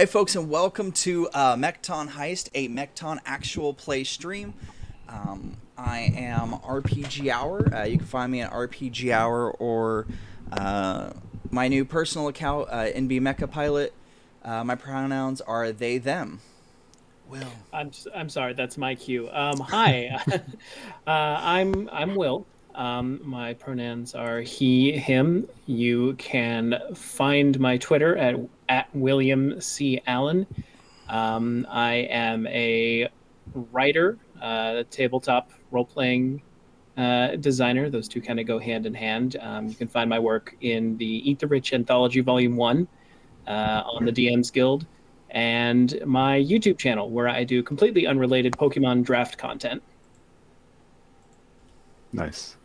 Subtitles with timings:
[0.00, 4.54] Hey, folks, and welcome to uh, Mekton Heist, a Mekton actual play stream.
[5.10, 7.74] Um, I am RPG Hour.
[7.74, 10.06] Uh, you can find me at RPG Hour or
[10.52, 11.10] uh,
[11.50, 13.92] my new personal account, uh, NB Mecha Pilot.
[14.42, 16.40] Uh, my pronouns are they, them.
[17.28, 17.52] Will.
[17.70, 19.28] I'm I'm sorry, that's my cue.
[19.30, 20.40] Um, hi, uh,
[21.06, 22.46] I'm I'm Will.
[22.74, 25.46] Um, my pronouns are he, him.
[25.66, 28.36] You can find my Twitter at
[28.70, 30.00] at William C.
[30.06, 30.46] Allen.
[31.10, 33.08] Um, I am a
[33.72, 36.40] writer, uh, tabletop role playing
[36.96, 37.90] uh, designer.
[37.90, 39.36] Those two kind of go hand in hand.
[39.40, 42.88] Um, you can find my work in the Eat the Rich Anthology Volume 1
[43.48, 44.86] uh, on the DMs Guild
[45.30, 49.82] and my YouTube channel where I do completely unrelated Pokemon draft content.
[52.12, 52.56] Nice.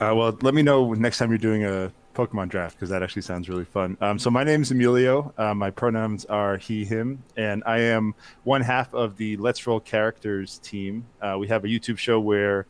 [0.00, 3.22] Uh, well, let me know next time you're doing a Pokemon draft because that actually
[3.22, 3.96] sounds really fun.
[4.00, 5.32] Um, so my name is Emilio.
[5.38, 9.80] Uh, my pronouns are he, him, and I am one half of the Let's Roll
[9.80, 11.06] Characters team.
[11.22, 12.66] Uh, we have a YouTube show where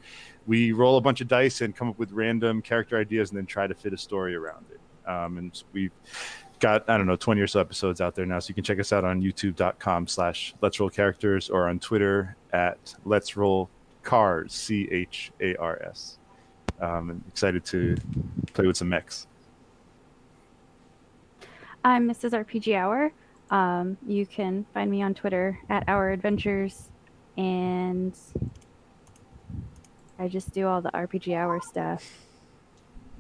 [0.47, 3.47] we roll a bunch of dice and come up with random character ideas and then
[3.47, 5.09] try to fit a story around it.
[5.09, 5.93] Um, and we've
[6.61, 8.79] got I don't know 20 or so episodes out there now, so you can check
[8.79, 13.69] us out on YouTube.com/slash Let's Roll Characters or on Twitter at Let's Roll
[14.09, 16.19] Chars C H A R S.
[16.81, 17.97] Um, excited to
[18.55, 19.27] play with some mechs.
[21.83, 22.33] I'm Mrs.
[22.33, 23.13] RPG Hour.
[23.51, 26.91] Um, you can find me on Twitter at Hour Adventures,
[27.39, 28.17] and
[30.19, 32.27] I just do all the RPG Hour stuff.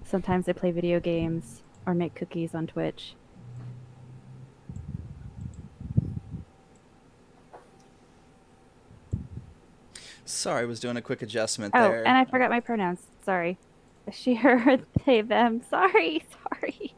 [0.04, 3.14] Sometimes I play video games or make cookies on Twitch.
[10.26, 12.06] Sorry, I was doing a quick adjustment oh, there.
[12.06, 13.00] and I forgot my pronouns.
[13.24, 13.58] Sorry.
[14.12, 15.62] She, her, they, them.
[15.68, 16.24] Sorry,
[16.60, 16.94] sorry.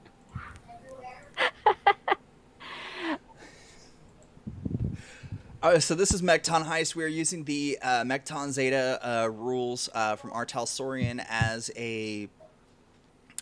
[5.63, 6.95] Uh, so this is Mekton Heist.
[6.95, 10.45] We are using the uh, Mekton Zeta uh, rules uh, from R.
[10.47, 12.29] Talsorian as a.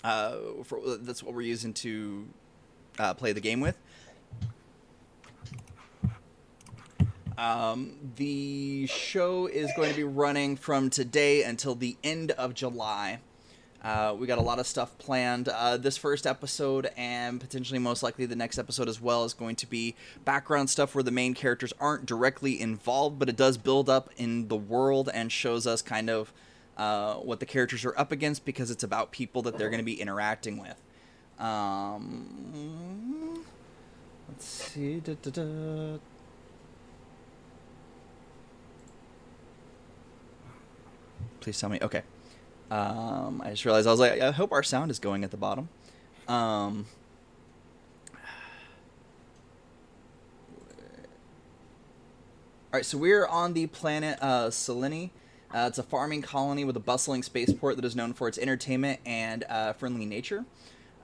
[0.02, 2.26] Uh, for, that's what we're using to
[2.98, 3.76] uh, play the game with.
[7.40, 13.20] Um, the show is going to be running from today until the end of July.
[13.82, 15.48] Uh, we got a lot of stuff planned.
[15.48, 19.56] Uh, this first episode, and potentially most likely the next episode as well, is going
[19.56, 23.88] to be background stuff where the main characters aren't directly involved, but it does build
[23.88, 26.32] up in the world and shows us kind of
[26.76, 29.84] uh, what the characters are up against because it's about people that they're going to
[29.84, 30.76] be interacting with.
[31.38, 33.44] Um,
[34.28, 35.00] let's see.
[35.00, 35.98] Da, da, da.
[41.40, 41.78] Please tell me.
[41.80, 42.02] Okay.
[42.70, 45.36] Um, I just realized I was like, I hope our sound is going at the
[45.36, 45.68] bottom.
[46.28, 46.86] Um,
[52.72, 55.10] all right, so we're on the planet uh, Sileni.
[55.52, 59.00] Uh, it's a farming colony with a bustling spaceport that is known for its entertainment
[59.04, 60.44] and uh, friendly nature.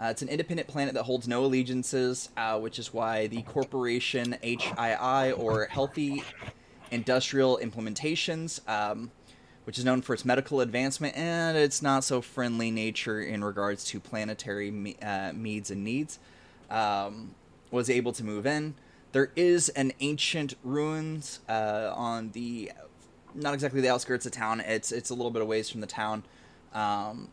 [0.00, 4.36] Uh, it's an independent planet that holds no allegiances, uh, which is why the corporation
[4.44, 6.22] HII, or Healthy
[6.92, 9.10] Industrial Implementations, um,
[9.66, 13.84] which is known for its medical advancement and its not so friendly nature in regards
[13.84, 16.20] to planetary me- uh, needs and needs,
[16.70, 17.34] um,
[17.72, 18.74] was able to move in.
[19.10, 22.70] There is an ancient ruins uh, on the,
[23.34, 24.60] not exactly the outskirts of town.
[24.60, 26.22] It's it's a little bit away from the town,
[26.72, 27.28] um,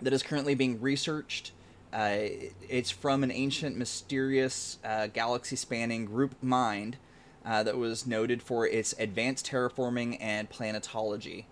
[0.00, 1.50] that is currently being researched.
[1.92, 2.18] Uh,
[2.68, 6.96] it's from an ancient, mysterious, uh, galaxy-spanning group mind
[7.44, 11.44] uh, that was noted for its advanced terraforming and planetology.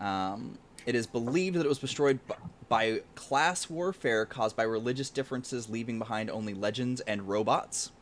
[0.00, 2.34] Um, it is believed that it was destroyed b-
[2.68, 7.92] by class warfare caused by religious differences, leaving behind only legends and robots.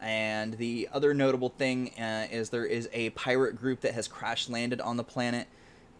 [0.00, 4.48] And the other notable thing uh, is there is a pirate group that has crash
[4.48, 5.46] landed on the planet,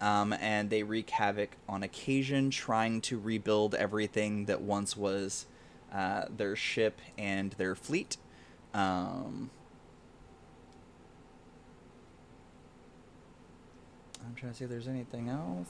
[0.00, 5.46] um, and they wreak havoc on occasion, trying to rebuild everything that once was
[5.92, 8.18] uh, their ship and their fleet.
[8.74, 9.50] Um,
[14.26, 15.68] I'm trying to see if there's anything else.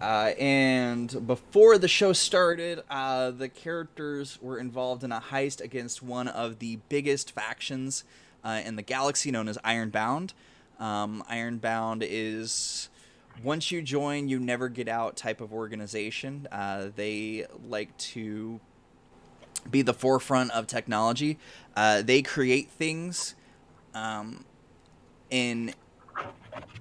[0.00, 6.02] Uh, and before the show started, uh, the characters were involved in a heist against
[6.02, 8.04] one of the biggest factions
[8.44, 10.34] uh, in the galaxy, known as Ironbound.
[10.78, 12.88] Um, Ironbound is
[13.42, 16.46] once you join, you never get out type of organization.
[16.52, 18.60] Uh, they like to
[19.68, 21.38] be the forefront of technology.
[21.76, 23.34] Uh, they create things
[23.94, 24.44] um,
[25.30, 25.74] in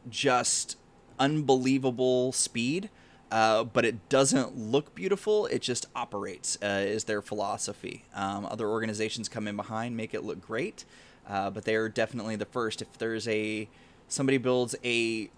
[0.09, 0.77] just
[1.19, 2.89] unbelievable speed.
[3.31, 5.47] uh, but it doesn't look beautiful.
[5.47, 8.05] It just operates, uh, is their philosophy.
[8.13, 10.85] Um, other organizations come in behind, make it look great,
[11.27, 12.81] uh, but they are definitely the first.
[12.81, 13.67] If there's a
[14.07, 15.29] somebody builds a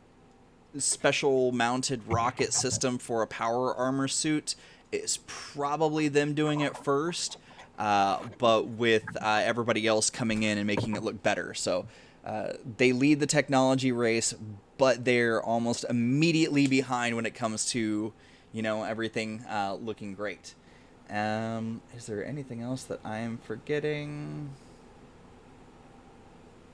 [0.78, 4.54] special mounted rocket system for a power armor suit,
[4.92, 7.38] it's probably them doing it first.
[7.80, 11.54] Uh, but with uh, everybody else coming in and making it look better.
[11.54, 11.86] So
[12.26, 14.34] uh, they lead the technology race,
[14.78, 18.14] but they're almost immediately behind when it comes to,
[18.54, 20.54] you know, everything uh, looking great.
[21.10, 24.52] Um, is there anything else that I am forgetting?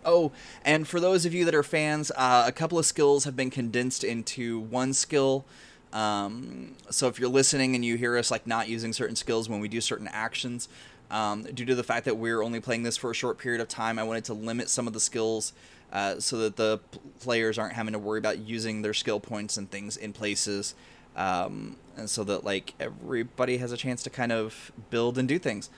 [0.03, 0.31] Oh,
[0.63, 3.49] and for those of you that are fans, uh, a couple of skills have been
[3.49, 5.45] condensed into one skill.
[5.93, 9.61] Um, so if you're listening and you hear us like not using certain skills when
[9.61, 10.67] we do certain actions,
[11.15, 13.69] um, due to the fact that we're only playing this for a short period of
[13.69, 15.53] time, I wanted to limit some of the skills
[15.93, 16.81] uh, so that the
[17.21, 20.75] players aren't having to worry about using their skill points and things in places,
[21.15, 25.39] um, and so that like everybody has a chance to kind of build and do
[25.39, 25.69] things.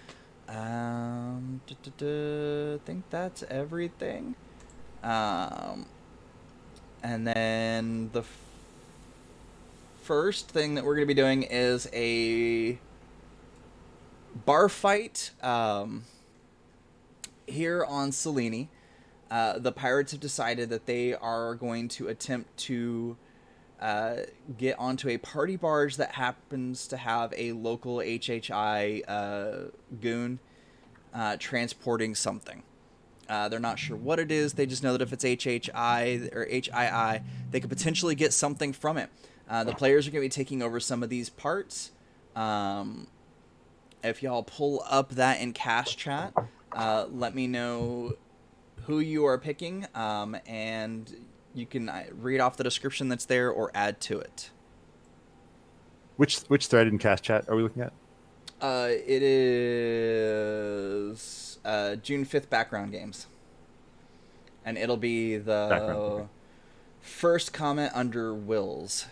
[0.49, 4.33] Um, I think that's everything.
[5.03, 5.85] Um,
[7.03, 8.39] and then the f-
[10.01, 12.79] first thing that we're going to be doing is a
[14.45, 16.05] bar fight um,
[17.45, 18.67] here on Sileni.
[19.29, 23.17] Uh, the pirates have decided that they are going to attempt to
[23.81, 24.17] uh,
[24.57, 29.69] get onto a party barge that happens to have a local HHI uh,
[30.01, 30.39] goon
[31.13, 32.63] uh, transporting something.
[33.29, 34.53] Uh, they're not sure what it is.
[34.53, 38.97] They just know that if it's HHI or HII, they could potentially get something from
[38.97, 39.09] it.
[39.49, 41.91] Uh, the players are going to be taking over some of these parts.
[42.35, 43.07] Um,
[44.03, 46.33] if y'all pull up that in cast chat,
[46.73, 48.13] uh, let me know
[48.85, 53.49] who you are picking, um, and you can uh, read off the description that's there
[53.51, 54.51] or add to it.
[56.15, 57.93] Which which thread in cast chat are we looking at?
[58.59, 60.39] Uh, it is
[61.63, 63.27] uh, June fifth background games,
[64.65, 66.27] and it'll be the
[67.01, 69.05] first comment under Wills.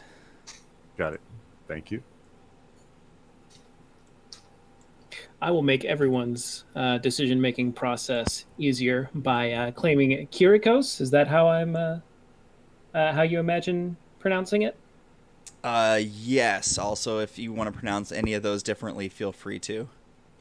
[0.97, 1.21] Got it.
[1.67, 2.01] Thank you.
[5.41, 11.01] I will make everyone's uh, decision making process easier by uh, claiming Kirikos.
[11.01, 11.75] Is that how I'm?
[11.75, 11.99] Uh,
[12.93, 14.77] uh how you imagine pronouncing it?
[15.63, 16.77] Uh, yes.
[16.77, 19.89] Also, if you want to pronounce any of those differently, feel free to.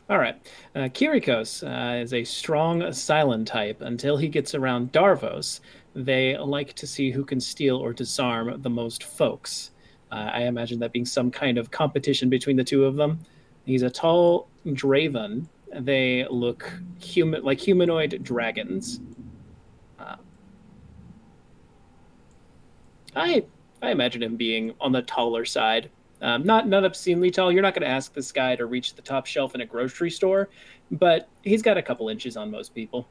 [0.09, 0.37] All right.
[0.75, 3.81] Uh, Kirikos uh, is a strong silent type.
[3.81, 5.61] Until he gets around Darvos,
[5.95, 9.71] they like to see who can steal or disarm the most folks.
[10.13, 13.19] I imagine that being some kind of competition between the two of them.
[13.65, 15.47] He's a tall Draven.
[15.73, 19.01] They look human, like humanoid dragons.
[19.99, 20.17] Uh,
[23.17, 23.45] I
[23.83, 25.91] I imagine him being on the taller side.
[26.23, 27.53] Um, not not obscenely tall.
[27.53, 30.11] You're not going to ask this guy to reach the top shelf in a grocery
[30.11, 30.49] store,
[30.91, 33.07] but he's got a couple inches on most people.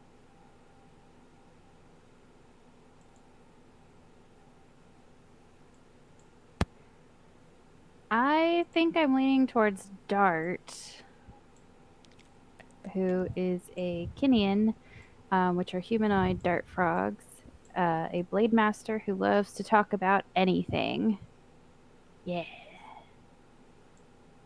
[8.09, 11.02] I think I'm leaning towards Dart,
[12.93, 14.73] who is a Kinian,
[15.31, 17.23] um, which are humanoid dart frogs,
[17.75, 21.17] uh, a blade master who loves to talk about anything.
[22.25, 22.43] Yeah.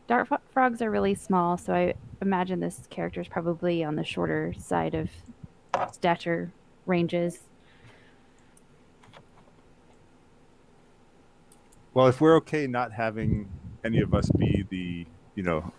[0.07, 4.53] Dart frogs are really small, so I imagine this character is probably on the shorter
[4.57, 5.09] side of
[5.91, 6.51] stature
[6.85, 7.39] ranges.
[11.93, 13.49] Well, if we're okay not having
[13.83, 15.73] any of us be the, you know,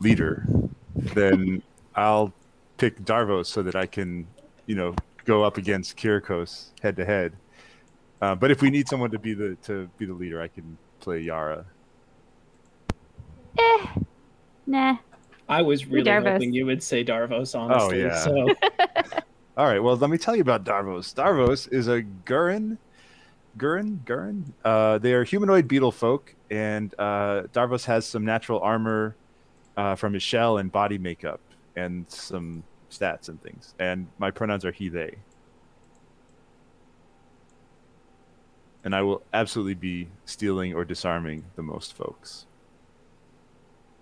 [0.00, 0.46] leader,
[0.94, 1.62] then
[1.94, 2.32] I'll
[2.78, 4.26] pick Darvos so that I can,
[4.66, 4.94] you know,
[5.24, 7.34] go up against Kirikos head to head.
[8.20, 10.76] Uh, but if we need someone to be the to be the leader, I can
[11.00, 11.64] play Yara.
[13.58, 13.86] Eh,
[14.66, 14.96] nah.
[15.48, 18.02] I was really hoping you would say Darvos, honestly.
[18.02, 18.18] Oh yeah.
[18.18, 18.48] So.
[19.56, 19.80] All right.
[19.80, 21.12] Well, let me tell you about Darvos.
[21.12, 22.78] Darvos is a Gurren
[23.58, 24.44] Gurren, Gurren.
[24.64, 29.16] Uh, they are humanoid beetle folk, and uh, Darvos has some natural armor
[29.76, 31.40] uh, from his shell and body makeup,
[31.76, 33.74] and some stats and things.
[33.78, 35.16] And my pronouns are he, they.
[38.84, 42.46] And I will absolutely be stealing or disarming the most folks.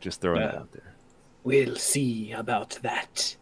[0.01, 0.95] Just throwing that out there.
[1.45, 3.37] We'll see about that.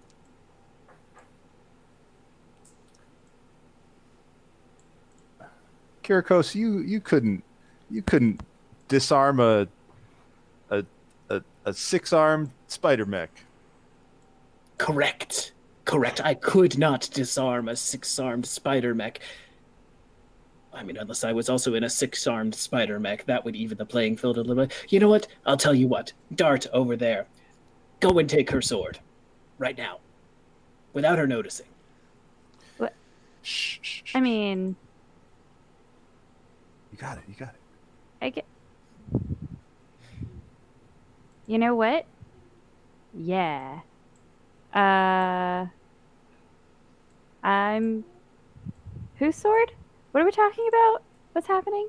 [6.03, 7.45] Kirikos, you you couldn't
[7.91, 8.41] you couldn't
[8.89, 9.69] disarm a
[10.71, 10.85] a
[11.29, 13.31] a, a six armed spider mech.
[14.79, 15.53] Correct.
[15.85, 16.21] Correct.
[16.25, 19.21] I could not disarm a six armed spider mech.
[20.73, 23.85] I mean, unless I was also in a six-armed spider mech, that would even the
[23.85, 24.73] playing field a little bit.
[24.91, 25.27] You know what?
[25.45, 26.13] I'll tell you what.
[26.37, 27.27] Dart over there.
[27.99, 29.01] Go and take her sword.
[29.59, 29.99] Right now.
[30.93, 31.67] Without her noticing.
[32.77, 32.95] What?
[33.43, 34.15] Shh, shh, shh.
[34.15, 34.77] I mean,
[36.93, 37.25] you got it.
[37.29, 37.61] You got it.
[38.23, 38.45] I get.
[41.49, 42.07] You know what?
[43.15, 43.81] Yeah.
[44.79, 45.67] Uh.
[47.43, 48.05] I'm.
[49.17, 49.73] Whose sword?
[50.13, 51.03] What are we talking about?
[51.33, 51.89] What's happening?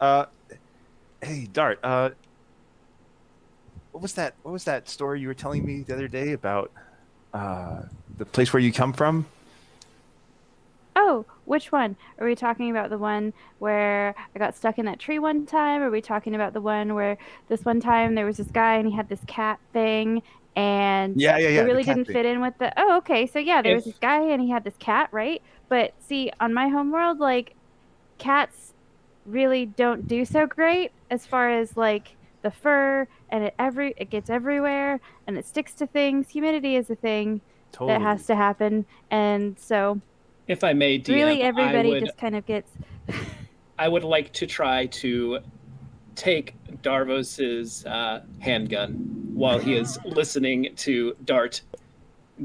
[0.00, 0.26] Uh,
[1.22, 1.78] hey, Dart.
[1.82, 2.10] Uh,
[3.92, 4.34] what was that?
[4.42, 6.70] What was that story you were telling me the other day about
[7.34, 7.82] uh,
[8.16, 9.26] the place where you come from?
[11.54, 11.96] Which one?
[12.18, 15.82] Are we talking about the one where I got stuck in that tree one time?
[15.82, 17.16] Are we talking about the one where
[17.48, 20.22] this one time there was this guy and he had this cat thing
[20.56, 22.14] and Yeah, yeah, yeah, it really didn't thing.
[22.14, 23.26] fit in with the Oh, okay.
[23.28, 25.42] So yeah, there was this guy and he had this cat, right?
[25.68, 27.54] But see, on my homeworld, like
[28.18, 28.74] cats
[29.24, 34.10] really don't do so great as far as like the fur and it every it
[34.10, 36.30] gets everywhere and it sticks to things.
[36.30, 37.42] Humidity is a thing
[37.72, 37.98] Totally.
[37.98, 38.86] that has to happen.
[39.10, 40.02] And so
[40.46, 42.70] If I may, DM, really everybody would, just kind of gets
[43.78, 45.40] I would like to try to
[46.14, 48.92] take Darvos's uh, handgun
[49.32, 51.60] while he is listening to Dart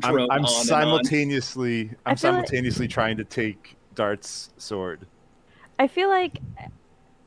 [0.03, 0.51] I'm, I'm on and on.
[0.65, 1.91] simultaneously.
[2.05, 5.05] I I'm feel like- simultaneously trying to take Dart's sword.
[5.77, 6.39] I feel like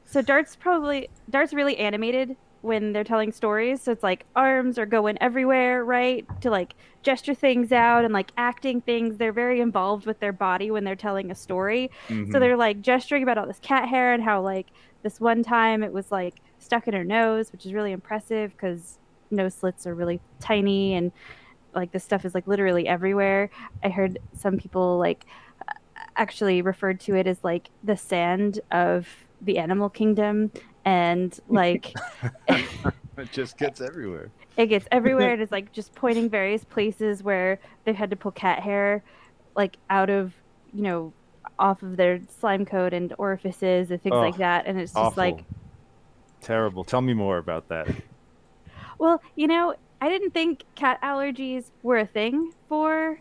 [0.05, 3.83] so Dart's probably Dart's really animated when they're telling stories.
[3.83, 6.25] So it's like arms are going everywhere, right?
[6.41, 9.19] To like gesture things out and like acting things.
[9.19, 11.91] They're very involved with their body when they're telling a story.
[12.09, 12.33] Mhm.
[12.33, 14.69] So they're like gesturing about all this cat hair and how like
[15.03, 18.99] this one time it was like stuck in her nose, which is really impressive because
[19.31, 21.11] nose slits are really tiny and
[21.75, 23.51] like this stuff is like literally everywhere.
[23.83, 25.27] I heard some people like
[26.17, 29.09] actually referred to it as like the sand of
[29.41, 30.53] the animal kingdom
[30.85, 31.95] and like
[32.49, 34.31] it just gets everywhere.
[34.57, 38.61] it gets everywhere it's like just pointing various places where they've had to pull cat
[38.61, 39.03] hair
[39.55, 40.33] like out of
[40.73, 41.13] you know
[41.59, 44.99] off of their slime coat and orifices and things like Oh, that and it's just
[44.99, 45.23] Awful.
[45.23, 45.45] like
[46.41, 46.83] terrible.
[46.83, 47.89] Tell me more about that.
[48.99, 53.21] well you know i didn't think cat allergies were a thing for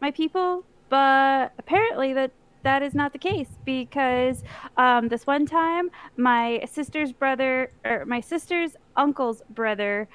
[0.00, 2.30] my people but apparently that
[2.62, 4.42] that is not the case because
[4.76, 10.08] um, this one time my sister's brother or my sister's uncle's brother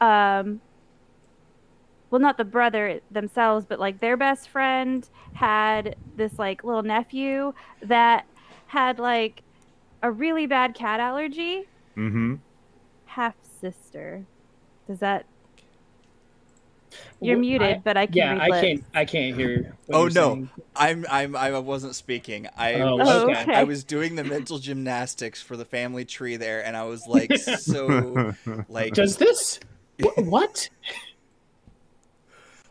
[0.00, 0.60] um,
[2.10, 7.52] well not the brother themselves but like their best friend had this like little nephew
[7.82, 8.26] that
[8.66, 9.42] had like
[10.02, 11.64] a really bad cat allergy
[11.96, 12.36] Mm-hmm.
[13.06, 14.24] half sister
[14.86, 15.26] does that
[17.20, 18.84] you're Well, muted I- but i can yeah, I can't.
[18.94, 19.76] I can't hear.
[19.86, 20.50] what Oh no, saying.
[20.76, 22.48] I'm I'm I wasn't speaking.
[22.56, 23.42] I Oh, was, Oh, okay.
[23.42, 23.54] okay.
[23.54, 27.36] I was doing the mental gymnastics for the family tree there, and I was like
[27.36, 28.34] so
[28.68, 29.60] like Does this?
[30.16, 30.68] what?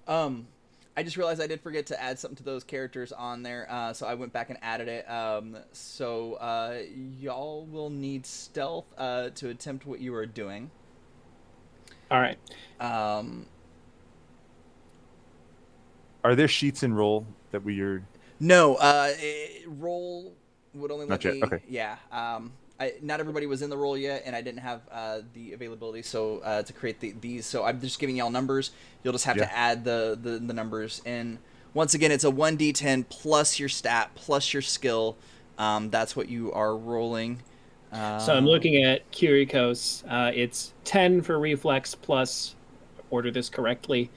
[0.07, 0.47] Um,
[0.95, 3.93] I just realized I did forget to add something to those characters on there, uh,
[3.93, 5.09] so I went back and added it.
[5.09, 6.79] Um, so uh,
[7.19, 10.71] y'all will need stealth uh, to attempt what you are doing.
[12.09, 12.37] All right.
[12.79, 13.47] Um,
[16.27, 18.03] Are there sheets in Role that we are?
[18.41, 19.13] no, uh,
[19.65, 20.33] Role
[20.73, 21.43] would only let Not yet, me.
[21.43, 21.59] okay.
[21.69, 21.95] Yeah.
[22.11, 25.53] Um, I, not everybody was in the Role yet, and I didn't have uh, the
[25.53, 27.45] availability so uh, to create the, these.
[27.45, 28.71] So I'm just giving y'all numbers.
[29.03, 29.45] You'll just have Yeah.
[29.45, 31.39] to add the, the the numbers in.
[31.73, 35.15] Once again, it's a one d10 plus your stat plus your skill.
[35.57, 37.41] Um, that's what you are rolling.
[37.91, 40.03] Uh, So I'm looking at Kirikos.
[40.05, 42.55] Uh, it's 10 for reflex plus,
[43.11, 44.11] order this correctly,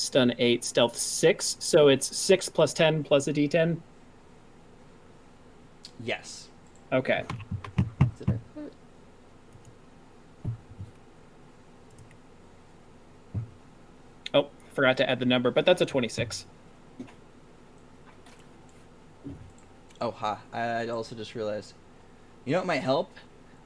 [0.00, 1.56] stun 8, stealth 6.
[1.60, 3.78] So it's 6 plus 10 plus a d10.
[6.02, 6.48] Yes.
[6.92, 7.24] Okay.
[8.18, 8.72] Did I put-
[14.32, 16.46] Oh, forgot to add the number, but that's a 26.
[20.02, 20.40] Oh, ha!
[20.52, 21.74] I also just realized.
[22.46, 23.10] You know what might help?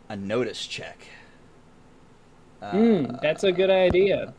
[0.09, 1.07] A notice check.
[2.61, 4.35] Uh, Hmm, that's a good idea.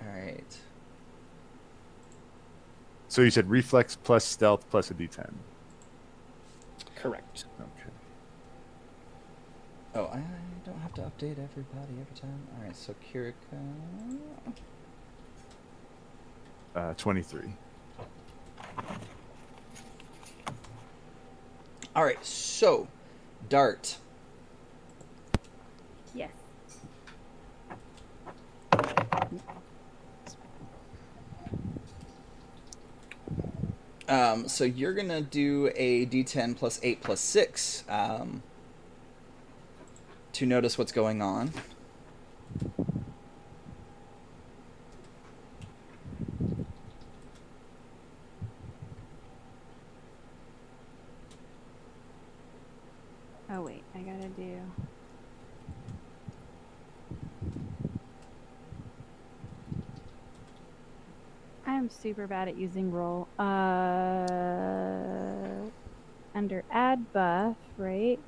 [0.00, 0.58] All right.
[3.12, 5.34] So you said reflex plus stealth plus a d10.
[6.96, 7.44] Correct.
[7.60, 7.90] Okay.
[9.94, 10.22] Oh, I
[10.64, 12.40] don't have to update everybody every time.
[12.56, 13.34] All right, so Kirika.
[16.74, 17.52] Uh, 23.
[21.94, 22.88] All right, so
[23.50, 23.98] Dart.
[26.14, 26.30] yes
[34.12, 38.42] Um, so you're gonna do a D10 plus eight plus six um,
[40.34, 41.50] to notice what's going on.
[53.48, 54.61] Oh wait, I gotta do.
[61.64, 63.28] I am super bad at using Role.
[63.38, 64.26] Uh,
[66.34, 68.18] under add buff, right?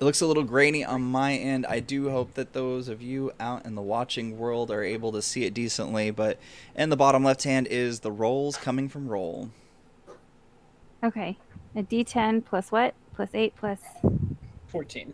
[0.00, 1.66] It looks a little grainy on my end.
[1.66, 5.20] I do hope that those of you out in the watching world are able to
[5.20, 6.38] see it decently, but
[6.74, 9.50] in the bottom left hand is the rolls coming from Role.
[11.10, 11.36] Okay,
[11.74, 12.94] a D10 plus what?
[13.16, 13.80] Plus eight plus.
[14.68, 15.12] 14.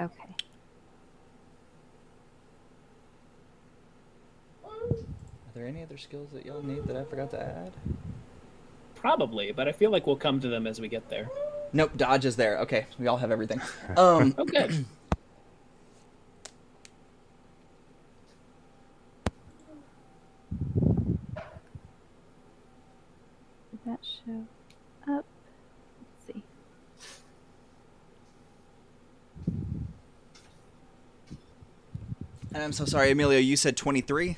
[0.00, 0.34] Okay.
[4.64, 7.72] Are there any other skills that y'all need that I forgot to add?
[8.96, 11.30] Probably, but I feel like we'll come to them as we get there.
[11.72, 12.58] Nope, dodge is there.
[12.58, 13.60] Okay, we all have everything.
[13.96, 14.84] Um, Oh, good.
[23.70, 24.44] Did that show
[25.12, 25.24] up?
[26.26, 26.42] Let's see.
[32.52, 33.40] and I'm so sorry, Emilio.
[33.40, 34.36] You said 23.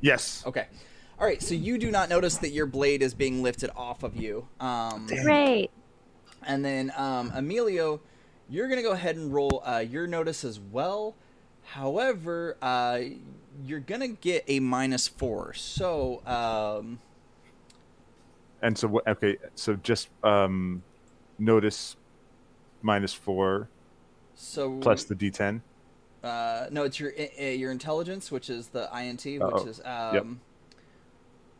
[0.00, 0.42] Yes.
[0.44, 0.66] Okay.
[1.20, 1.40] All right.
[1.40, 4.48] So you do not notice that your blade is being lifted off of you.
[4.58, 5.70] Um, Great.
[6.44, 8.00] And then um, Emilio,
[8.48, 11.14] you're gonna go ahead and roll uh, your notice as well.
[11.62, 13.02] However, uh,
[13.64, 15.54] you're gonna get a minus four.
[15.54, 16.98] So um,
[18.62, 19.06] And so what?
[19.06, 20.82] Okay, so just um,
[21.38, 21.94] notice
[22.82, 23.68] minus four
[24.34, 25.60] so plus the D10.
[26.24, 30.14] Uh, no, it's your uh, your intelligence, which is the INT, which Oh, is um,
[30.14, 30.26] yep.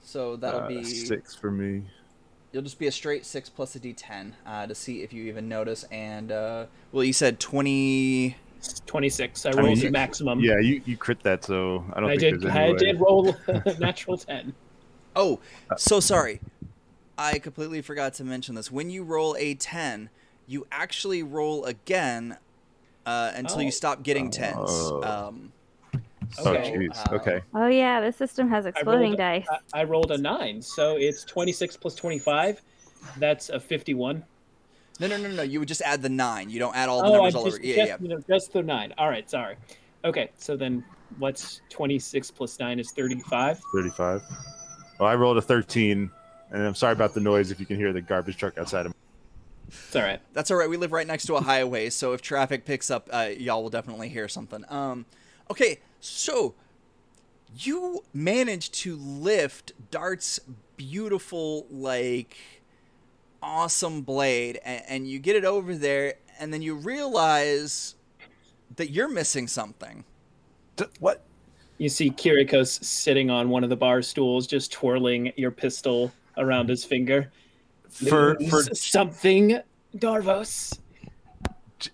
[0.02, 1.82] so that'll Uh, be six for me.
[2.52, 5.48] You'll just be a straight six plus a D10 uh, to see if you even
[5.48, 5.84] notice.
[5.92, 8.36] And uh, well, you said twenty.
[8.86, 9.46] 26.
[9.46, 10.40] I I rolled mean, the you- maxum.
[10.42, 12.40] Yeah, you, you crit that, so I don't I think did.
[12.42, 12.78] there's any I way.
[12.78, 14.52] did roll a natural 10.
[15.14, 15.38] Oh,
[15.76, 16.40] so sorry.
[17.16, 18.70] I completely forgot to mention this.
[18.72, 20.10] When you roll a 10,
[20.46, 22.38] you actually roll again
[23.08, 23.60] uh, until Oh.
[23.60, 24.56] you stop getting tens.
[24.58, 25.02] Oh.
[25.02, 25.52] Um,
[26.40, 26.72] Oh, Okay.
[26.76, 27.10] jeez.
[27.10, 27.40] uh, Okay.
[27.54, 29.46] Oh yeah, this system has exploding rolled, dice.
[29.72, 32.60] I, I rolled a 9, so it's 26 plus 25.
[33.16, 34.22] That's a 51.
[35.00, 35.42] no, no, no, no.
[35.42, 36.50] You would just add the nine.
[36.50, 37.66] You don't add all the oh, I numbers all just, over.
[37.66, 37.96] Yeah, just, yeah.
[38.00, 38.92] you know, just the 9.
[38.98, 39.56] All right, sorry.
[40.04, 40.84] Okay, so then
[41.18, 43.60] what's 26 plus 9 is 35?
[43.72, 44.20] 35.
[45.00, 46.10] Well, I rolled a 13,
[46.50, 48.92] and I'm sorry about the noise if you can hear the garbage truck outside of
[49.68, 50.20] It's all right.
[50.32, 50.68] That's all right.
[50.68, 53.70] We live right next to a highway, so if traffic picks up, uh, y'all will
[53.70, 54.64] definitely hear something.
[54.68, 55.06] Um,
[55.50, 56.54] okay, so
[57.56, 60.40] you managed to lift Dart's
[60.76, 62.36] beautiful, like,
[63.42, 67.94] awesome blade, and, and you get it over there, and then you realize
[68.76, 70.04] that you're missing something.
[70.76, 71.24] D- What?
[71.78, 76.68] You see Kirikos sitting on one of the bar stools, just twirling your pistol around
[76.68, 77.30] his finger.
[78.08, 79.60] For for something,
[79.96, 80.78] Darvos.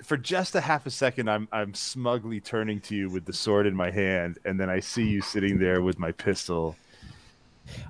[0.03, 3.67] for just a half a second, I'm I'm smugly turning to you with the sword
[3.67, 6.77] in my hand, and then I see you sitting there with my pistol.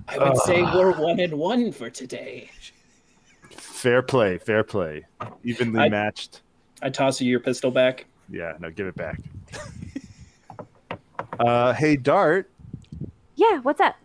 [0.07, 2.49] I would say we're one and one for today.
[3.51, 5.05] Fair play, fair play,
[5.43, 6.41] evenly I- matched.
[6.81, 8.05] I toss you your pistol back.
[8.29, 9.19] Yeah, no, give it back.
[11.39, 12.49] uh, hey, Dart,
[13.35, 13.95] Yeah, what's up?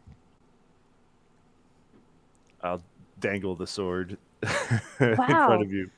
[2.62, 2.83] I'll
[3.20, 5.90] dangle the sword in front of you.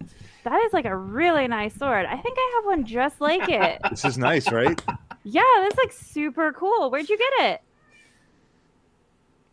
[0.45, 2.05] That is like a really nice sword.
[2.07, 3.81] I think I have one just like it.
[3.91, 4.81] This is nice, right?
[5.25, 6.91] yeah, that's like super cool.
[6.91, 7.63] Where'd you get it?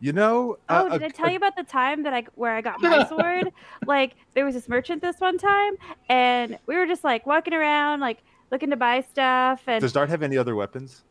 [0.02, 2.62] You know, Oh, uh, did I tell you about the time that I where I
[2.62, 3.52] got my sword?
[3.86, 5.74] like there was this merchant this one time,
[6.08, 10.08] and we were just like walking around, like looking to buy stuff, and Does Dart
[10.08, 11.02] have any other weapons?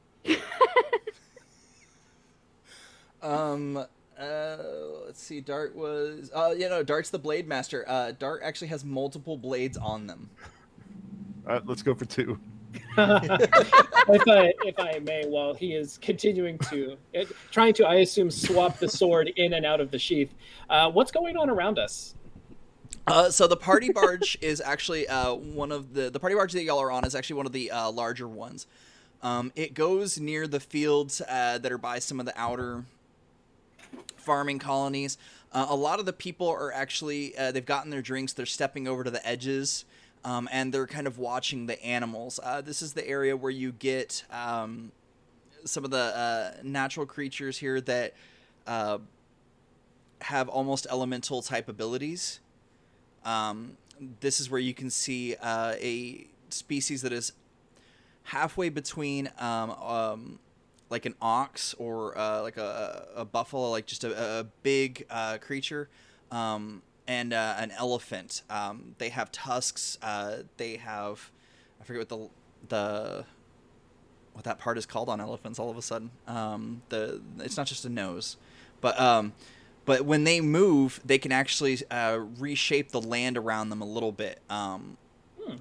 [3.21, 3.85] Um,
[4.19, 4.57] uh,
[5.05, 5.41] let's see.
[5.41, 6.31] Dart was.
[6.33, 7.85] Uh, you know, Dart's the blade master.
[7.87, 10.29] Uh, Dart actually has multiple blades on them.
[11.47, 12.39] All right, let's go for two.
[12.97, 18.29] if I if I may, while he is continuing to it, trying to, I assume,
[18.29, 20.33] swap the sword in and out of the sheath.
[20.69, 22.15] Uh, what's going on around us?
[23.07, 26.63] Uh, so the party barge is actually uh, one of the the party barge that
[26.63, 28.67] y'all are on is actually one of the uh, larger ones.
[29.21, 32.85] Um, it goes near the fields uh, that are by some of the outer
[34.29, 35.17] farming colonies.
[35.51, 38.31] Uh, a lot of the people are actually uh, they've gotten their drinks.
[38.31, 39.85] They're stepping over to the edges,
[40.23, 42.39] um, and they're kind of watching the animals.
[42.43, 44.91] Uh, this is the area where you get um,
[45.65, 48.13] some of the uh, natural creatures here that
[48.67, 48.99] uh,
[50.21, 52.39] have almost elemental type abilities.
[53.25, 53.77] Um,
[54.19, 57.31] this is where you can see uh, a species that is
[58.25, 60.39] halfway between um, um,
[60.89, 65.37] like an ox or uh, like a, a, buffalo, like just a, a big uh,
[65.37, 65.89] creature,
[66.31, 68.41] um, and uh, an elephant.
[68.49, 69.97] Um, they have tusks.
[70.01, 71.31] Uh, they have
[71.79, 72.29] I forget what the
[72.67, 73.25] the
[74.33, 75.59] what that part is called on elephants.
[75.59, 78.37] All of a sudden, um, the it's not just a nose,
[78.81, 79.33] but um,
[79.85, 84.11] but when they move, they can actually uh, reshape the land around them a little
[84.11, 84.39] bit.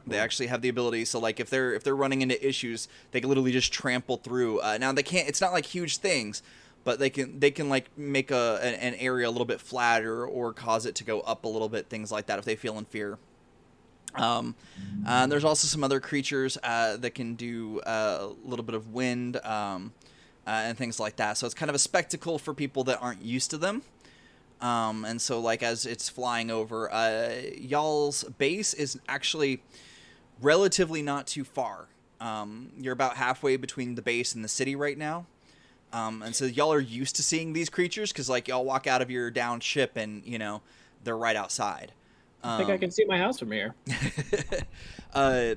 [0.06, 1.04] They actually have the ability.
[1.04, 4.60] So like if they're if they're running into issues, they can literally just trample through.
[4.60, 5.28] Uh, now they can't.
[5.28, 6.42] It's not like huge things,
[6.84, 10.26] but they can they can like make a an, an, area a little bit flatter
[10.26, 11.88] or cause it to go up a little bit.
[11.88, 13.18] Things like that if they feel in fear.
[14.14, 14.54] Um,
[15.06, 18.92] uh, there's also some other creatures uh, that can do uh, a little bit of
[18.92, 19.92] wind um,
[20.46, 21.36] uh, and things like that.
[21.36, 23.82] So it's kind of a spectacle for people that aren't used to them.
[24.60, 29.62] Um, and so, like, as it's flying over, uh, y'all's base is actually
[30.40, 31.86] relatively not too far.
[32.20, 35.26] Um, you're about halfway between the base and the city right now.
[35.92, 39.00] Um, and so, y'all are used to seeing these creatures because, like, y'all walk out
[39.00, 40.60] of your down ship and, you know,
[41.04, 41.92] they're right outside.
[42.42, 43.74] I think I um, can see my house from here.
[45.14, 45.54] uh,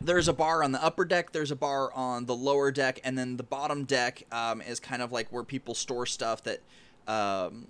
[0.00, 3.18] there's a bar on the upper deck there's a bar on the lower deck and
[3.18, 6.60] then the bottom deck um, is kind of like where people store stuff that
[7.06, 7.66] um,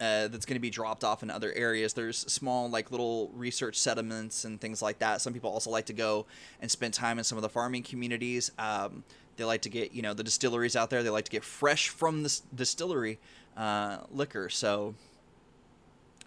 [0.00, 1.92] uh, that's going to be dropped off in other areas.
[1.92, 5.20] There's small, like little research settlements and things like that.
[5.20, 6.26] Some people also like to go
[6.60, 8.50] and spend time in some of the farming communities.
[8.58, 9.04] Um,
[9.36, 11.02] they like to get, you know, the distilleries out there.
[11.02, 13.18] They like to get fresh from the distillery
[13.56, 14.48] uh, liquor.
[14.48, 14.94] So,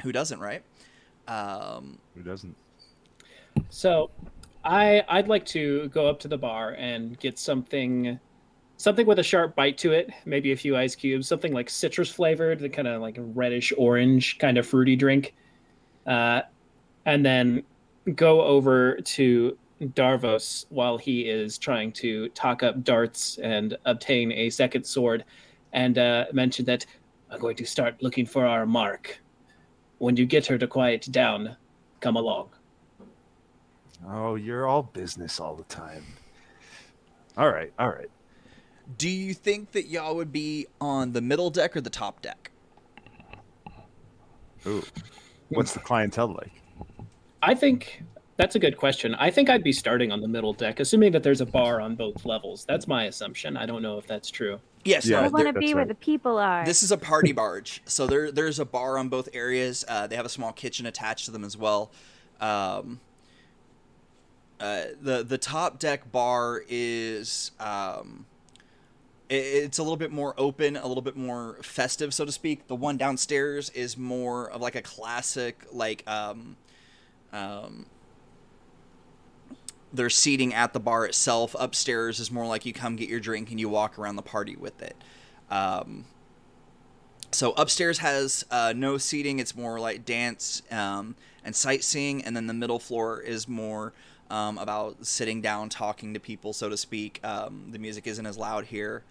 [0.03, 0.63] who doesn't, right?
[1.27, 2.55] Um, who doesn't?
[3.69, 4.11] So,
[4.63, 8.19] I I'd like to go up to the bar and get something
[8.83, 12.09] something with a sharp bite to it, maybe a few ice cubes, something like citrus
[12.09, 15.33] flavored, the kind of like reddish orange kind of fruity drink.
[16.05, 16.41] Uh,
[17.05, 17.63] and then
[18.15, 24.49] go over to Darvos while he is trying to talk up darts and obtain a
[24.49, 25.23] second sword,
[25.71, 26.85] and uh, mention that
[27.31, 29.17] I'm going to start looking for our mark.
[29.99, 31.55] When you get her to quiet down,
[32.01, 32.49] come along.
[34.05, 36.03] Oh, you're all business all the time.
[37.37, 38.09] All right, all right.
[38.97, 42.51] Do you think that y'all would be on the middle deck or the top deck?
[44.65, 44.83] Ooh.
[45.49, 46.51] What's the clientele like?
[47.41, 48.03] I think
[48.37, 49.13] that's a good question.
[49.15, 51.95] I think I'd be starting on the middle deck, assuming that there's a bar on
[51.95, 52.65] both levels.
[52.65, 53.57] That's my assumption.
[53.57, 54.59] I don't know if that's true.
[54.85, 55.75] Yes, yeah, I want to be right.
[55.75, 56.65] where the people are.
[56.65, 59.85] This is a party barge, so there there's a bar on both areas.
[59.87, 61.91] Uh, they have a small kitchen attached to them as well.
[62.41, 62.99] Um,
[64.59, 68.25] uh, the the top deck bar is um,
[69.29, 72.67] it's a little bit more open, a little bit more festive, so to speak.
[72.67, 76.57] The one downstairs is more of like a classic, like um,
[77.31, 77.85] um,
[79.93, 81.55] there's seating at the bar itself.
[81.57, 84.55] Upstairs is more like you come get your drink and you walk around the party
[84.55, 84.95] with it.
[85.49, 86.05] Um,
[87.31, 92.47] so upstairs has uh, no seating; it's more like dance um, and sightseeing, and then
[92.47, 93.93] the middle floor is more
[94.33, 97.19] um, about sitting down, talking to people, so to speak.
[97.23, 99.03] Um, the music isn't as loud here.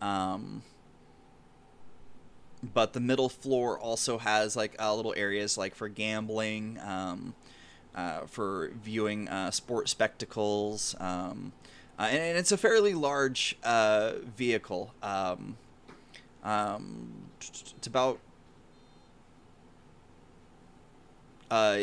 [0.00, 0.62] Um,
[2.62, 7.34] but the middle floor also has like uh, little areas like for gambling, um,
[7.96, 11.52] uh, for viewing uh, sport spectacles, um,
[11.98, 14.94] uh, and, and, it's a fairly large uh, vehicle.
[15.02, 15.56] Um,
[17.40, 18.20] it's about
[21.50, 21.78] uh,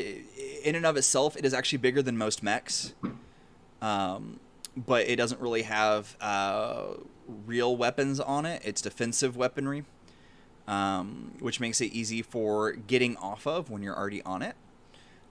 [0.63, 2.93] in and of itself, it is actually bigger than most mechs.
[3.81, 4.39] Um,
[4.75, 6.95] but it doesn't really have uh,
[7.45, 8.61] real weapons on it.
[8.65, 9.85] It's defensive weaponry,
[10.67, 14.55] um, which makes it easy for getting off of when you're already on it,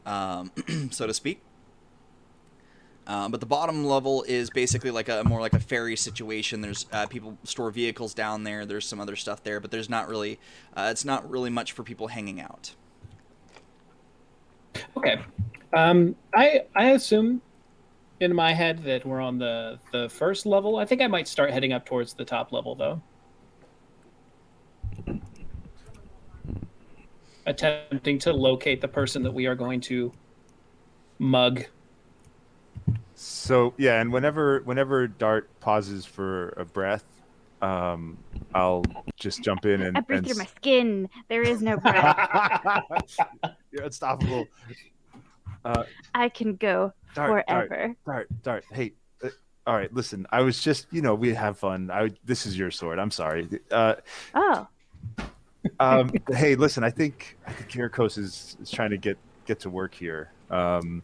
[0.06, 0.50] um,
[0.90, 1.40] so to speak.
[3.06, 6.62] Um, but the bottom level is basically like a more like a ferry situation.
[6.62, 8.64] There's uh, people store vehicles down there.
[8.64, 10.38] There's some other stuff there, but there's not really.
[10.74, 12.74] Uh, it's not really much for people hanging out.
[14.96, 15.20] Okay,
[15.72, 17.42] um, I I assume
[18.20, 20.76] in my head that we're on the the first level.
[20.76, 23.02] I think I might start heading up towards the top level though.
[27.46, 30.12] Attempting to locate the person that we are going to
[31.18, 31.64] mug.
[33.14, 37.04] So yeah, and whenever whenever Dart pauses for a breath,
[37.64, 38.18] um,
[38.54, 38.84] I'll
[39.16, 41.08] just jump in and I breathe and through my skin.
[41.28, 43.16] There is no breath.
[43.72, 44.46] You're unstoppable.
[45.64, 47.96] Uh, I can go Dart, Dart, forever.
[48.04, 48.64] Dart, Dart.
[48.70, 48.92] Hey,
[49.24, 49.28] uh,
[49.66, 49.92] all right.
[49.94, 51.90] Listen, I was just, you know, we have fun.
[51.90, 52.98] I this is your sword.
[52.98, 53.48] I'm sorry.
[53.70, 53.94] Uh,
[54.34, 54.66] Oh,
[55.80, 56.84] um, hey, listen.
[56.84, 60.30] I think I think Kirikos is is trying to get get to work here.
[60.50, 61.02] Um,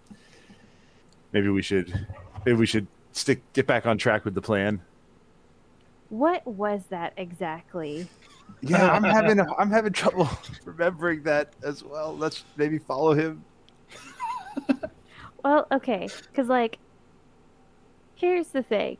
[1.32, 2.06] maybe we should
[2.44, 4.82] maybe we should stick get back on track with the plan.
[6.10, 8.06] What was that exactly?
[8.60, 10.28] Yeah, I'm having I'm having trouble
[10.64, 12.16] remembering that as well.
[12.16, 13.44] Let's maybe follow him.
[15.42, 16.78] Well, okay, because like,
[18.14, 18.98] here's the thing.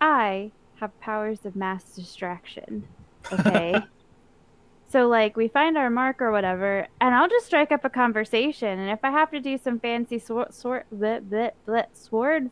[0.00, 2.86] I have powers of mass distraction.
[3.32, 3.82] Okay.
[4.88, 8.78] so like, we find our mark or whatever, and I'll just strike up a conversation.
[8.78, 12.50] And if I have to do some fancy sword, sword, bleh, bleh, bleh, sword,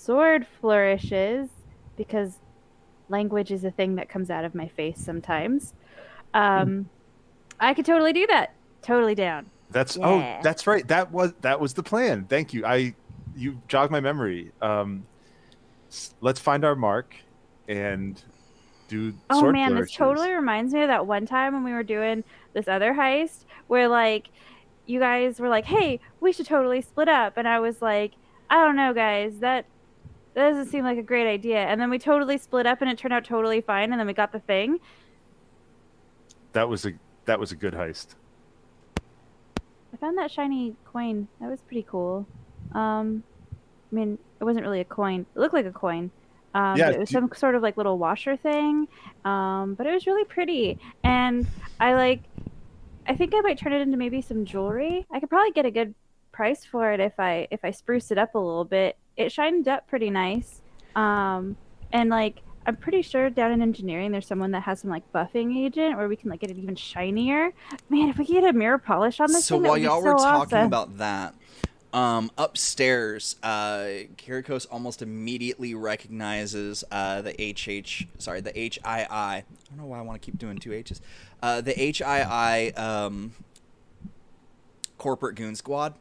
[0.00, 1.48] sword flourishes,
[1.96, 2.38] because
[3.08, 5.74] language is a thing that comes out of my face sometimes.
[6.32, 6.88] Um,
[7.58, 8.54] I could totally do that.
[8.82, 9.50] Totally down.
[9.70, 10.38] That's Yeah.
[10.38, 10.86] oh, that's right.
[10.88, 12.24] That was that was the plan.
[12.24, 12.64] Thank you.
[12.64, 12.94] I
[13.36, 14.52] you jogged my memory.
[14.62, 15.06] Um,
[16.20, 17.14] let's find our mark
[17.68, 18.20] and
[18.88, 19.14] do.
[19.28, 22.66] Oh man, this totally reminds me of that one time when we were doing this
[22.68, 24.30] other heist where like
[24.86, 28.12] you guys were like, "Hey, we should totally split up," and I was like,
[28.48, 29.38] "I don't know, guys.
[29.38, 29.66] That
[30.40, 32.98] that doesn't seem like a great idea." And then we totally split up, and it
[32.98, 33.92] turned out totally fine.
[33.92, 34.78] And then we got the thing.
[36.52, 36.92] That was a
[37.26, 38.14] that was a good heist.
[39.92, 41.28] I found that shiny coin.
[41.40, 42.26] That was pretty cool.
[42.72, 43.22] Um,
[43.90, 45.26] I mean, it wasn't really a coin.
[45.34, 46.10] It looked like a coin.
[46.54, 48.88] Um, Yeah, it was some sort of like little washer thing.
[49.24, 51.46] Um, but it was really pretty, and
[51.78, 52.22] I like.
[53.06, 55.06] I think I might turn it into maybe some jewelry.
[55.10, 55.94] I could probably get a good
[56.32, 58.96] price for it if I if I spruce it up a little bit.
[59.20, 60.62] It shined up pretty nice.
[60.96, 61.56] Um,
[61.92, 65.56] and like I'm pretty sure down in engineering there's someone that has some like buffing
[65.56, 67.52] agent where we can like get it even shinier.
[67.90, 70.00] Man, if we could get a mirror polish on this so thing, that while y'all
[70.00, 70.66] so were talking awesome.
[70.66, 71.34] about that,
[71.92, 78.80] um, upstairs, uh, Kirikos almost immediately recognizes uh, the HH, sorry, the HII.
[78.84, 81.02] I don't know why I want to keep doing two H's.
[81.42, 83.32] Uh, the HII um,
[84.96, 85.94] corporate goon squad.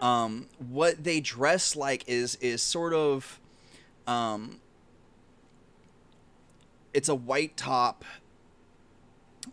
[0.00, 3.40] Um, what they dress like is is sort of,
[4.06, 4.60] um,
[6.92, 8.04] it's a white top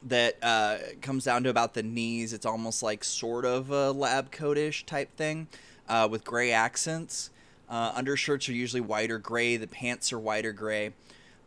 [0.02, 2.34] that uh, comes down to about the knees.
[2.34, 5.48] It's almost like sort of a lab coat-ish type thing
[5.88, 7.30] uh, with gray accents.
[7.70, 9.56] Uh, undershirts are usually white or gray.
[9.56, 10.94] The pants are white or gray.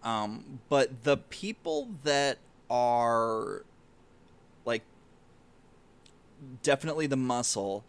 [0.03, 2.39] Um, but the people that
[2.71, 3.65] are
[4.65, 4.83] like
[6.63, 7.85] definitely the muscle,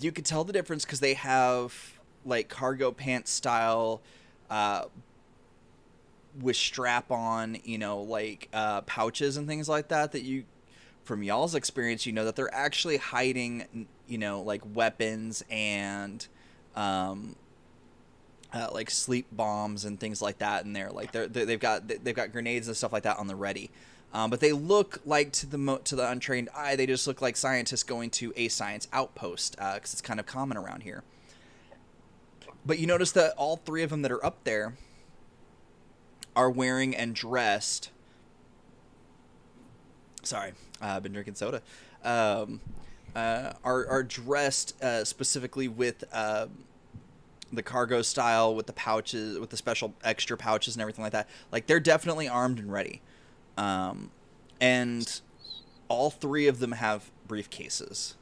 [0.00, 4.00] you could tell the difference because they have like cargo pants style
[4.50, 4.84] uh,
[6.40, 10.12] with strap on, you know, like uh, pouches and things like that.
[10.12, 10.44] That you,
[11.04, 16.26] from y'all's experience, you know that they're actually hiding, you know, like weapons and,
[16.74, 17.36] um,
[18.52, 20.90] uh, like sleep bombs and things like that in there.
[20.90, 23.70] Like they're, they they've got they've got grenades and stuff like that on the ready.
[24.14, 27.20] Um, but they look like to the mo- to the untrained eye, they just look
[27.20, 31.02] like scientists going to a science outpost because it's kind of common around here.
[32.64, 34.74] But you notice that all three of them that are up there
[36.36, 37.90] are wearing and dressed.
[40.22, 41.60] Sorry, uh, I've been drinking soda.
[42.04, 42.60] Um,
[43.16, 46.46] uh, are are dressed uh, specifically with uh,
[47.52, 51.28] the cargo style, with the pouches, with the special extra pouches and everything like that.
[51.50, 53.02] Like they're definitely armed and ready.
[53.56, 54.10] Um,
[54.60, 55.20] and
[55.88, 58.14] all three of them have briefcases.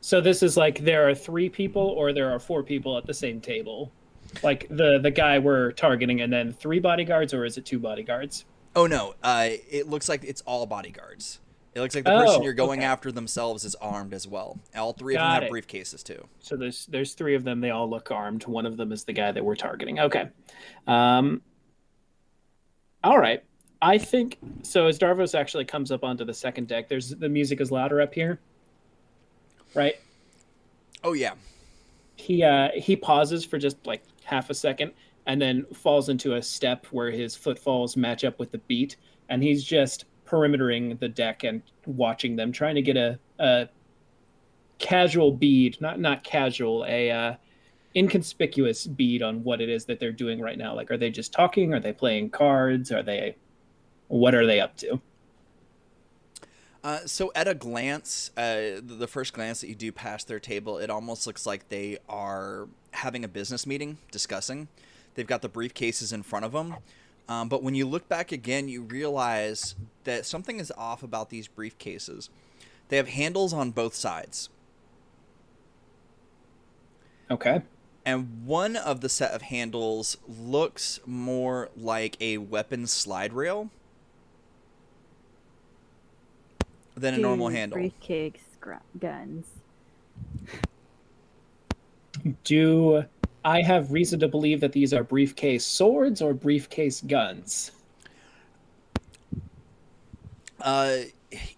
[0.00, 3.14] So this is like there are three people or there are four people at the
[3.14, 3.90] same table.
[4.42, 8.44] Like the the guy we're targeting and then three bodyguards or is it two bodyguards?
[8.76, 11.40] Oh no, uh, it looks like it's all bodyguards.
[11.74, 12.86] It looks like the Oh, person you're going okay.
[12.86, 14.58] after themselves is armed as well.
[14.76, 15.66] All three of Got them have it.
[15.66, 16.26] briefcases too.
[16.40, 17.60] So there's there's three of them.
[17.60, 18.46] They all look armed.
[18.46, 19.98] One of them is the guy that we're targeting.
[20.00, 20.28] Okay.
[20.86, 21.42] Um,
[23.02, 23.42] all right.
[23.82, 24.86] I think so.
[24.86, 28.12] As Darvos actually comes up onto the second deck, there's the music is louder up
[28.12, 28.38] here,
[29.74, 29.94] right?
[31.02, 31.32] Oh yeah,
[32.16, 34.92] He uh, he pauses for just like half a second
[35.26, 38.96] and then falls into a step where his footfalls match up with the beat,
[39.28, 43.68] and he's just perimetering the deck and watching them, trying to get a, a
[44.78, 47.34] casual bead, not not casual, a uh,
[47.96, 50.74] inconspicuous bead on what it is that they're doing right now.
[50.74, 51.72] Like, are they just talking?
[51.72, 52.92] Are they playing cards?
[52.92, 53.36] Are they
[54.10, 55.00] what are they up to?
[56.82, 60.78] Uh, so at a glance, uh, the first glance that you do past their table,
[60.78, 64.66] it almost looks like they are having a business meeting, discussing.
[65.14, 66.76] They've got the briefcases in front of them.
[67.28, 71.46] Um, but when you look back again, you realize that something is off about these
[71.46, 72.30] briefcases.
[72.88, 74.48] They have handles on both sides.
[77.30, 77.62] Okay.
[78.04, 83.70] And one of the set of handles looks more like a weapon slide rail
[87.00, 87.78] than a normal handle.
[87.78, 88.40] Briefcase
[88.98, 89.46] guns.
[92.44, 93.04] Do
[93.44, 97.72] I have reason to believe that these are briefcase swords or briefcase guns?
[100.60, 100.96] Uh,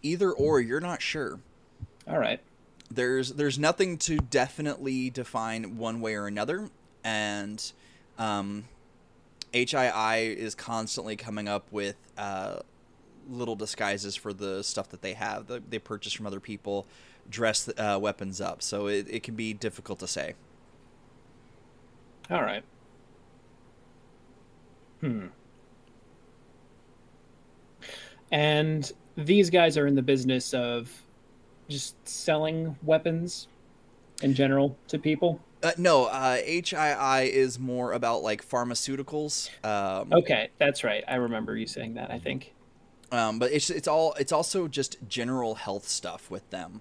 [0.03, 0.61] either or.
[0.61, 1.41] You're not sure.
[2.07, 2.41] All right.
[2.91, 6.69] There's there's nothing to definitely define one way or another,
[7.03, 7.73] and
[8.19, 8.65] um,
[9.53, 12.61] HII is constantly coming up with uh,
[13.29, 15.47] little disguises for the stuff that they have.
[15.47, 16.87] That they purchase from other people,
[17.29, 18.63] dress uh, weapons up.
[18.63, 20.35] So it, it can be difficult to say.
[22.31, 22.65] All right.
[25.01, 25.27] Hmm.
[28.31, 30.91] And these guys are in the business of
[31.69, 33.49] just selling weapons
[34.23, 35.41] in general to people.
[35.63, 39.51] Uh, no, uh, HII is more about like pharmaceuticals.
[39.65, 41.05] Um, okay, that's right.
[41.07, 42.11] I remember you saying that.
[42.11, 42.55] I think.
[43.13, 46.81] Um, but it's it's all it's also just general health stuff with them.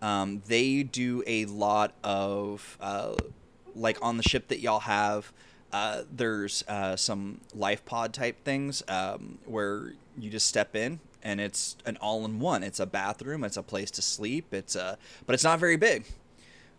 [0.00, 3.16] Um, they do a lot of uh,
[3.74, 5.32] like on the ship that y'all have.
[5.72, 11.40] Uh, there's uh, some life pod type things um, where you just step in and
[11.40, 12.62] it's an all-in-one.
[12.62, 16.04] It's a bathroom, it's a place to sleep, it's a but it's not very big.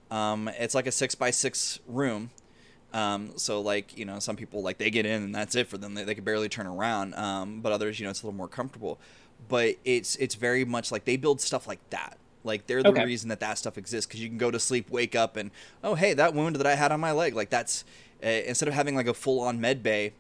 [0.10, 2.29] Um, it's like a six by six room
[2.95, 5.77] um, so like you know, some people like they get in and that's it for
[5.77, 5.95] them.
[5.95, 7.13] They, they can barely turn around.
[7.15, 8.99] Um, but others, you know, it's a little more comfortable.
[9.49, 12.17] But it's it's very much like they build stuff like that.
[12.45, 13.03] Like they're the okay.
[13.03, 15.51] reason that that stuff exists because you can go to sleep, wake up, and
[15.84, 17.84] oh hey, that wound that I had on my leg, like that's
[18.23, 20.13] uh, instead of having like a full on med bay,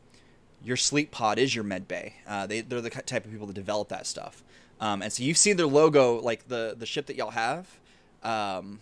[0.61, 2.15] your sleep pod is your med bay.
[2.27, 4.43] Uh, they they're the type of people that develop that stuff.
[4.81, 7.79] Um, and so you've seen their logo, like the the ship that y'all have.
[8.21, 8.79] Um,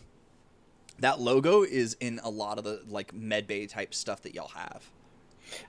[1.04, 4.90] that logo is in a lot of the like medbay type stuff that y'all have.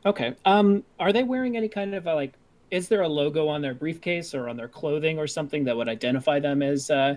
[0.06, 0.34] Okay.
[0.44, 2.34] Um, are they wearing any kind of a, like?
[2.70, 5.88] Is there a logo on their briefcase or on their clothing or something that would
[5.88, 7.16] identify them as uh,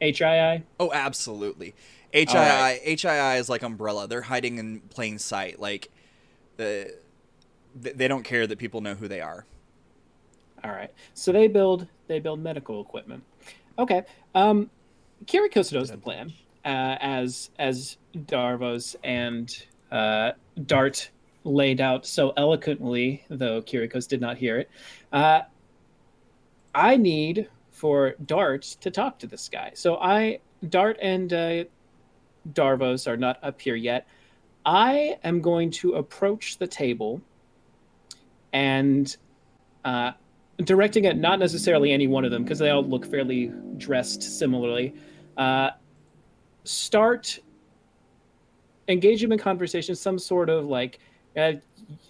[0.00, 0.62] HII?
[0.78, 1.74] Oh, absolutely.
[2.14, 2.80] HII right.
[2.84, 4.06] HII is like umbrella.
[4.06, 5.58] They're hiding in plain sight.
[5.58, 5.90] Like
[6.56, 6.94] the
[7.74, 9.44] they don't care that people know who they are.
[10.62, 10.92] All right.
[11.14, 13.24] So they build they build medical equipment.
[13.76, 14.04] Okay.
[14.36, 14.70] Um
[15.26, 16.32] Kirikos knows the plan
[16.64, 20.32] uh, as as Darvos and uh,
[20.66, 21.10] Dart
[21.44, 24.70] laid out so eloquently, though Kirikos did not hear it.
[25.12, 25.40] Uh,
[26.74, 29.72] I need for Dart to talk to this guy.
[29.74, 31.64] So I, Dart and uh,
[32.52, 34.06] Darvos are not up here yet.
[34.66, 37.22] I am going to approach the table
[38.52, 39.16] and
[39.84, 40.12] uh,
[40.58, 44.94] directing at not necessarily any one of them because they all look fairly dressed similarly.
[45.36, 45.70] Uh,
[46.64, 47.40] start
[48.90, 50.98] engage him in conversation, some sort of like,
[51.36, 51.52] uh,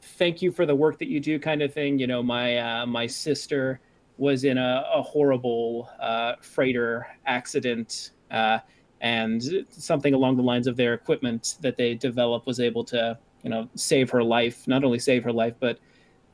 [0.03, 1.99] thank you for the work that you do kind of thing.
[1.99, 3.81] You know, my uh, my sister
[4.17, 8.59] was in a, a horrible uh, freighter accident, uh,
[9.01, 13.51] and something along the lines of their equipment that they developed was able to, you
[13.51, 14.67] know, save her life.
[14.67, 15.79] Not only save her life, but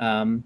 [0.01, 0.45] um,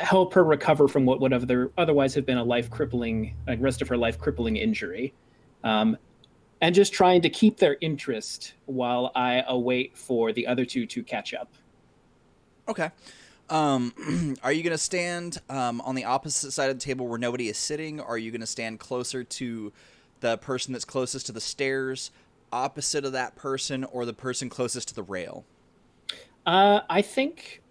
[0.00, 3.82] help her recover from what would have otherwise have been a life crippling, like rest
[3.82, 5.14] of her life crippling injury
[5.64, 5.96] um,
[6.60, 11.02] and just trying to keep their interest while I await for the other two to
[11.02, 11.52] catch up.
[12.68, 12.90] Okay.
[13.50, 17.18] Um, are you going to stand um, on the opposite side of the table where
[17.18, 18.00] nobody is sitting?
[18.00, 19.72] Are you going to stand closer to
[20.20, 22.10] the person that's closest to the stairs,
[22.52, 25.44] opposite of that person, or the person closest to the rail?
[26.46, 27.62] Uh, I think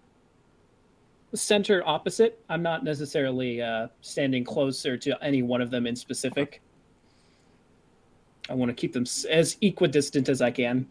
[1.34, 2.40] center opposite.
[2.48, 6.60] I'm not necessarily uh, standing closer to any one of them in specific.
[8.48, 10.86] I want to keep them as equidistant as I can.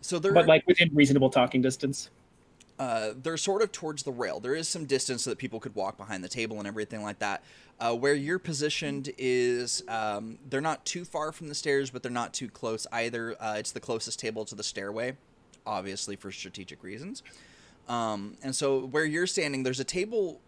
[0.00, 2.10] So they're but like within reasonable talking distance.
[2.78, 4.40] Uh, they're sort of towards the rail.
[4.40, 7.18] There is some distance so that people could walk behind the table and everything like
[7.20, 7.44] that.
[7.78, 12.10] Uh, where you're positioned is um, they're not too far from the stairs, but they're
[12.10, 13.36] not too close either.
[13.40, 15.16] Uh, it's the closest table to the stairway,
[15.66, 17.22] obviously for strategic reasons.
[17.88, 20.40] Um, and so where you're standing, there's a table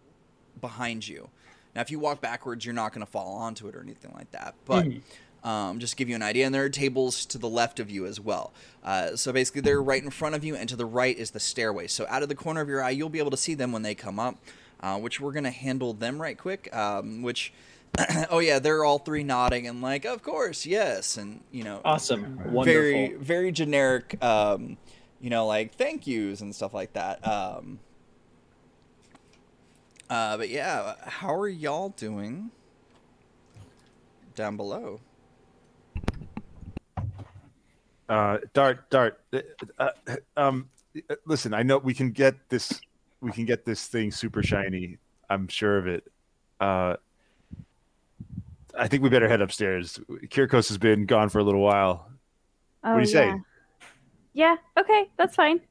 [0.59, 1.29] behind you.
[1.73, 4.31] Now, if you walk backwards, you're not going to fall onto it or anything like
[4.31, 4.55] that.
[4.65, 5.01] But mm
[5.45, 6.45] um, just to give you an idea.
[6.45, 8.51] And there are tables to the left of you as well.
[8.83, 11.39] Uh, so basically, they're right in front of you, and to the right is the
[11.39, 11.87] stairway.
[11.87, 13.81] So out of the corner of your eye, you'll be able to see them when
[13.83, 14.35] they come up.
[14.81, 16.75] uh, which we're gonna handle them right quick.
[16.75, 17.53] Um, which,
[18.29, 22.37] oh yeah, they're all three nodding and like, of course, yes, and you know, awesome,
[22.51, 24.21] wonderful, very very generic.
[24.23, 24.77] Um,
[25.21, 27.25] you know, like thank yous and stuff like that.
[27.25, 27.79] Um,
[30.09, 32.51] uh, but yeah, how are y'all doing
[34.35, 34.99] down below?
[38.07, 39.19] Uh, Dart, Dart.
[39.33, 39.39] Uh,
[39.79, 39.89] uh,
[40.37, 40.69] um,
[41.25, 42.79] listen, I know we can get this.
[43.21, 44.97] We can get this thing super shiny.
[45.29, 46.03] I'm sure of it.
[46.59, 46.97] Uh,
[48.77, 49.99] I think we better head upstairs.
[50.27, 52.11] Kirkos has been gone for a little while.
[52.83, 53.35] Oh, what do you yeah.
[53.35, 53.41] say?
[54.33, 54.55] Yeah.
[54.77, 55.61] Okay, that's fine.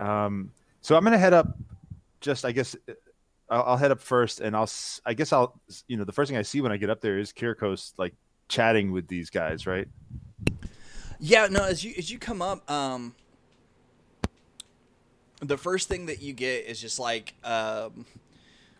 [0.00, 0.50] Um.
[0.80, 1.56] So I'm gonna head up.
[2.20, 2.74] Just, I guess,
[3.48, 4.68] I'll, I'll head up first, and I'll.
[5.04, 5.60] I guess I'll.
[5.86, 8.14] You know, the first thing I see when I get up there is Kirkos like
[8.48, 9.88] chatting with these guys, right?
[11.18, 13.14] Yeah, no, as you as you come up, um
[15.40, 18.06] the first thing that you get is just like um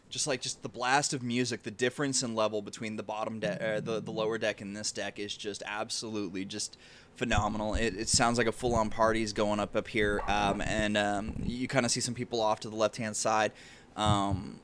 [0.08, 3.60] just like just the blast of music, the difference in level between the bottom deck,
[3.60, 6.76] uh, the the lower deck and this deck is just absolutely just
[7.16, 7.74] phenomenal.
[7.74, 10.96] It, it sounds like a full on party is going up up here, um, and
[10.96, 13.52] um, you kind of see some people off to the left hand side,
[13.96, 14.60] um,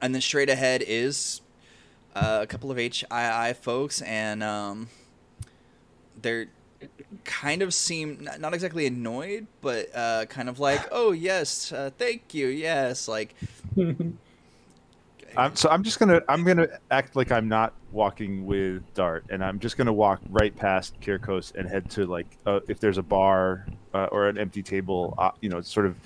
[0.00, 1.40] and then straight ahead is
[2.16, 4.88] uh, a couple of HII folks, and um,
[6.20, 6.46] they're
[7.24, 12.34] kind of seem not exactly annoyed, but uh, kind of like, oh yes, uh, thank
[12.34, 13.34] you, yes, like.
[15.36, 19.44] I'm, so I'm just gonna I'm gonna act like I'm not walking with Dart, and
[19.44, 23.02] I'm just gonna walk right past Kirkos and head to like uh, if there's a
[23.02, 25.96] bar uh, or an empty table, uh, you know, sort of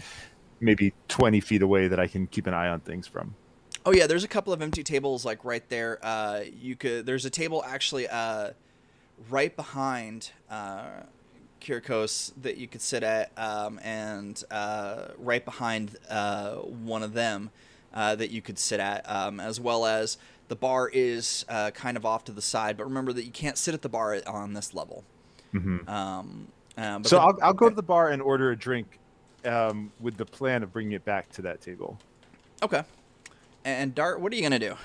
[0.58, 3.36] maybe 20 feet away that I can keep an eye on things from.
[3.86, 5.98] Oh yeah, there's a couple of empty tables like right there.
[6.02, 8.50] Uh, you could there's a table actually uh,
[9.30, 11.02] right behind uh,
[11.60, 17.50] Kirkos that you could sit at, um, and uh, right behind uh, one of them
[17.94, 20.18] uh, that you could sit at, um, as well as
[20.48, 22.76] the bar is uh, kind of off to the side.
[22.76, 25.04] But remember that you can't sit at the bar on this level.
[25.54, 25.88] Mm-hmm.
[25.88, 26.46] Um,
[27.04, 28.98] so I'll, I'll go to the bar and order a drink
[29.44, 31.98] um, with the plan of bringing it back to that table.
[32.62, 32.82] Okay.
[33.64, 34.76] And Dart, what are you gonna do?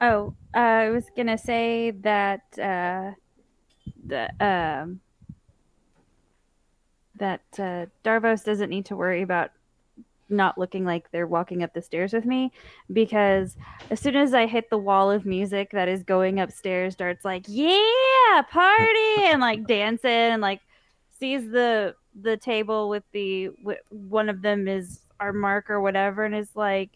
[0.00, 3.12] Oh, uh, I was gonna say that uh,
[4.06, 5.00] the um,
[7.16, 9.50] that uh, Darvos doesn't need to worry about
[10.30, 12.52] not looking like they're walking up the stairs with me
[12.92, 13.56] because
[13.90, 17.44] as soon as I hit the wall of music that is going upstairs, Dart's like,
[17.46, 20.60] "Yeah, party!" and like dancing and like
[21.18, 23.50] sees the the table with the
[23.90, 26.90] one of them is our mark or whatever, and is like,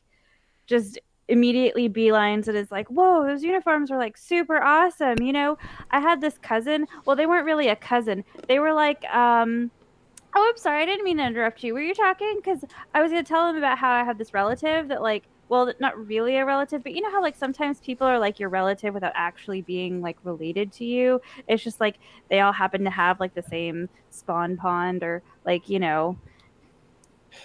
[0.67, 0.99] just
[1.29, 5.21] immediately beelines and is like, whoa, those uniforms are like super awesome.
[5.21, 5.59] You know,
[5.91, 6.87] I had this cousin.
[7.05, 8.25] Well, they weren't really a cousin.
[8.49, 9.71] They were like, um,
[10.35, 10.83] oh, I'm sorry.
[10.83, 11.75] I didn't mean to interrupt you.
[11.75, 12.35] Were you talking?
[12.37, 15.25] Because I was going to tell him about how I have this relative that, like,
[15.49, 18.49] well, not really a relative, but you know how, like, sometimes people are like your
[18.49, 21.21] relative without actually being like related to you?
[21.49, 21.97] It's just like
[22.31, 26.19] they all happen to have like the same spawn pond or like, you know,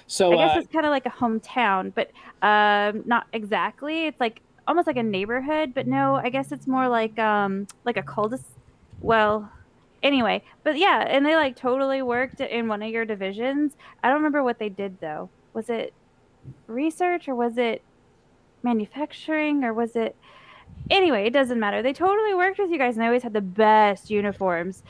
[0.08, 2.12] so I guess uh, it's kind of like a hometown, but
[2.46, 4.08] um, not exactly.
[4.08, 7.98] It's like almost like a neighborhood, but no, I guess it's more like um like
[7.98, 8.40] a cul-de.
[9.02, 9.52] Well,
[10.04, 13.74] anyway, but yeah, and they like totally worked in one of your divisions.
[14.04, 15.30] I don't remember what they did though.
[15.54, 15.94] Was it
[16.68, 17.82] research or was it
[18.64, 20.16] manufacturing or was it?
[20.90, 21.82] Anyway, it doesn't matter.
[21.82, 24.84] They totally worked with you guys, and they always had the best uniforms.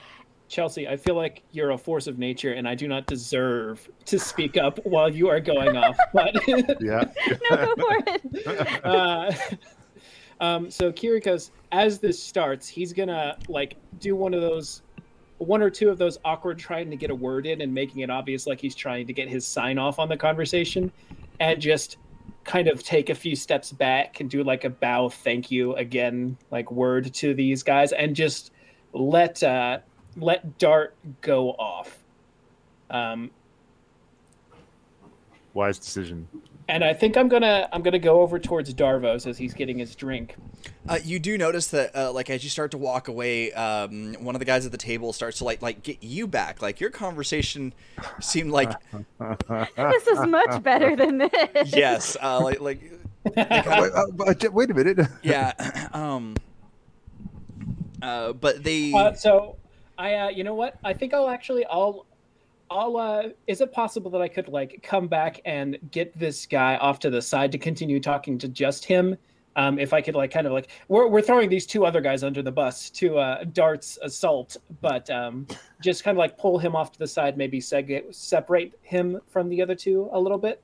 [0.50, 4.20] Chelsea, I feel like you're a force of nature, and I do not deserve to
[4.20, 5.98] speak up while you are going off.
[6.14, 6.36] But
[6.82, 7.06] yeah,
[7.52, 8.86] no, go for it.
[8.86, 9.32] Uh,
[10.40, 14.82] um, so Kirikos, as this starts, he's gonna like do one of those,
[15.38, 18.10] one or two of those awkward trying to get a word in and making it
[18.10, 20.92] obvious like he's trying to get his sign off on the conversation,
[21.40, 21.98] and just
[22.44, 26.36] kind of take a few steps back and do like a bow, thank you again,
[26.50, 28.52] like word to these guys, and just
[28.94, 29.78] let uh,
[30.22, 32.00] let Dart go off.
[32.90, 33.32] Um,
[35.54, 36.28] Wise decision.
[36.68, 39.96] And I think I'm gonna I'm gonna go over towards Darvos as he's getting his
[39.96, 40.36] drink.
[40.88, 44.36] Uh, you do notice that, uh, like, as you start to walk away, um, one
[44.36, 46.62] of the guys at the table starts to like like get you back.
[46.62, 47.74] Like your conversation
[48.22, 48.72] seemed like
[49.76, 51.76] this is much better than this.
[51.76, 52.82] Yes, uh, like like.
[53.36, 55.00] wait, uh, wait, a minute.
[55.24, 55.90] yeah.
[55.94, 56.36] Um.
[58.02, 58.94] Uh, but they.
[58.94, 59.58] Uh, so
[60.00, 60.80] I, uh, you know what?
[60.84, 62.06] I think I'll actually, I'll,
[62.72, 62.96] I'll.
[62.96, 67.00] Uh, is it possible that I could like come back and get this guy off
[67.00, 69.18] to the side to continue talking to just him,
[69.58, 72.24] um, if I could like kind of like we're we're throwing these two other guys
[72.24, 75.46] under the bus to uh, Dart's assault, but um,
[75.82, 79.50] just kind of like pull him off to the side, maybe seg- separate him from
[79.50, 80.64] the other two a little bit.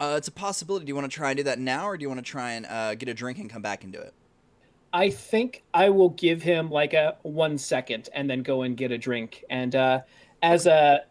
[0.00, 0.86] Uh, it's a possibility.
[0.86, 2.52] Do you want to try and do that now, or do you want to try
[2.54, 4.12] and uh, get a drink and come back and do it?
[4.94, 8.92] I think I will give him like a one second and then go and get
[8.92, 9.44] a drink.
[9.50, 10.00] And uh,
[10.40, 11.04] as a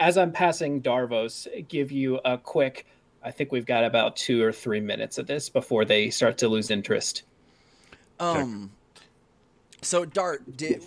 [0.00, 2.86] as I'm passing Darvos, give you a quick
[3.22, 6.48] I think we've got about two or three minutes of this before they start to
[6.48, 7.22] lose interest.
[8.20, 8.72] Um.
[9.80, 10.82] So Dart, did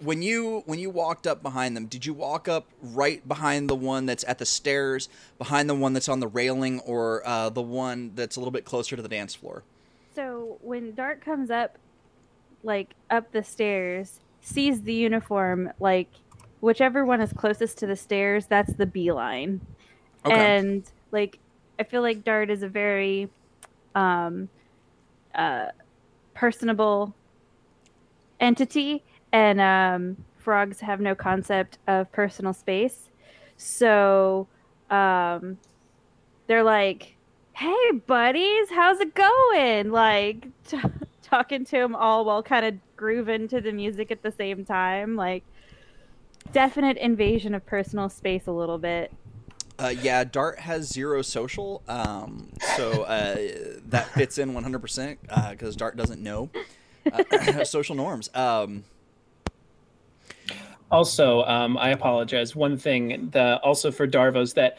[0.00, 3.74] when you when you walked up behind them, did you walk up right behind the
[3.74, 5.08] one that's at the stairs,
[5.38, 8.64] behind the one that's on the railing, or uh, the one that's a little bit
[8.64, 9.62] closer to the dance floor?
[10.14, 11.76] So when Dart comes up,
[12.62, 16.08] like up the stairs, sees the uniform, like
[16.60, 19.60] whichever one is closest to the stairs, that's the beeline.
[20.24, 20.56] Okay.
[20.56, 21.38] And like
[21.78, 23.28] I feel like Dart is a very
[23.94, 24.48] um,
[25.34, 25.66] uh,
[26.34, 27.14] personable
[28.38, 29.02] entity,
[29.32, 33.08] and um, frogs have no concept of personal space.
[33.56, 34.48] So
[34.90, 35.58] um,
[36.46, 37.13] they're like,
[37.54, 40.78] "Hey, buddies, how's it going?" Like t-
[41.22, 45.16] talking to them all while kind of grooving to the music at the same time.
[45.16, 45.44] Like
[46.52, 49.12] definite invasion of personal space a little bit.
[49.78, 53.34] Uh, yeah, Dart has zero social, um, so uh,
[53.88, 56.48] that fits in 100% because uh, Dart doesn't know
[57.12, 58.30] uh, social norms.
[58.34, 58.84] Um,
[60.92, 62.54] also, um, I apologize.
[62.54, 64.78] One thing, the also for Darvos, that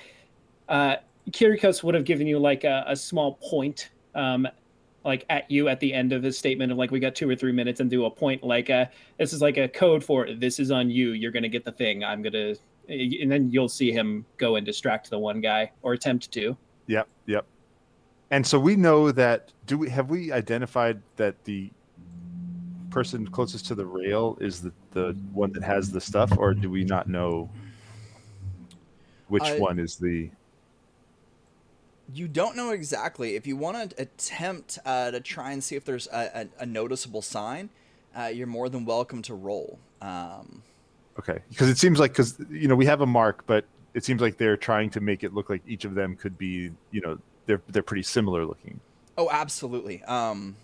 [0.69, 0.95] uh,
[1.32, 4.47] Kirikos would have given you like a, a small point, um,
[5.03, 7.36] like at you at the end of his statement of like we got two or
[7.36, 8.86] three minutes and do a point like uh,
[9.17, 11.11] this is like a code for this is on you.
[11.11, 12.03] You're gonna get the thing.
[12.03, 12.55] I'm gonna
[12.89, 16.55] and then you'll see him go and distract the one guy or attempt to.
[16.88, 17.45] Yep, yep.
[18.32, 19.51] And so we know that.
[19.65, 21.71] Do we have we identified that the
[22.89, 26.69] person closest to the rail is the the one that has the stuff, or do
[26.69, 27.49] we not know
[29.28, 30.30] which uh, one is the?
[32.14, 33.36] You don't know exactly.
[33.36, 36.66] If you want to attempt uh, to try and see if there's a, a, a
[36.66, 37.70] noticeable sign,
[38.16, 39.80] uh, you're more than welcome to roll.
[40.01, 40.62] Um,
[41.18, 44.22] Okay, because it seems like because you know we have a mark, but it seems
[44.22, 47.18] like they're trying to make it look like each of them could be you know
[47.45, 48.80] they're they're pretty similar looking.
[49.18, 50.03] Oh, absolutely.
[50.03, 50.58] Um,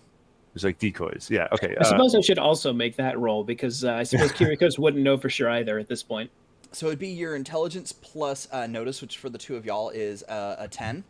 [0.54, 1.30] it's like decoys.
[1.32, 1.48] Yeah.
[1.54, 1.74] Okay.
[1.80, 5.04] I suppose uh, I should also make that roll because uh, I suppose Kirikos wouldn't
[5.04, 6.30] know for sure either at this point.
[6.74, 10.24] So it'd be your intelligence plus uh, notice, which for the two of y'all is
[10.24, 11.06] uh, a ten,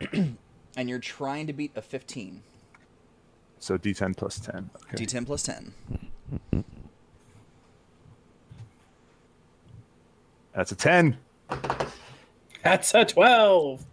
[0.12, 2.42] and you're trying to beat a fifteen.
[3.58, 4.70] So D10 plus ten.
[4.92, 5.04] Okay.
[5.04, 5.74] D10 plus ten.
[10.56, 11.18] That's a 10.
[12.62, 13.84] That's a 12.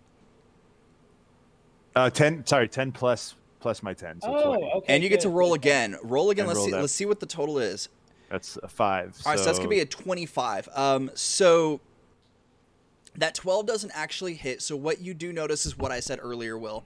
[1.96, 4.22] Uh, 10, sorry, 10 plus plus my 10.
[4.22, 4.72] So oh, 20.
[4.72, 4.94] okay.
[4.94, 5.16] And you good.
[5.16, 5.98] get to roll again.
[6.02, 6.46] Roll again.
[6.46, 6.72] And let's see.
[6.72, 6.82] That.
[6.82, 7.90] Let's see what the total is.
[8.30, 9.16] That's a five.
[9.26, 10.68] All right, so, so that's gonna be a twenty-five.
[10.74, 11.82] Um, so
[13.16, 14.62] that twelve doesn't actually hit.
[14.62, 16.84] So what you do notice is what I said earlier, Will.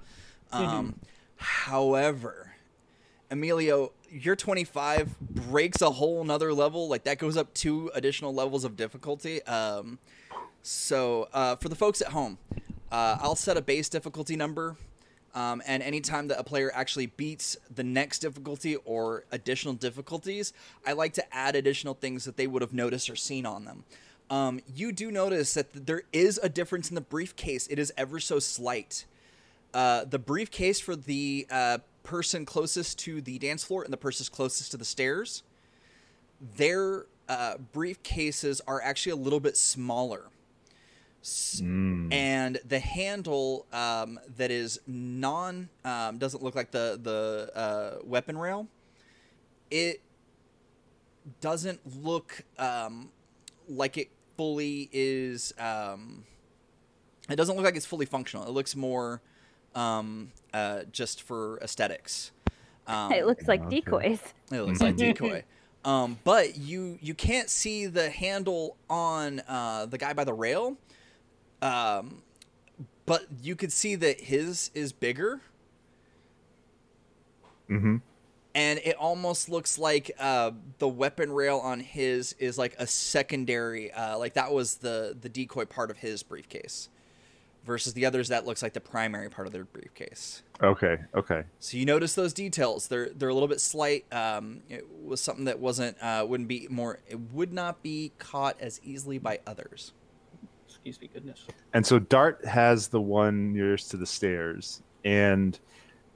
[0.52, 0.90] Um, mm-hmm.
[1.38, 2.54] However,
[3.30, 6.88] Emilio, your 25 breaks a whole nother level.
[6.88, 9.44] Like that goes up two additional levels of difficulty.
[9.44, 10.00] Um,
[10.62, 12.38] so uh, for the folks at home,
[12.92, 14.76] uh, I'll set a base difficulty number.
[15.36, 20.52] Um, and anytime that a player actually beats the next difficulty or additional difficulties,
[20.86, 23.84] I like to add additional things that they would have noticed or seen on them.
[24.30, 27.68] Um, you do notice that there is a difference in the briefcase.
[27.68, 29.06] It is ever so slight.
[29.74, 34.26] Uh, the briefcase for the uh, person closest to the dance floor and the person
[34.32, 35.44] closest to the stairs,
[36.56, 40.26] their uh, briefcases are actually a little bit smaller.
[41.24, 42.14] Mm.
[42.14, 48.38] And the handle um, that is non um, doesn't look like the the uh, weapon
[48.38, 48.68] rail.
[49.70, 50.02] It
[51.42, 53.10] doesn't look um,
[53.68, 55.54] like it fully is.
[55.60, 56.24] Um,
[57.30, 58.46] it doesn't look like it's fully functional.
[58.46, 59.22] It looks more
[59.76, 62.32] um, uh, just for aesthetics.
[62.88, 64.22] Um, it looks like decoys.
[64.52, 65.44] It looks like decoy.
[65.84, 70.78] Um, but you you can't see the handle on uh, the guy by the rail.
[71.62, 72.22] Um,
[73.06, 75.42] but you could see that his is bigger.
[77.70, 77.98] Mm-hmm.
[78.58, 80.50] And it almost looks like uh,
[80.80, 85.30] the weapon rail on his is like a secondary, uh, like that was the the
[85.30, 86.90] decoy part of his briefcase
[87.64, 90.42] versus the others that looks like the primary part of their briefcase.
[90.64, 91.44] Okay, okay.
[91.60, 92.88] So you notice those details.
[92.88, 94.12] They're they're a little bit slight.
[94.12, 96.98] Um, it was something that wasn't uh, wouldn't be more.
[97.08, 99.94] It would not be caught as easily by others.
[100.68, 101.46] Excuse me, goodness.
[101.74, 105.60] And so Dart has the one nearest to the stairs, and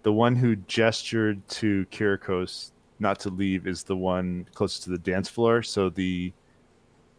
[0.04, 4.97] the one who gestured to Kirikos not to leave is the one closest to the
[4.97, 5.64] dance floor.
[5.64, 6.34] So the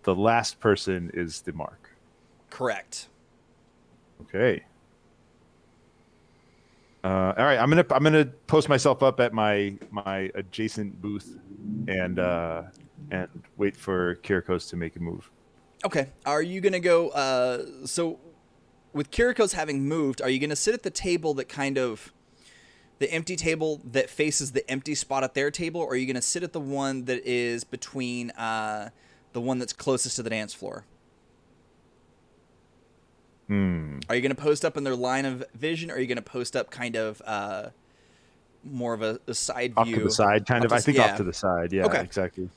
[0.05, 1.91] the last person is the mark.
[2.51, 3.09] Correct.
[4.23, 4.65] Okay.
[7.05, 11.37] Uh, all right, I'm gonna I'm gonna post myself up at my my adjacent booth
[11.89, 12.63] and uh,
[13.11, 15.29] and wait for Kirikos to make a move.
[15.85, 16.11] Okay.
[16.25, 17.09] Are you gonna go?
[17.09, 18.21] Uh, so,
[18.93, 22.13] with Kirikos having moved, are you gonna sit at the table that kind of
[23.03, 26.23] the empty table that faces the empty spot at their table, or are you gonna
[26.23, 28.91] sit at the one that is between uh,
[29.33, 30.85] the one that's closest to the dance floor?
[33.49, 33.99] Hmm.
[34.09, 36.17] Are you going to post up in their line of vision, or are you going
[36.17, 37.71] to post up kind of uh,
[38.65, 39.97] more of a, a side Off view?
[39.97, 40.71] Off to the side, kind Off of.
[40.71, 41.11] to I think yeah.
[41.11, 41.73] off to the side.
[41.73, 42.01] Yeah, Okay.
[42.01, 42.49] exactly.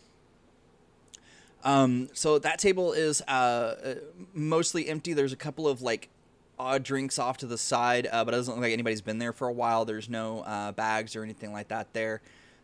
[1.64, 3.96] Um, so that table is uh, uh,
[4.34, 5.14] mostly empty.
[5.14, 6.10] There's a couple of like
[6.58, 9.34] odd drinks off to the side, uh, but it doesn't look like anybody's been there
[9.34, 9.86] for a while.
[9.86, 12.22] There's no uh, bags or anything like that there.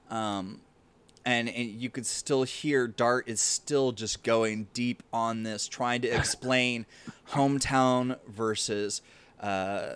[0.10, 0.62] Um,
[1.26, 6.02] and, and you could still hear Dart is still just going deep on this, trying
[6.02, 6.86] to explain
[7.32, 9.02] hometown versus
[9.40, 9.96] uh,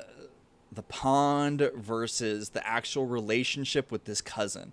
[0.71, 4.71] the pond versus the actual relationship with this cousin.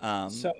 [0.00, 0.52] Um, So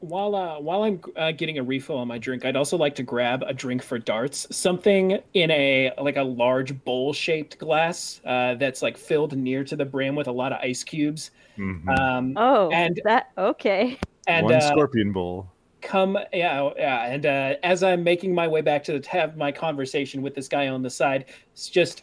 [0.00, 3.02] while uh, while I'm uh, getting a refill on my drink, I'd also like to
[3.02, 8.54] grab a drink for darts, something in a like a large bowl shaped glass uh,
[8.54, 11.30] that's like filled near to the brim with a lot of ice cubes.
[11.56, 11.98] Mhm.
[11.98, 13.98] Um, Oh, And- that okay.
[14.28, 15.50] and One uh, scorpion bowl.
[15.80, 20.22] come yeah yeah and uh, as i'm making my way back to have my conversation
[20.22, 22.02] with this guy on the side it's just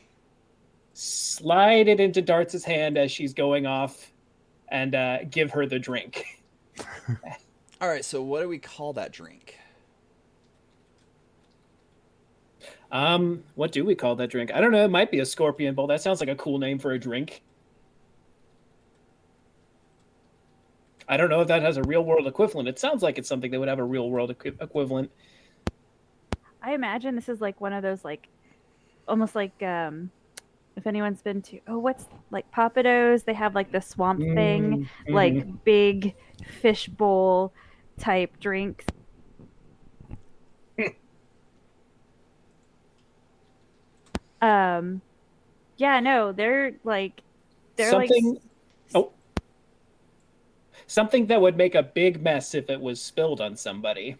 [0.93, 4.11] slide it into darts's hand as she's going off
[4.69, 6.23] and uh, give her the drink
[7.81, 9.57] all right, so what do we call that drink?
[12.91, 14.51] um what do we call that drink?
[14.53, 15.87] I don't know it might be a scorpion bowl.
[15.87, 17.41] That sounds like a cool name for a drink.
[21.07, 22.67] I don't know if that has a real world equivalent.
[22.67, 25.11] It sounds like it's something that would have a real world equi- equivalent.
[26.61, 28.27] I imagine this is like one of those like
[29.07, 30.09] almost like um
[30.75, 35.13] if anyone's been to oh what's like Pappadeaux, they have like the swamp thing, Mm,
[35.13, 36.15] like big
[36.61, 37.53] fish bowl
[37.99, 38.85] type drinks.
[44.41, 45.01] um
[45.77, 47.21] yeah, no, they're like
[47.75, 48.41] they're something like
[48.95, 49.11] oh
[50.87, 54.15] something that would make a big mess if it was spilled on somebody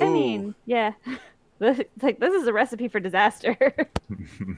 [0.00, 0.12] I Ooh.
[0.12, 0.92] mean, yeah.
[1.58, 3.56] This- like this is a recipe for disaster.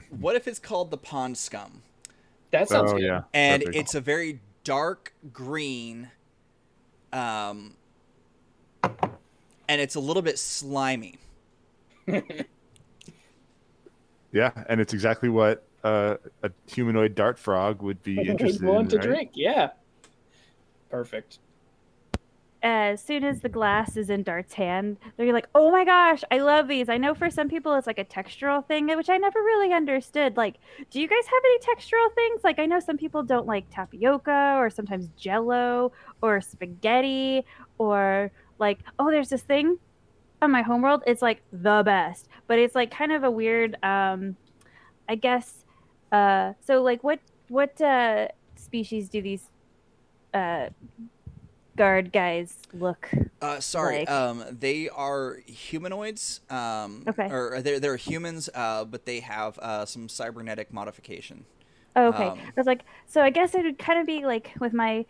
[0.09, 1.83] What if it's called the pond scum?
[2.49, 3.77] that sounds Oh good yeah, and Perfect.
[3.77, 6.09] it's a very dark green
[7.15, 7.75] um
[9.67, 11.17] and it's a little bit slimy
[14.31, 18.81] yeah, and it's exactly what uh, a humanoid dart frog would be would interested want
[18.83, 18.89] in.
[18.89, 19.07] to right?
[19.15, 19.69] drink yeah
[20.89, 21.39] perfect
[22.65, 26.39] as soon as the glass is in Dart's hand, they're like, "Oh my gosh, I
[26.39, 29.39] love these." I know for some people it's like a textural thing, which I never
[29.39, 30.35] really understood.
[30.35, 30.55] Like,
[30.89, 32.43] do you guys have any textural things?
[32.43, 35.91] Like, I know some people don't like tapioca or sometimes Jello
[36.23, 37.45] or spaghetti
[37.77, 39.77] or like, oh, there's this thing
[40.41, 41.03] on my homeworld.
[41.05, 43.77] It's like the best, but it's like kind of a weird.
[43.83, 44.37] um
[45.07, 45.65] I guess.
[46.11, 49.51] Uh, so like, what what uh species do these
[50.33, 50.69] uh
[51.77, 53.09] guard guys look
[53.41, 57.27] uh sorry Like- um they are humanoids um Okay.
[57.29, 61.45] or they're, they're humans uh but they have uh some cybernetic modification
[61.97, 62.27] Oh, okay.
[62.27, 65.05] Um, I was like, so I guess it would kind of be like with my,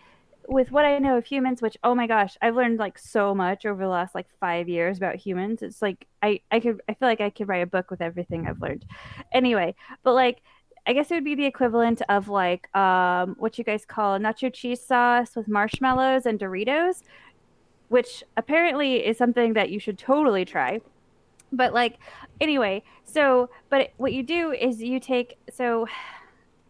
[0.47, 3.66] with what I know of humans, which oh my gosh, I've learned like so much
[3.66, 5.63] over the last like five years about humans.
[5.63, 8.45] It's like I I could I feel like I could write a book with everything
[8.47, 8.86] I've learned.
[9.34, 10.43] Anyway, but like
[10.88, 14.54] I guess it would be the equivalent of like um what you guys call nacho
[14.54, 17.02] cheese sauce with marshmallows and Doritos,
[17.90, 20.82] which apparently is something that you should totally try.
[21.52, 21.98] But like
[22.40, 25.88] anyway, so but what you do is you take so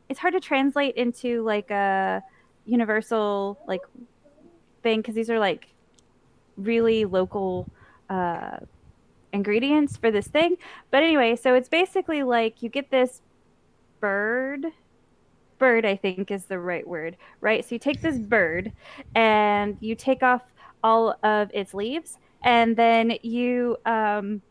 [0.10, 2.24] it's hard to translate into like a
[2.66, 3.82] universal like
[4.84, 5.68] thing because these are like
[6.58, 7.68] really local
[8.10, 8.58] uh
[9.34, 10.56] ingredients for this thing
[10.92, 13.22] but anyway so it's basically like you get this
[14.06, 14.66] bird.
[15.58, 17.64] Bird i think is the right word right?
[17.64, 18.72] So you take this bird
[19.16, 20.42] and you take off
[20.84, 24.42] all of its leaves and then you um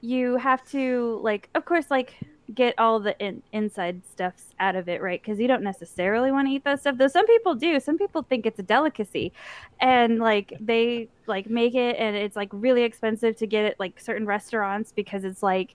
[0.00, 2.14] you have to like of course like
[2.54, 5.20] get all the in- inside stuffs out of it right?
[5.20, 7.80] Because you don't necessarily want to eat that stuff though some people do.
[7.80, 9.32] Some people think it's a delicacy.
[9.80, 14.00] And like they like make it and it's like really expensive to get it like
[14.00, 15.74] certain restaurants because it's like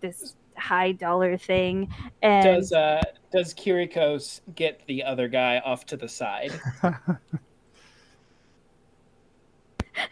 [0.00, 1.88] this high dollar thing.
[2.22, 3.02] And does uh,
[3.32, 6.52] does Kirikos get the other guy off to the side?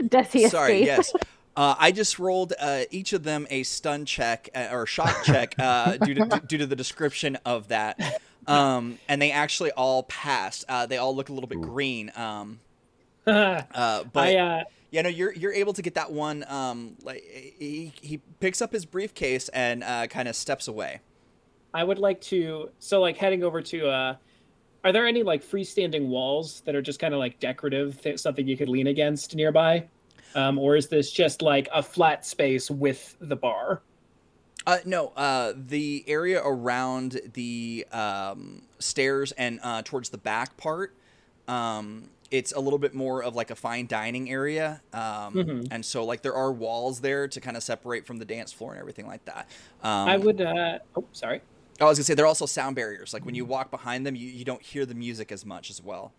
[0.08, 0.86] does he Sorry, escape?
[0.86, 1.12] yes.
[1.56, 5.54] Uh, I just rolled uh, each of them a stun check uh, or shock check
[5.60, 10.64] uh, due to due to the description of that, um, and they actually all passed.
[10.68, 12.58] Uh, they all look a little bit green, um,
[13.28, 14.64] uh, but I uh,
[14.94, 16.44] yeah, no, you're you're able to get that one.
[16.46, 17.24] Um, like
[17.58, 21.00] he he picks up his briefcase and uh, kind of steps away.
[21.74, 24.16] I would like to so like heading over to uh
[24.84, 28.46] are there any like freestanding walls that are just kind of like decorative th- something
[28.46, 29.88] you could lean against nearby?
[30.36, 33.82] Um, or is this just like a flat space with the bar?
[34.64, 40.94] Uh, no, uh, the area around the um, stairs and uh, towards the back part,
[41.48, 45.68] um, it's a little bit more of like a fine dining area, um, Mhm.
[45.70, 48.72] and so like there are walls there to kind of separate from the dance floor
[48.72, 49.48] and everything like that.
[49.84, 50.40] Um, I would.
[50.40, 51.42] Uh, oh, sorry.
[51.80, 53.14] I was gonna say there are also sound barriers.
[53.14, 55.80] Like when you walk behind them, you, you don't hear the music as much as
[55.82, 56.12] well.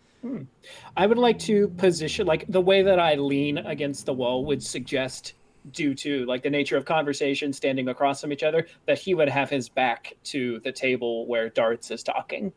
[0.98, 4.64] I would like to position like the way that I lean against the wall would
[4.64, 5.34] suggest,
[5.72, 9.30] due to like the nature of conversation standing across from each other, that he would
[9.30, 12.52] have his back to the table where Darts is talking.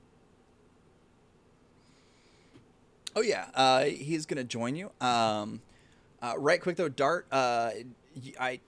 [3.19, 4.93] Oh yeah, uh, he's gonna join you.
[5.01, 5.61] Um,
[6.23, 7.27] uh, right quick though, Dart.
[7.33, 7.71] Uh,
[8.39, 8.61] I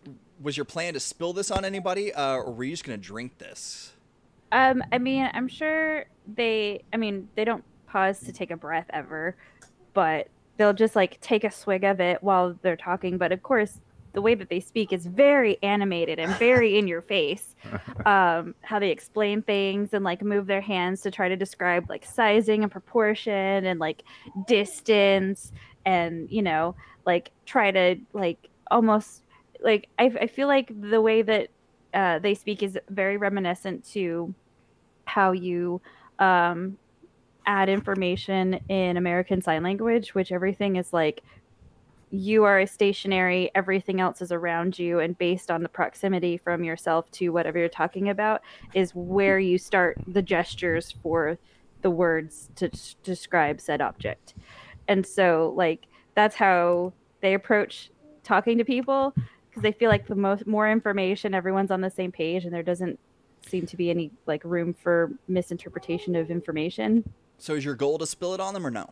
[0.42, 3.38] was your plan to spill this on anybody, uh, or were you just gonna drink
[3.38, 3.92] this?
[4.51, 6.82] Um, I mean, I'm sure they.
[6.92, 9.36] I mean, they don't pause to take a breath ever,
[9.94, 10.26] but
[10.57, 13.18] they'll just like take a swig of it while they're talking.
[13.18, 13.78] But of course,
[14.13, 17.55] the way that they speak is very animated and very in your face.
[18.07, 22.07] Um, how they explain things and like move their hands to try to describe like
[22.07, 24.05] sizing and proportion and like
[24.47, 25.53] distance
[25.85, 29.23] and you know like try to like almost
[29.63, 31.49] like I, I feel like the way that
[31.93, 34.35] uh, they speak is very reminiscent to
[35.05, 35.81] how you
[36.19, 36.79] um,
[37.47, 41.23] add information in American Sign Language, which everything is like
[42.11, 46.65] you are a stationary, everything else is around you, and based on the proximity from
[46.65, 48.43] yourself to whatever you're talking about,
[48.75, 51.39] is where you start the gestures for
[51.83, 54.35] the words to s- describe said object.
[54.89, 57.91] And so, like, that's how they approach
[58.25, 59.15] talking to people
[59.49, 62.63] because they feel like the most more information, everyone's on the same page, and there
[62.63, 62.99] doesn't
[63.47, 67.09] seem to be any like room for misinterpretation of information.
[67.39, 68.91] So is your goal to spill it on them or no?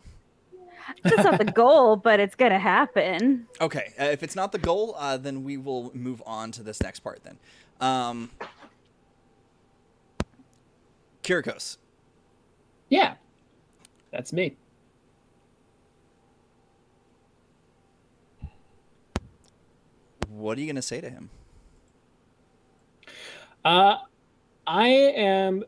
[1.02, 3.46] That's not the goal, but it's gonna happen.
[3.60, 6.80] Okay, uh, if it's not the goal, uh, then we will move on to this
[6.82, 7.38] next part then.
[7.80, 8.30] Um,
[11.22, 11.76] Kirikos,
[12.88, 13.14] Yeah,
[14.10, 14.56] that's me.
[20.28, 21.30] what are you gonna say to him?
[23.64, 23.96] Uh,
[24.66, 25.64] I am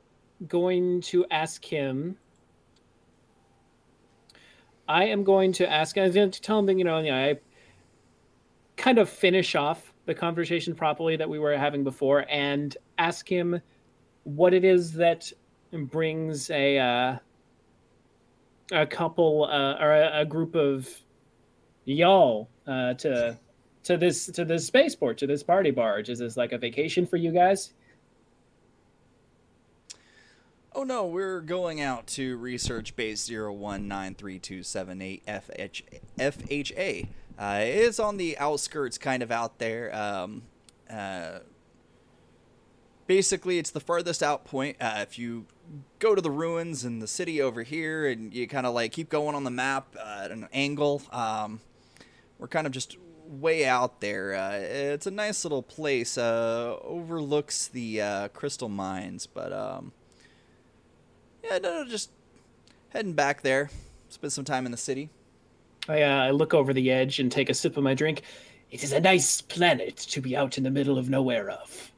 [0.47, 2.17] going to ask him.
[4.91, 5.97] I am going to ask.
[5.97, 7.39] I'm going to tell him you know, you know, I
[8.77, 13.63] kind of finish off the conversation properly that we were having before, and ask him
[14.25, 15.33] what it is that
[15.73, 17.17] brings a uh,
[18.73, 20.89] a couple uh, or a, a group of
[21.85, 23.39] y'all uh, to
[23.85, 26.09] to this to this spaceport to this party barge.
[26.09, 27.75] Is this like a vacation for you guys?
[30.73, 35.83] Oh no, we're going out to research base 01932778 FH,
[36.17, 37.09] FHA.
[37.37, 39.93] Uh, it's on the outskirts, kind of out there.
[39.93, 40.43] Um,
[40.89, 41.41] uh,
[43.09, 44.77] basically, it's the farthest out point.
[44.81, 45.47] Uh, if you
[45.99, 49.09] go to the ruins and the city over here, and you kind of like keep
[49.09, 51.59] going on the map uh, at an angle, um,
[52.39, 52.97] we're kind of just
[53.27, 54.37] way out there.
[54.37, 56.17] Uh, it's a nice little place.
[56.17, 59.91] Uh, overlooks the uh, crystal mines, but um,
[61.45, 62.11] yeah, no, no, just
[62.91, 63.71] heading back there.
[64.09, 65.11] Spend some time in the city.
[65.89, 68.23] I, uh, I look over the edge and take a sip of my drink.
[68.71, 71.91] It is a nice planet to be out in the middle of nowhere of.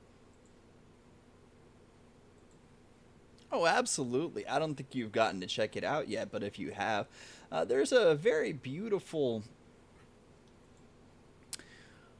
[3.50, 4.46] Oh, absolutely.
[4.46, 7.06] I don't think you've gotten to check it out yet, but if you have,
[7.50, 9.42] uh, there's a very beautiful.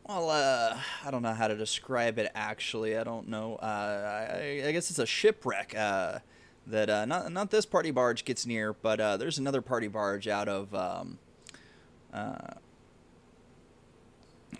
[0.06, 2.30] Well, uh, I don't know how to describe it.
[2.34, 3.56] Actually, I don't know.
[3.56, 6.18] Uh, I, I guess it's a shipwreck uh,
[6.66, 10.28] that uh, not not this party barge gets near, but uh, there's another party barge
[10.28, 11.18] out of um,
[12.12, 12.54] uh,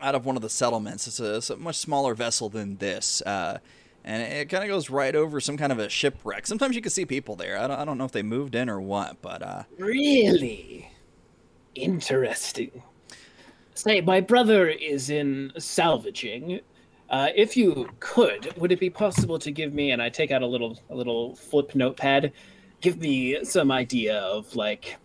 [0.00, 1.07] out of one of the settlements.
[1.07, 3.22] It's a, it's a much smaller vessel than this.
[3.22, 3.59] Uh,
[4.05, 6.46] and it kind of goes right over some kind of a shipwreck.
[6.46, 7.57] Sometimes you can see people there.
[7.57, 10.90] I don't, I don't know if they moved in or what, but uh, Really?
[11.74, 12.82] Interesting.
[13.74, 16.61] Say, my brother is in salvaging.
[17.12, 19.90] Uh, if you could, would it be possible to give me?
[19.90, 22.32] And I take out a little a little flip notepad.
[22.80, 24.96] Give me some idea of like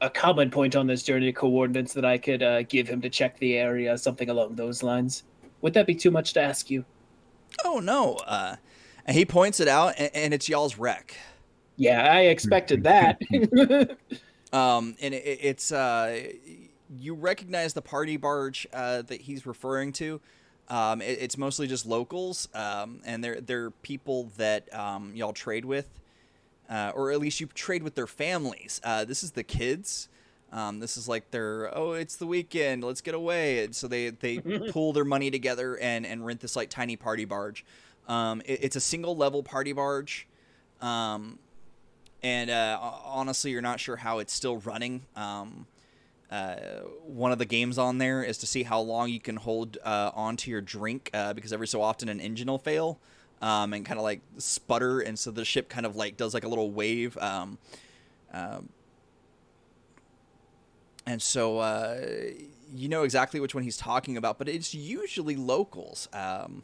[0.00, 3.38] a common point on this journey coordinates that I could uh, give him to check
[3.40, 5.24] the area, something along those lines.
[5.60, 6.84] Would that be too much to ask you?
[7.64, 8.14] Oh no.
[8.26, 8.56] Uh,
[9.04, 11.16] and he points it out, and, and it's y'all's wreck.
[11.76, 13.20] Yeah, I expected that.
[14.52, 16.28] um, and it, it's uh,
[16.96, 20.20] you recognize the party barge uh, that he's referring to.
[20.68, 25.64] Um, it, it's mostly just locals, um, and they're they're people that um, y'all trade
[25.64, 25.88] with,
[26.70, 28.80] uh, or at least you trade with their families.
[28.84, 30.08] Uh, this is the kids.
[30.52, 33.64] Um, this is like their oh, it's the weekend, let's get away.
[33.64, 34.38] And so they they
[34.70, 37.64] pull their money together and and rent this like tiny party barge.
[38.06, 40.28] Um, it, it's a single level party barge.
[40.80, 41.38] Um,
[42.22, 45.02] and uh, honestly, you're not sure how it's still running.
[46.32, 49.76] Uh, one of the games on there is to see how long you can hold
[49.84, 52.98] uh, onto your drink uh, because every so often an engine will fail
[53.42, 56.44] um, and kind of like sputter, and so the ship kind of like does like
[56.44, 57.18] a little wave.
[57.18, 57.58] Um,
[58.32, 58.70] um
[61.04, 62.00] and so uh,
[62.74, 66.08] you know exactly which one he's talking about, but it's usually locals.
[66.14, 66.62] Um,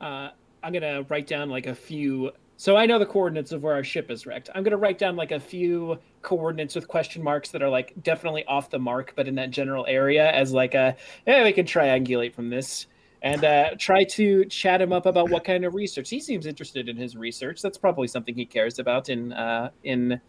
[0.00, 0.30] uh,
[0.62, 2.30] I'm gonna write down like a few.
[2.60, 4.50] So I know the coordinates of where our ship is wrecked.
[4.54, 8.44] I'm gonna write down like a few coordinates with question marks that are like definitely
[8.44, 10.94] off the mark, but in that general area as like a
[11.26, 12.86] yeah we can triangulate from this
[13.22, 16.86] and uh, try to chat him up about what kind of research he seems interested
[16.90, 17.62] in his research.
[17.62, 20.20] That's probably something he cares about in uh, in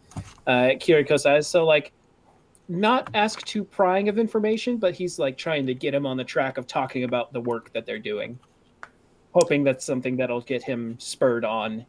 [0.47, 1.47] uh, Kiriko's eyes.
[1.47, 1.91] So like
[2.69, 6.23] not ask too prying of information, but he's like trying to get him on the
[6.23, 8.39] track of talking about the work that they're doing
[9.34, 11.86] hoping that's something that'll get him spurred on.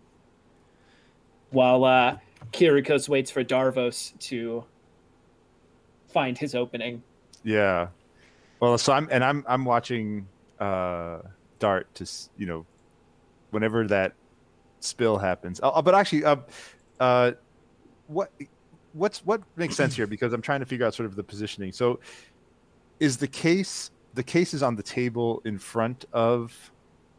[1.52, 2.18] While uh,
[2.52, 4.64] Kirikos waits for Darvos to
[6.08, 7.02] find his opening.
[7.44, 7.88] Yeah.
[8.60, 10.26] Well, so I'm and I'm I'm watching
[10.60, 11.18] uh,
[11.58, 12.66] Dart to you know
[13.50, 14.14] whenever that
[14.80, 15.60] spill happens.
[15.62, 16.36] Uh, but actually, uh,
[17.00, 17.32] uh,
[18.06, 18.30] what
[18.92, 21.72] what's what makes sense here because I'm trying to figure out sort of the positioning.
[21.72, 22.00] So,
[23.00, 26.72] is the case the case is on the table in front of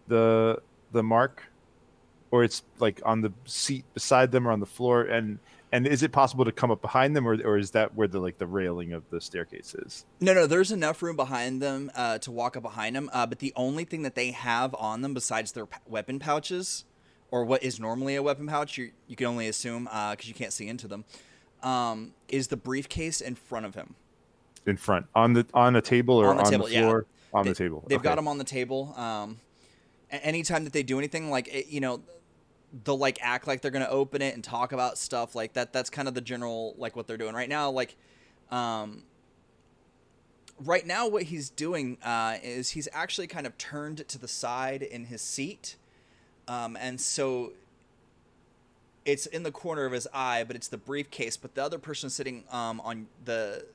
[0.08, 0.62] the
[0.92, 1.44] the mark,
[2.34, 5.04] or it's like on the seat beside them or on the floor?
[5.04, 5.38] And
[5.72, 8.20] and is it possible to come up behind them, or or is that where the
[8.20, 10.04] like the railing of the staircase is?
[10.20, 10.48] No, no.
[10.48, 13.08] There's enough room behind them uh, to walk up behind them.
[13.14, 16.86] Uh, but the only thing that they have on them besides their p- weapon pouches,
[17.30, 20.34] or what is normally a weapon pouch, you you can only assume because uh, you
[20.34, 21.06] can't see into them,
[21.62, 23.94] um, is the briefcase in front of him.
[24.66, 27.06] In front on the on a table or on the, on table, the floor.
[27.08, 27.40] Yeah.
[27.40, 27.84] On they, the table.
[27.88, 28.04] They've okay.
[28.04, 28.96] got them on the table.
[28.98, 29.40] Um,
[30.10, 32.02] anytime that they do anything, like it, you know,
[32.84, 35.74] they'll like act like they're gonna open it and talk about stuff like that.
[35.74, 37.70] That's kind of the general like what they're doing right now.
[37.70, 37.96] Like,
[38.52, 39.04] um,
[40.64, 44.82] right now what he's doing uh, is he's actually kind of turned to the side
[44.82, 45.76] in his seat,
[46.48, 47.54] um, and so
[49.06, 51.38] it's in the corner of his eye, but it's the briefcase.
[51.38, 53.66] But the other person sitting um, on the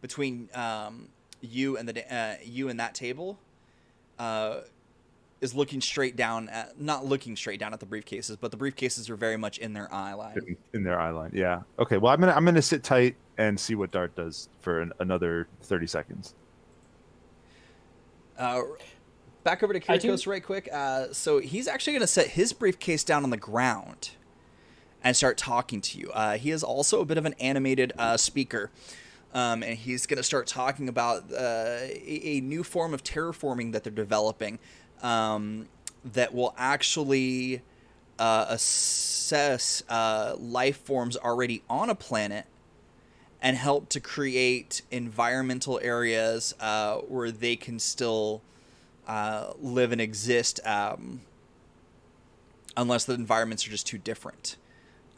[0.00, 1.08] between um,
[1.40, 3.38] you and the uh, you and that table
[4.18, 4.60] uh,
[5.40, 9.10] is looking straight down at not looking straight down at the briefcases, but the briefcases
[9.10, 10.36] are very much in their eye line.
[10.46, 11.62] In, in their eye line, yeah.
[11.78, 14.92] Okay, well I'm gonna I'm gonna sit tight and see what Dart does for an,
[14.98, 16.34] another thirty seconds.
[18.38, 18.62] Uh,
[19.44, 20.68] back over to Kirikos right quick.
[20.72, 24.10] Uh, so he's actually gonna set his briefcase down on the ground
[25.04, 26.10] and start talking to you.
[26.12, 28.70] Uh, he is also a bit of an animated uh, speaker.
[29.34, 33.72] Um, and he's going to start talking about uh, a, a, new form of terraforming
[33.72, 34.58] that they're developing
[35.02, 35.68] um,
[36.04, 37.62] that will actually
[38.18, 42.46] uh, assess uh, life forms already on a planet
[43.42, 48.42] and help to create environmental areas uh, where they can still
[49.06, 51.20] uh, live and exist um,
[52.76, 54.56] unless the environments are just too different.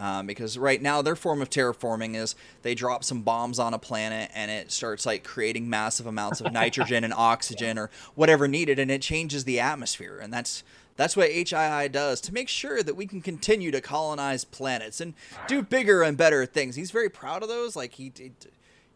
[0.01, 3.81] Um, because right now their form of terraforming is they drop some bombs on a
[3.81, 8.79] planet and it starts like creating massive amounts of nitrogen and oxygen or whatever needed
[8.79, 10.63] and it changes the atmosphere and that's
[10.99, 15.15] that's what HII does to make sure that we can continue to colonize planets and
[15.47, 16.75] do bigger and better things.
[16.75, 17.77] He's very proud of those.
[17.77, 18.33] Like he, he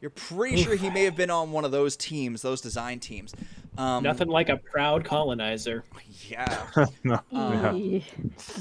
[0.03, 3.33] you're pretty sure he may have been on one of those teams, those design teams.
[3.79, 5.85] Um, Nothing like a proud colonizer.
[6.29, 6.67] Yeah.
[7.05, 7.21] no.
[7.33, 8.03] um,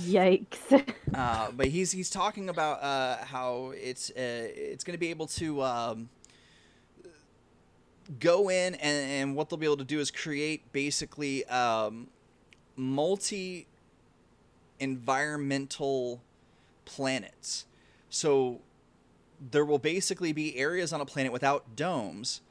[0.05, 0.93] Yikes.
[1.15, 5.25] uh, but he's he's talking about uh, how it's uh, it's going to be able
[5.27, 6.09] to um,
[8.19, 12.07] go in and, and what they'll be able to do is create basically um,
[12.75, 13.65] multi
[14.79, 16.21] environmental
[16.85, 17.65] planets.
[18.11, 18.61] So
[19.49, 22.41] there will basically be areas on a planet without domes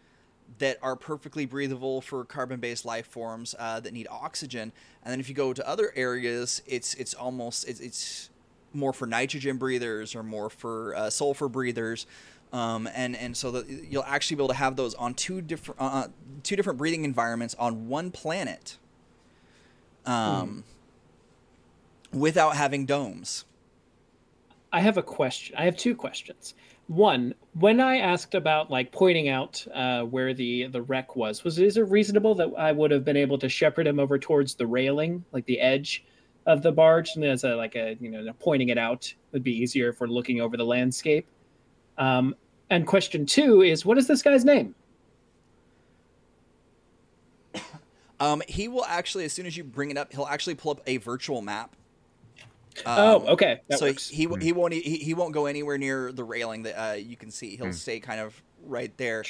[0.59, 4.72] that are perfectly breathable for carbon-based life forms uh, that need oxygen.
[5.05, 8.30] And then if you go to other areas, it's it's almost it's, it's
[8.72, 12.07] more for nitrogen breathers or more for uh, sulfur breathers.
[12.53, 15.80] Um, and and so that you'll actually be able to have those on two different
[15.80, 16.09] uh, uh
[16.43, 18.76] two different breathing environments on one planet,
[20.05, 20.64] um,
[22.12, 22.18] mm.
[22.18, 23.45] without having domes.
[24.72, 25.55] I have a question.
[25.57, 26.55] I have two questions.
[26.91, 31.57] One, when I asked about like pointing out uh, where the the wreck was, was
[31.61, 34.66] is it reasonable that I would have been able to shepherd him over towards the
[34.66, 36.05] railing, like the edge
[36.47, 39.57] of the barge, and as a like a you know pointing it out would be
[39.57, 41.28] easier for looking over the landscape.
[41.97, 42.34] Um,
[42.70, 44.74] and question two is, what is this guy's name?
[48.18, 50.82] Um, he will actually, as soon as you bring it up, he'll actually pull up
[50.86, 51.74] a virtual map
[52.87, 53.61] um, oh, okay.
[53.68, 54.09] That so works.
[54.09, 57.16] he he, he won't he, he won't go anywhere near the railing that uh, you
[57.16, 57.57] can see.
[57.57, 57.75] He'll mm.
[57.75, 59.25] stay kind of right there,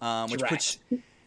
[0.00, 0.78] um, which puts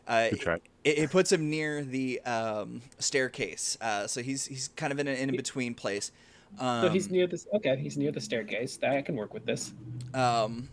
[0.08, 3.78] uh, it, it, puts him near the um, staircase.
[3.82, 6.12] Uh, so he's he's kind of in an in between place.
[6.60, 7.48] so he's um, near this.
[7.54, 8.80] Okay, he's near the staircase.
[8.84, 9.74] I can work with this.
[10.14, 10.70] Um,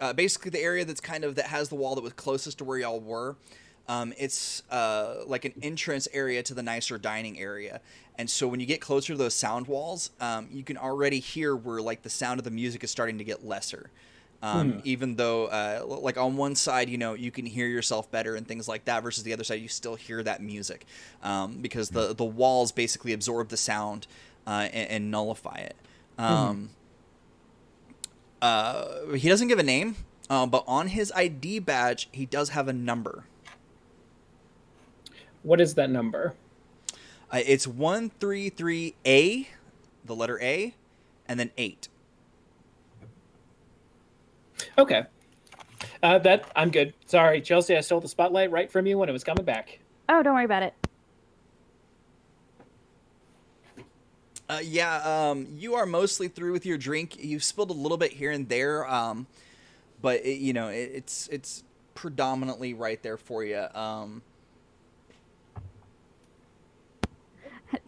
[0.00, 2.64] uh, basically the area that's kind of that has the wall that was closest to
[2.64, 3.36] where y'all were.
[3.88, 7.80] Um, it's uh, like an entrance area to the nicer dining area,
[8.18, 11.54] and so when you get closer to those sound walls, um, you can already hear
[11.54, 13.90] where like the sound of the music is starting to get lesser.
[14.42, 14.80] Um, hmm.
[14.84, 18.46] Even though, uh, like on one side, you know, you can hear yourself better and
[18.46, 20.84] things like that, versus the other side, you still hear that music
[21.22, 24.06] um, because the the walls basically absorb the sound
[24.46, 25.76] uh, and, and, nullify it.
[26.18, 26.66] Um, hmm.
[28.42, 29.96] uh, he doesn't give a name,
[30.28, 33.24] uh, but on his ID badge, he does have a number.
[35.42, 36.34] What is that number?
[37.32, 39.46] Uh, it's 133A,
[40.04, 40.74] the letter A,
[41.26, 41.88] and then 8.
[44.78, 45.04] Okay.
[46.02, 46.94] Uh, that I'm good.
[47.06, 49.80] Sorry, Chelsea, I stole the spotlight right from you when it was coming back.
[50.08, 50.74] Oh, don't worry about it.
[54.48, 57.16] Uh, yeah, um, you are mostly through with your drink.
[57.18, 59.26] You've spilled a little bit here and there, um,
[60.00, 61.64] but it, you know it, it's it's
[61.94, 63.66] predominantly right there for you.
[63.74, 64.22] Um,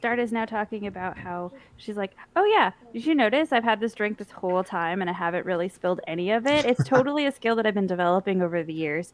[0.01, 3.81] Dart is now talking about how she's like, "Oh yeah, did you notice I've had
[3.81, 6.65] this drink this whole time and I haven't really spilled any of it?
[6.67, 9.13] It's totally a skill that I've been developing over the years.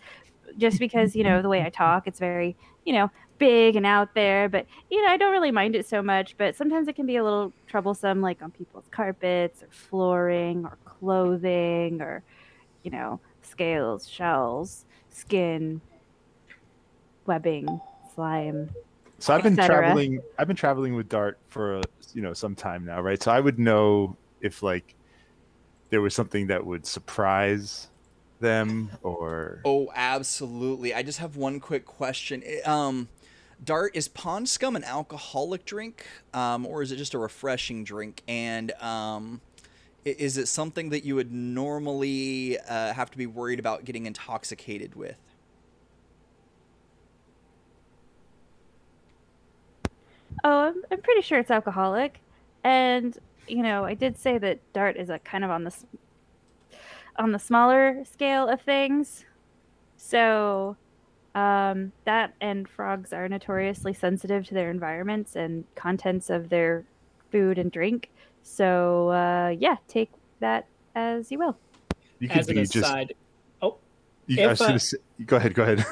[0.59, 4.14] Just because you know the way I talk, it's very you know big and out
[4.14, 6.37] there, but you know I don't really mind it so much.
[6.39, 10.79] But sometimes it can be a little troublesome, like on people's carpets or flooring or
[10.85, 12.22] clothing or
[12.85, 15.83] you know scales, shells, skin,
[17.27, 17.81] webbing,
[18.14, 18.70] slime."
[19.19, 20.21] So I've been traveling.
[20.39, 21.81] I've been traveling with Dart for
[22.12, 23.23] you know some time now, right?
[23.23, 24.95] So I would know if like
[25.91, 27.89] there was something that would surprise
[28.41, 29.61] them or.
[29.65, 30.95] Oh, absolutely!
[30.95, 32.43] I just have one quick question.
[32.65, 33.09] Um,
[33.62, 38.23] Dart is Pond Scum an alcoholic drink, um, or is it just a refreshing drink?
[38.29, 39.41] And um,
[40.05, 44.95] is it something that you would normally uh, have to be worried about getting intoxicated
[44.95, 45.17] with?
[50.43, 52.20] Oh, I'm, I'm pretty sure it's alcoholic.
[52.64, 53.16] And,
[53.47, 55.74] you know, I did say that Dart is a kind of on the
[57.16, 59.24] on the smaller scale of things.
[59.97, 60.76] So,
[61.35, 66.85] um, that and frogs are notoriously sensitive to their environments and contents of their
[67.30, 68.11] food and drink.
[68.43, 70.11] So, uh, yeah, take
[70.41, 71.57] that as you will.
[72.18, 73.18] You as an aside, just...
[73.62, 73.76] oh,
[74.26, 75.85] you, if, uh, say, go ahead, go ahead.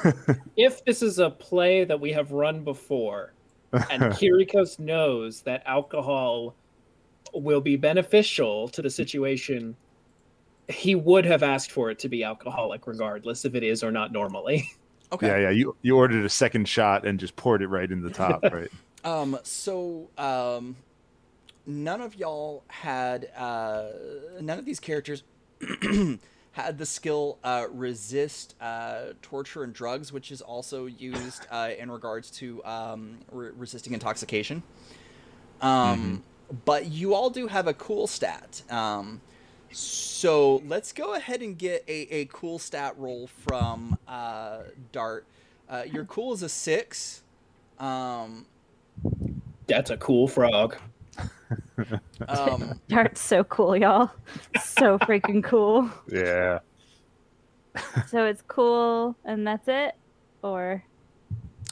[0.57, 3.33] if this is a play that we have run before,
[3.73, 6.55] and Kirikos knows that alcohol
[7.33, 9.75] will be beneficial to the situation,
[10.69, 14.11] he would have asked for it to be alcoholic, regardless if it is or not
[14.11, 14.69] normally.
[15.11, 15.27] Okay.
[15.27, 15.49] Yeah, yeah.
[15.51, 18.71] You you ordered a second shot and just poured it right in the top, right?
[19.03, 19.37] um.
[19.43, 20.75] So, um,
[21.67, 23.89] none of y'all had uh,
[24.41, 25.21] none of these characters
[26.53, 31.91] had the skill uh, resist uh, torture and drugs, which is also used uh, in
[31.91, 34.61] regards to um, re- resisting intoxication.
[35.61, 36.55] Um, mm-hmm.
[36.65, 38.61] But you all do have a cool stat.
[38.69, 39.19] Um,
[39.71, 44.59] so let's go ahead and get a, a cool stat roll from uh,
[44.91, 45.25] Dart.
[45.67, 47.23] Uh, your cool is a six.
[47.79, 48.45] Um,
[49.65, 50.77] That's a cool frog.
[52.27, 54.11] Um, Dart's so cool, y'all.
[54.61, 55.89] So freaking cool.
[56.09, 56.59] Yeah.
[58.07, 59.95] so it's cool, and that's it,
[60.41, 60.83] or?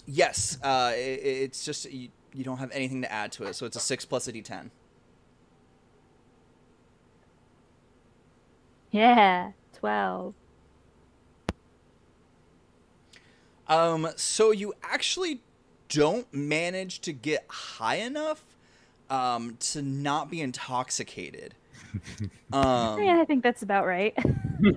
[0.05, 3.65] Yes, uh, it, it's just you, you don't have anything to add to it, so
[3.65, 4.69] it's a six plus a d10.
[8.91, 10.33] Yeah, twelve.
[13.67, 15.41] Um, so you actually
[15.87, 18.43] don't manage to get high enough
[19.11, 21.53] um, to not be intoxicated.
[22.53, 24.13] Um, yeah, I think that's about right.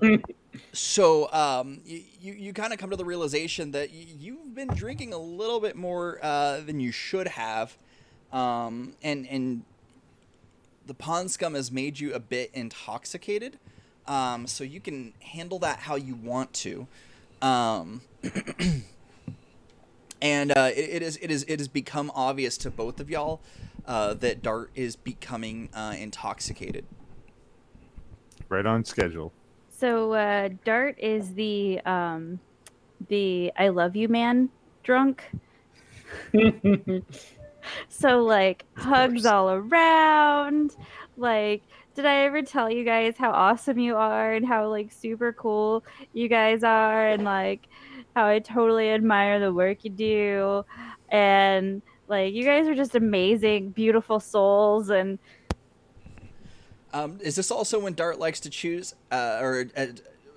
[0.73, 4.69] so um, you you, you kind of come to the realization that you, have been
[4.69, 7.77] drinking a little bit more uh, than you should have,
[8.33, 9.65] um, and and
[10.87, 13.59] the pond scum has made you a bit intoxicated.
[14.07, 16.87] Um, so you can handle that how you want to.
[17.43, 18.03] Um,
[20.23, 23.41] and uh, it, it is it is it has become obvious to both of y'all
[23.87, 26.87] uh, that Dart is becoming uh, intoxicated.
[28.49, 29.33] Right on schedule.
[29.71, 32.41] So uh, Dart is the um,
[33.09, 34.51] the I love you man
[34.83, 35.31] drunk.
[37.89, 40.77] so like hugs all around,
[41.17, 41.63] like
[41.95, 45.85] did I ever tell you guys how awesome you are and how like super cool
[46.13, 47.69] you guys are and like
[48.17, 50.65] how I totally admire the work you do
[51.09, 55.19] and like you guys are just amazing, beautiful souls and
[56.93, 59.87] um, is this also when Dart likes to choose uh, or uh,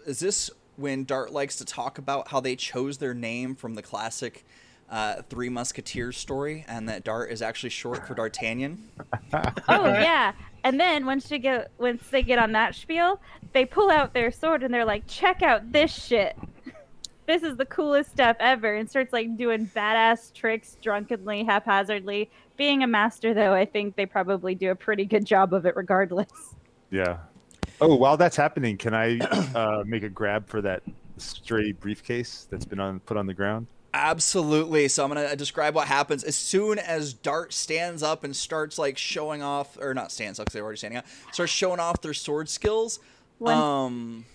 [0.08, 3.82] is this when Dart likes to talk about how they chose their name from the
[3.82, 4.46] classic
[4.90, 8.90] uh, Three Musketeers story, and that Dart is actually short for D'Artagnan.
[9.34, 10.32] oh yeah,
[10.64, 13.20] and then once you get once they get on that spiel,
[13.54, 16.38] they pull out their sword and they're like, "Check out this shit!
[17.28, 22.32] This is the coolest stuff ever!" And starts like doing badass tricks drunkenly, haphazardly.
[22.56, 25.76] Being a master, though, I think they probably do a pretty good job of it,
[25.76, 26.56] regardless.
[26.90, 27.18] Yeah.
[27.80, 29.20] Oh, while that's happening, can I
[29.54, 30.82] uh, make a grab for that
[31.18, 33.68] stray briefcase that's been on put on the ground?
[33.94, 34.88] Absolutely.
[34.88, 38.98] So I'm gonna describe what happens as soon as Dart stands up and starts like
[38.98, 41.06] showing off, or not stands up because they're already standing up.
[41.32, 43.00] Starts showing off their sword skills.
[43.40, 44.26] When, um,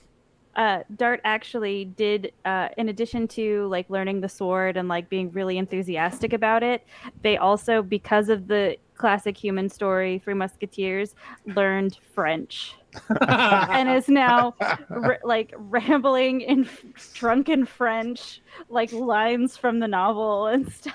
[0.57, 5.31] uh, Dart actually did, uh, in addition to like learning the sword and like being
[5.33, 6.87] really enthusiastic about it,
[7.23, 11.15] they also, because of the classic human story, Three Musketeers,
[11.47, 12.77] learned French.
[13.29, 14.55] and is now
[14.91, 16.69] r- like rambling in
[17.15, 20.95] drunken French, like lines from the novel and stuff.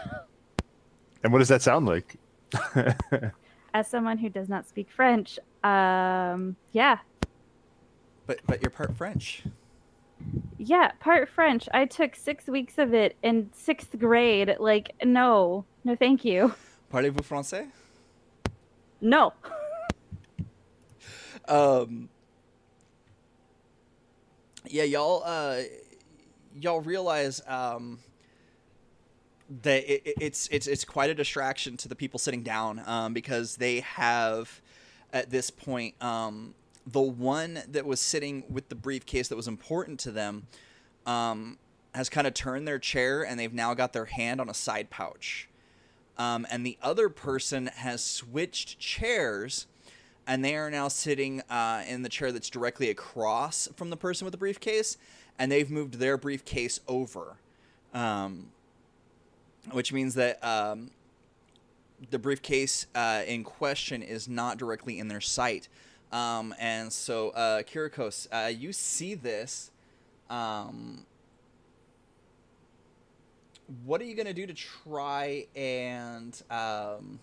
[1.24, 2.18] And what does that sound like?
[3.74, 7.00] As someone who does not speak French, um, yeah.
[8.28, 9.44] But but you're part French.
[10.58, 11.70] Yeah, part French.
[11.74, 14.56] I took six weeks of it in sixth grade.
[14.60, 16.54] Like, no, no, thank you.
[16.92, 17.68] Parlez-vous français?
[19.00, 19.34] No.
[21.48, 22.10] um,
[24.66, 25.60] yeah, y'all, uh,
[26.60, 28.00] y'all realize um,
[29.62, 33.58] that it, it's it's it's quite a distraction to the people sitting down um, because
[33.58, 34.62] they have
[35.14, 36.56] at this point um,
[36.88, 40.48] the one that was sitting with the briefcase that was important to them
[41.06, 41.58] um,
[41.94, 44.90] has kind of turned their chair and they've now got their hand on a side
[44.90, 45.50] pouch.
[46.18, 49.68] Um, and the other person has switched chairs
[50.26, 54.26] and they are now sitting uh, in the chair that's directly across from the person
[54.26, 54.98] with the briefcase,
[55.40, 57.38] and they've moved their briefcase over,
[57.94, 58.48] um,
[59.72, 60.92] which means that um,
[62.12, 65.70] the briefcase uh, in question is not directly in their sight.
[66.12, 69.72] Um, and so, uh, Kirikos, uh, you see this.
[70.30, 71.06] Um,
[73.86, 77.20] what are you going to do to try and um,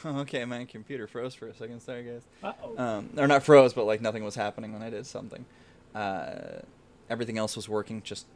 [0.06, 1.80] okay, my computer froze for a second.
[1.80, 2.54] Sorry, guys.
[2.76, 5.44] Um, or not froze, but like nothing was happening when I did something.
[5.94, 6.60] Uh,
[7.08, 8.02] everything else was working.
[8.02, 8.26] Just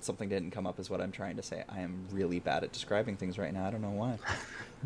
[0.00, 0.78] something didn't come up.
[0.78, 1.64] Is what I'm trying to say.
[1.68, 3.66] I am really bad at describing things right now.
[3.66, 4.18] I don't know why.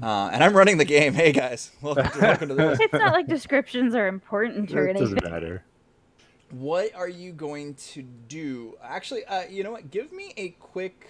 [0.02, 1.14] Uh, and I'm running the game.
[1.14, 2.80] Hey guys, welcome to, welcome to this.
[2.80, 5.06] It's not like descriptions are important or anything.
[5.06, 5.62] It doesn't matter.
[6.50, 8.76] What are you going to do?
[8.82, 9.92] Actually, uh, you know what?
[9.92, 11.06] Give me a quick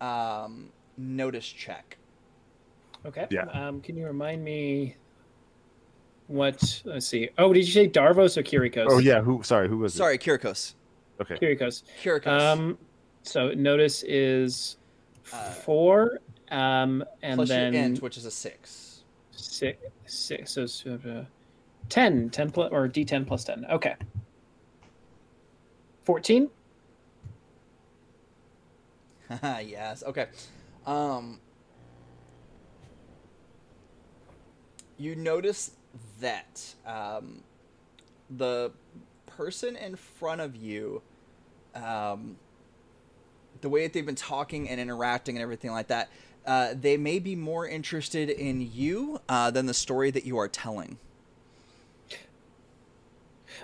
[0.00, 1.98] um, notice check.
[3.04, 3.26] Okay.
[3.30, 3.44] Yeah.
[3.52, 4.96] Um, can you remind me
[6.32, 6.82] what?
[6.84, 7.28] Let's see.
[7.38, 8.86] Oh, did you say Darvos or Kirikos?
[8.88, 9.20] Oh yeah.
[9.20, 9.42] Who?
[9.42, 9.68] Sorry.
[9.68, 10.22] Who was sorry, it?
[10.22, 10.74] Kirikos.
[11.20, 11.36] Okay.
[11.36, 11.82] Kirikos.
[12.02, 12.26] Kirikos.
[12.26, 12.78] Um,
[13.22, 14.76] so notice is
[15.32, 16.20] uh, four.
[16.50, 19.04] Um, and plus then your int, which is a six.
[19.30, 19.78] Six.
[20.06, 20.52] Six.
[20.52, 20.64] So
[21.06, 21.24] uh,
[21.88, 23.66] 10, 10 plus or D10 plus ten.
[23.70, 23.94] Okay.
[26.04, 26.48] Fourteen.
[29.42, 30.02] yes.
[30.04, 30.26] Okay.
[30.86, 31.38] Um,
[34.98, 35.72] you notice
[36.22, 37.42] that um,
[38.30, 38.72] the
[39.26, 41.02] person in front of you,
[41.74, 42.36] um,
[43.60, 46.10] the way that they've been talking and interacting and everything like that,
[46.46, 50.48] uh, they may be more interested in you uh, than the story that you are
[50.48, 50.98] telling.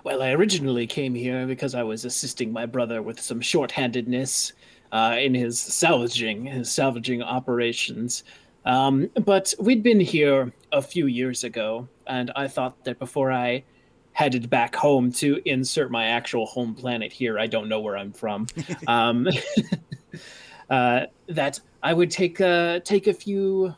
[0.05, 4.52] Well, I originally came here because I was assisting my brother with some shorthandedness
[4.93, 8.22] uh, in his salvaging his salvaging operations.
[8.64, 13.64] Um, but we'd been here a few years ago, and I thought that before I
[14.12, 18.12] headed back home to insert my actual home planet here, I don't know where I'm
[18.12, 18.46] from,
[18.86, 19.28] um,
[20.70, 23.74] uh, that I would take a, take a few,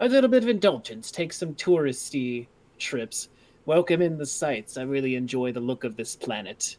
[0.00, 2.46] a little bit of indulgence, take some touristy
[2.78, 3.28] trips,
[3.64, 4.76] welcome in the sights.
[4.76, 6.76] I really enjoy the look of this planet.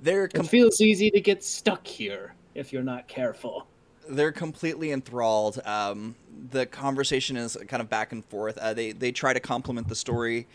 [0.00, 3.66] They're com- it feels easy to get stuck here if you're not careful.
[4.08, 5.60] They're completely enthralled.
[5.64, 6.16] Um,
[6.50, 8.58] the conversation is kind of back and forth.
[8.58, 10.46] Uh, they they try to complement the story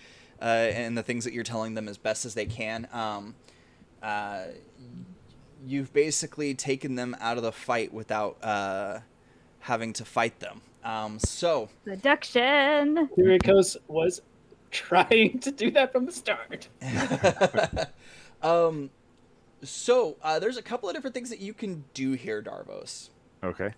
[0.41, 2.87] uh, and the things that you're telling them as best as they can.
[2.91, 3.35] Um,
[4.03, 4.43] uh,
[5.65, 8.99] you've basically taken them out of the fight without uh,
[9.59, 10.61] having to fight them.
[10.83, 13.09] Um, so seduction.
[13.17, 14.21] Kirikos was
[14.71, 16.67] trying to do that from the start.
[18.41, 18.89] um,
[19.63, 23.09] so uh, there's a couple of different things that you can do here, Darvos.
[23.43, 23.73] Okay.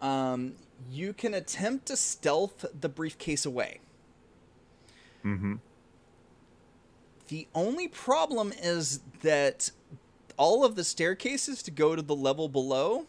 [0.00, 0.54] Um,
[0.90, 3.80] you can attempt to stealth the briefcase away.
[5.24, 5.54] Mm-hmm.
[7.28, 9.70] The only problem is that
[10.36, 13.06] all of the staircases to go to the level below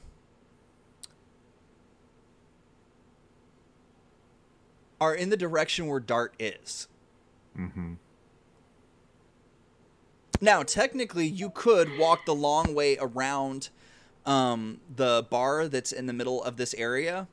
[5.01, 6.87] are in the direction where Dart is.
[7.57, 7.93] Mm-hmm.
[10.39, 13.69] Now, technically, you could walk the long way around
[14.25, 17.27] um, the bar that's in the middle of this area,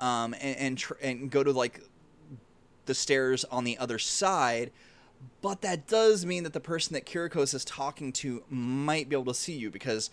[0.00, 1.82] um, and and, tr- and go to like
[2.86, 4.70] the stairs on the other side.
[5.42, 9.32] But that does mean that the person that Kirikos is talking to might be able
[9.32, 10.10] to see you because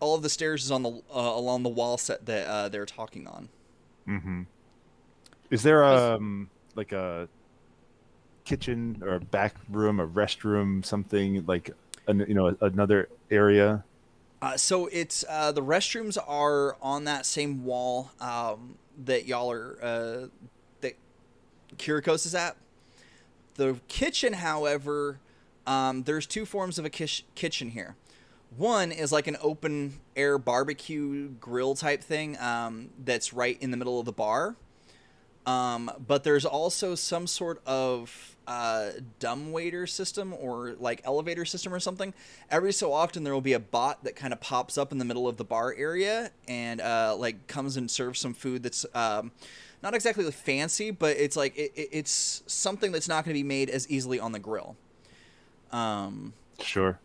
[0.00, 2.86] all of the stairs is on the uh, along the wall set that uh, they're
[2.86, 3.48] talking on.
[4.08, 4.42] Mm-hmm.
[5.50, 7.28] Is there um like a
[8.44, 11.70] kitchen or a back room, a restroom, something like
[12.06, 13.84] an, you know another area?
[14.42, 18.74] Uh, so it's uh, the restrooms are on that same wall um,
[19.04, 20.26] that y'all are uh,
[20.80, 20.94] that
[21.78, 22.56] Kirikos is at.
[23.54, 25.20] The kitchen, however,
[25.64, 27.94] um, there's two forms of a kish- kitchen here.
[28.56, 33.76] One is like an open air barbecue grill type thing um, that's right in the
[33.76, 34.56] middle of the bar.
[35.46, 41.72] Um, but there's also some sort of uh, dumb waiter system or like elevator system
[41.72, 42.12] or something.
[42.50, 45.04] Every so often there will be a bot that kind of pops up in the
[45.04, 49.32] middle of the bar area and uh, like comes and serves some food that's um,
[49.82, 53.70] not exactly fancy, but it's like it, it's something that's not going to be made
[53.70, 54.76] as easily on the grill.
[55.72, 56.98] Um, sure.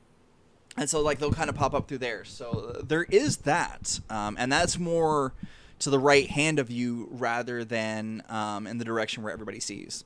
[0.78, 2.24] And so like they'll kind of pop up through there.
[2.24, 5.34] So there is that, um, and that's more
[5.80, 10.04] to the right hand of you rather than um, in the direction where everybody sees.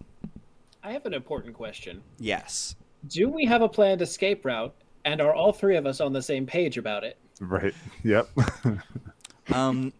[0.84, 2.02] I have an important question.
[2.20, 2.76] Yes.
[3.08, 4.74] Do we have a planned escape route,
[5.06, 7.18] and are all three of us on the same page about it?
[7.40, 7.74] Right.
[8.03, 8.30] Yep.
[9.53, 9.94] um.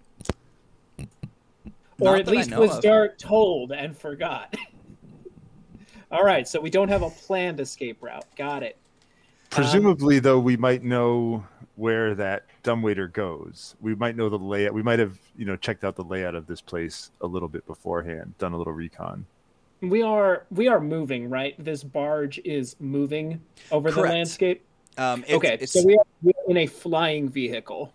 [2.00, 2.82] Or at least was of.
[2.82, 4.56] Dart told and forgot.
[6.12, 8.26] all right, so we don't have a planned escape route.
[8.36, 8.78] Got it.
[9.52, 11.46] Presumably, um, though, we might know
[11.76, 13.76] where that dumbwaiter goes.
[13.82, 14.74] We might know the layout.
[14.74, 17.68] We might have, you know, checked out the layout of this place a little bit
[17.68, 19.28] beforehand, done a little recon.
[19.82, 21.56] We are we are moving, right?
[21.64, 23.42] This barge is moving
[23.72, 24.08] over Correct.
[24.08, 24.64] the landscape.
[24.98, 27.92] Um, it's, okay, it's, so we are, we are in a flying vehicle.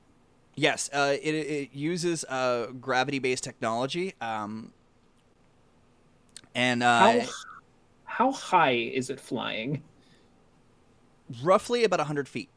[0.56, 4.72] Yes, uh, it, it uses uh, gravity-based technology, um,
[6.54, 7.20] and uh, how,
[8.04, 9.82] how high is it flying?
[11.42, 12.48] Roughly about hundred feet.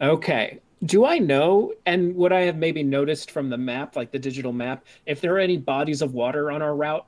[0.00, 0.60] Okay.
[0.86, 4.52] Do I know, and would I have maybe noticed from the map, like the digital
[4.52, 7.04] map, if there are any bodies of water on our route?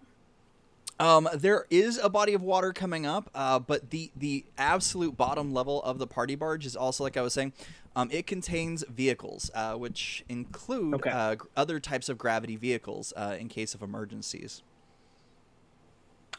[0.98, 5.52] Um, there is a body of water coming up, uh, but the the absolute bottom
[5.52, 7.52] level of the party barge is also, like I was saying,
[7.96, 11.10] um, it contains vehicles, uh, which include okay.
[11.10, 14.62] uh, other types of gravity vehicles uh, in case of emergencies.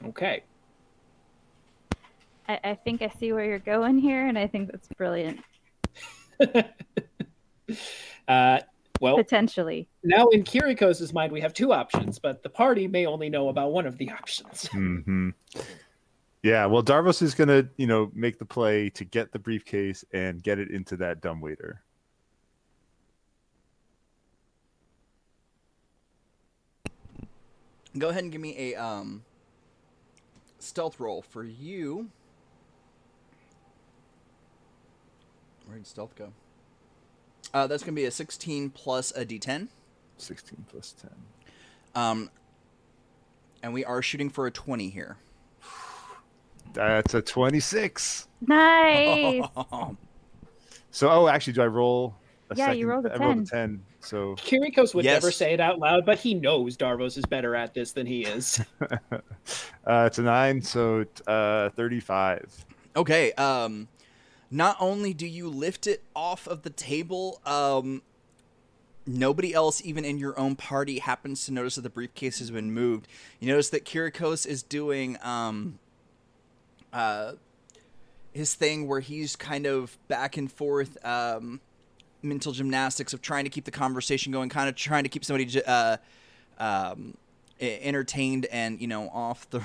[0.06, 0.44] Okay.
[2.48, 5.40] I, I think I see where you're going here, and I think that's brilliant.
[8.28, 8.60] uh,
[9.04, 9.90] well, potentially.
[10.04, 13.74] Now, in Kirikos' mind, we have two options, but the party may only know about
[13.74, 14.70] one of the options.
[14.84, 15.30] Mm-hmm.
[16.42, 20.04] Yeah, well, Darvos is going to, you know, make the play to get the briefcase
[20.12, 21.82] and get it into that dumbwaiter.
[27.98, 29.24] Go ahead and give me a um,
[30.60, 32.10] stealth roll for you.
[35.66, 36.34] Where did stealth go?
[37.54, 39.68] Uh, that's going to be a 16 plus a d10.
[40.18, 41.12] 16 plus 10.
[41.96, 42.30] Um,
[43.62, 45.18] and we are shooting for a 20 here.
[46.74, 48.28] That's a 26.
[48.48, 49.46] Nice.
[50.96, 52.14] So, oh, actually, do I roll?
[52.52, 52.78] A Yeah, second?
[52.78, 53.46] you rolled a I rolled a 10.
[53.46, 53.84] 10.
[54.02, 55.24] So, Kirikos would Yes.
[55.24, 58.26] never say it out loud, but he knows Darvos is better at this than he
[58.26, 58.64] is.
[58.82, 60.62] uh, it's a 9.
[60.62, 62.66] So, uh, 35.
[62.96, 63.32] Okay.
[63.34, 63.88] Um,
[64.54, 68.04] not only do you lift it off of the table, um,
[69.08, 72.72] nobody else, even in your own party, happens to notice that the briefcase has been
[72.72, 73.08] moved.
[73.40, 75.80] You notice that Kirikos is doing um,
[76.94, 77.34] uh,
[78.32, 81.60] his thing where he's kind of back and forth um,
[82.22, 85.64] mental gymnastics of trying to keep the conversation going, kind of trying to keep somebody
[85.66, 85.98] uh,
[86.60, 87.18] um,
[87.60, 89.64] entertained and you know off the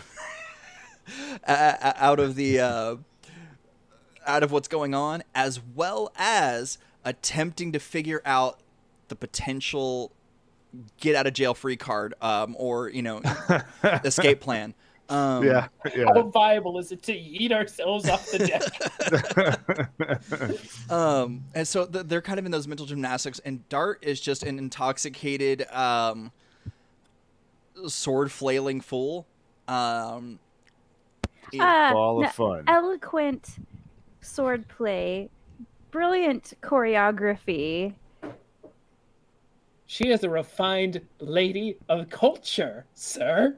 [1.47, 2.97] out of the uh,
[4.29, 8.61] out of what's going on, as well as attempting to figure out
[9.09, 10.13] the potential
[11.01, 13.23] get out of jail free card um, or you know
[14.05, 14.75] escape plan.
[15.09, 15.69] Um, yeah.
[16.05, 18.61] How viable is it to eat ourselves off the deck?
[20.91, 24.43] Um, and so th- they're kind of in those mental gymnastics, and Dart is just
[24.43, 26.31] an intoxicated, um,
[27.87, 29.27] sword flailing fool.
[29.67, 30.39] Um,
[31.53, 32.65] he- Uh, Ball no, of fun.
[32.67, 33.49] eloquent
[34.37, 35.29] swordplay,
[35.91, 37.95] brilliant choreography.
[39.87, 43.57] she is a refined lady of culture, sir.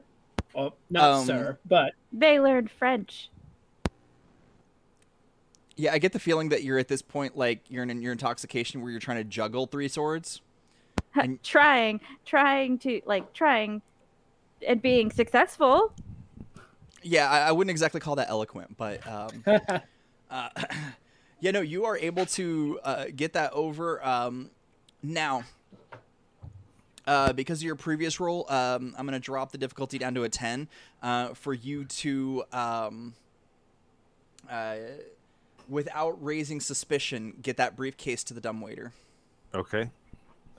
[0.55, 3.29] Oh, not Um, sir, but They learned French.
[5.75, 8.81] yeah, I get the feeling that you're at this point, like you're in your intoxication,
[8.81, 10.41] where you're trying to juggle three swords.
[11.15, 13.81] And- trying, trying to like trying,
[14.65, 15.93] and being successful.
[17.03, 19.43] Yeah, I, I wouldn't exactly call that eloquent, but um,
[20.31, 20.49] uh,
[21.39, 24.03] yeah, no, you are able to uh, get that over.
[24.05, 24.49] Um,
[25.03, 25.43] now,
[27.05, 30.23] uh, because of your previous roll, um, I'm going to drop the difficulty down to
[30.23, 30.67] a 10
[31.01, 33.13] uh, for you to, um,
[34.49, 34.75] uh,
[35.67, 38.93] without raising suspicion, get that briefcase to the dumbwaiter.
[39.53, 39.89] okay.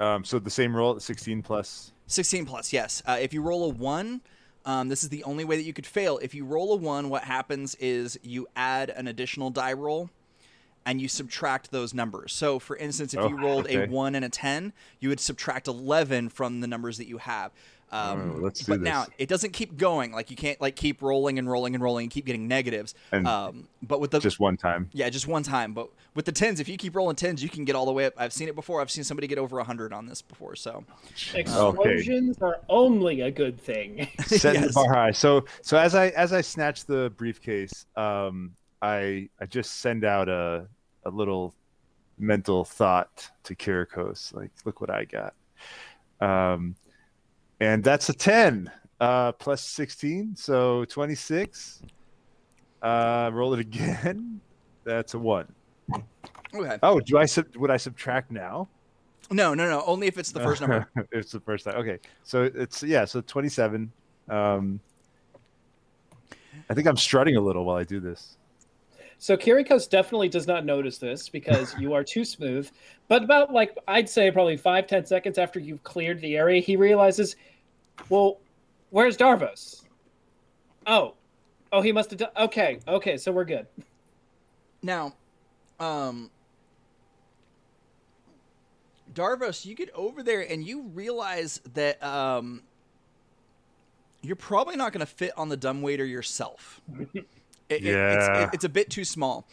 [0.00, 1.92] Um, so, the same roll, 16 plus.
[2.08, 3.02] 16 plus, yes.
[3.06, 4.20] Uh, if you roll a 1,
[4.64, 6.18] um, this is the only way that you could fail.
[6.22, 10.10] If you roll a 1, what happens is you add an additional die roll
[10.84, 12.32] and you subtract those numbers.
[12.32, 13.84] So, for instance, if Oh, you rolled okay.
[13.84, 17.52] a 1 and a 10, you would subtract 11 from the numbers that you have.
[17.92, 20.12] Um, Oh, let's do but now it doesn't keep going.
[20.12, 22.94] Like you can't like keep rolling and rolling and rolling and keep getting negatives.
[23.12, 24.88] And um, but with the Just one time.
[24.92, 25.74] yeah, just one time.
[25.74, 28.06] But with the tens, if you keep rolling tens, you can get all the way
[28.06, 28.14] up.
[28.16, 28.80] I've seen it before.
[28.80, 30.56] I've seen somebody get over hundred on this before.
[30.56, 30.84] So
[31.34, 34.08] explosions are only a good thing.
[34.26, 34.68] setting Yes.
[34.70, 35.10] the bar high.
[35.12, 40.28] So so as I as I snatch the briefcase, um, I I just send out
[40.28, 40.66] a
[41.04, 41.54] a little
[42.18, 45.34] mental thought to Kirikos, like, look what I got.
[46.20, 46.76] Um,
[47.62, 48.70] and that's a ten
[49.00, 51.80] uh, plus sixteen, so twenty six.
[52.82, 54.40] Uh, roll it again.
[54.84, 55.46] That's a one.
[56.52, 56.78] okay.
[56.82, 58.68] Oh, do I sub- would I subtract now?
[59.30, 59.84] No, no, no.
[59.86, 60.90] Only if it's the first number.
[61.12, 61.76] it's the first time.
[61.76, 63.92] Okay, so it's yeah, so twenty seven.
[64.28, 64.80] Um,
[66.68, 68.38] I think I'm strutting a little while I do this.
[69.22, 72.68] So Kirikos definitely does not notice this because you are too smooth.
[73.06, 76.74] But about like I'd say probably five ten seconds after you've cleared the area, he
[76.74, 77.36] realizes,
[78.08, 78.38] well,
[78.90, 79.82] where's Darvos?
[80.86, 81.14] Oh,
[81.72, 82.30] oh, he must have done.
[82.36, 83.66] Okay, okay, so we're good.
[84.82, 85.14] Now,
[85.78, 86.30] um,
[89.14, 92.62] Darvos, you get over there and you realize that um,
[94.22, 96.80] you're probably not going to fit on the dumbwaiter yourself.
[96.98, 97.26] It- it-
[97.68, 98.42] it's, Yeah.
[98.44, 99.46] it- it's a bit too small.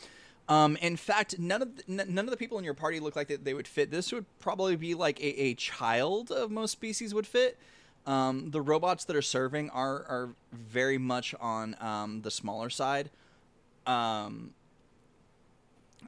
[0.47, 3.15] Um, in fact, none of the, n- none of the people in your party look
[3.15, 3.91] like that they would fit.
[3.91, 7.57] This would probably be like a, a child of most species would fit.
[8.05, 13.09] Um, the robots that are serving are are very much on um, the smaller side.
[13.85, 14.53] Um,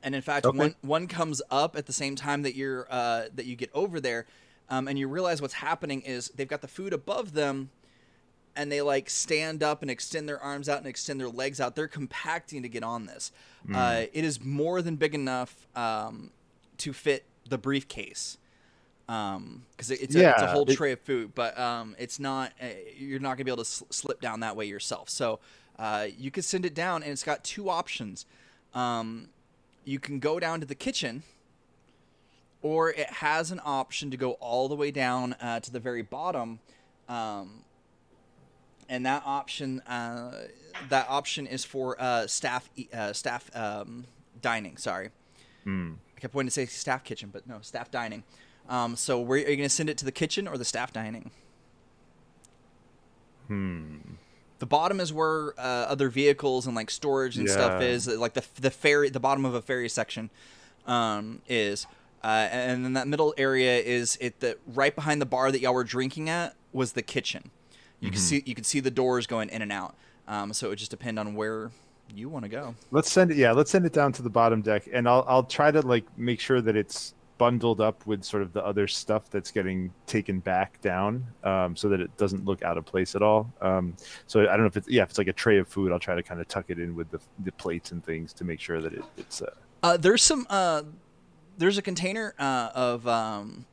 [0.03, 0.57] and in fact, Okay.
[0.57, 3.99] one one comes up at the same time that you're uh, that you get over
[3.99, 4.25] there,
[4.69, 7.69] um, and you realize what's happening is they've got the food above them,
[8.55, 11.75] and they like stand up and extend their arms out and extend their legs out.
[11.75, 13.31] They're compacting to get on this.
[13.71, 16.31] Uh, it is more than big enough um,
[16.79, 18.37] to fit the briefcase.
[19.09, 22.19] Um, because it, it's, a, it's a whole it- tray of food, but um, it's
[22.19, 22.53] not.
[22.61, 22.67] Uh,
[22.97, 25.09] you're not gonna be able to sl- slip down that way yourself.
[25.09, 25.39] So
[25.77, 28.25] uh, you could send it down, and it's got two options.
[28.73, 29.27] Um,
[29.83, 31.23] you can go down to the kitchen,
[32.61, 36.03] or it has an option to go all the way down uh, to the very
[36.03, 36.59] bottom.
[37.09, 37.63] Um,
[38.87, 40.43] and that option, uh,
[40.89, 44.05] that option is for uh, staff uh, staff um,
[44.41, 44.77] dining.
[44.77, 45.09] Sorry,
[45.63, 45.93] Hmm.
[46.15, 48.23] I kept wanting to say staff kitchen, but no, staff dining.
[48.71, 50.91] Um, so where are you going to send it to the kitchen or the staff
[50.93, 51.29] dining?
[53.47, 53.97] Hmm.
[54.59, 58.07] The bottom is where uh, other vehicles and like storage and stuff is.
[58.07, 60.29] Like the the ferry, the bottom of a ferry section
[60.85, 61.87] um, is,
[62.23, 64.39] uh, and then that middle area is it.
[64.39, 67.49] The right behind the bar that y'all were drinking at was the kitchen.
[67.99, 68.13] You Mm-hmm.
[68.13, 69.95] can see you can see the doors going in and out.
[70.27, 71.71] Um, so it would just depend on where
[72.15, 72.75] you want to go.
[72.91, 73.37] Let's send it.
[73.37, 76.05] Yeah, let's send it down to the bottom deck, and I'll I'll try to like
[76.17, 80.39] make sure that it's bundled up with sort of the other stuff that's getting taken
[80.39, 83.51] back down, um, so that it doesn't look out of place at all.
[83.61, 83.95] Um,
[84.27, 85.97] so I don't know if it's yeah, if it's like a tray of food, I'll
[85.99, 88.59] try to kind of tuck it in with the the plates and things to make
[88.59, 89.41] sure that it, it's.
[89.41, 89.47] Uh,
[89.81, 90.45] Uh, there's some.
[90.51, 90.83] Uh,
[91.57, 93.07] there's a container uh, of.
[93.07, 93.65] Um,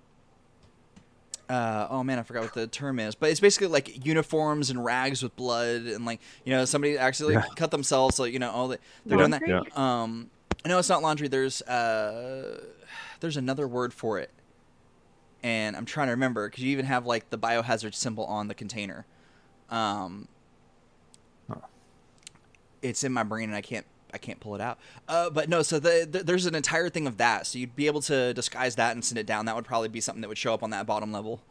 [1.50, 4.82] uh, oh man, I forgot what the term is, but it's basically like uniforms and
[4.84, 7.44] rags with blood and like you know somebody actually Yeah.
[7.56, 9.46] cut themselves, so you know all the they're doing that.
[9.46, 9.62] Yeah.
[9.74, 10.30] Um,
[10.66, 11.28] no, it's not laundry.
[11.28, 12.60] There's uh,
[13.20, 14.30] there's another word for it,
[15.42, 18.54] and I'm trying to remember because you even have like the biohazard symbol on the
[18.54, 19.06] container.
[19.70, 20.28] Um,
[22.82, 24.78] it's in my brain and I can't I can't pull it out.
[25.06, 27.46] Uh, but no, so the, the, there's an entire thing of that.
[27.46, 29.44] So you'd be able to disguise that and send it down.
[29.44, 31.42] That would probably be something that would show up on that bottom level.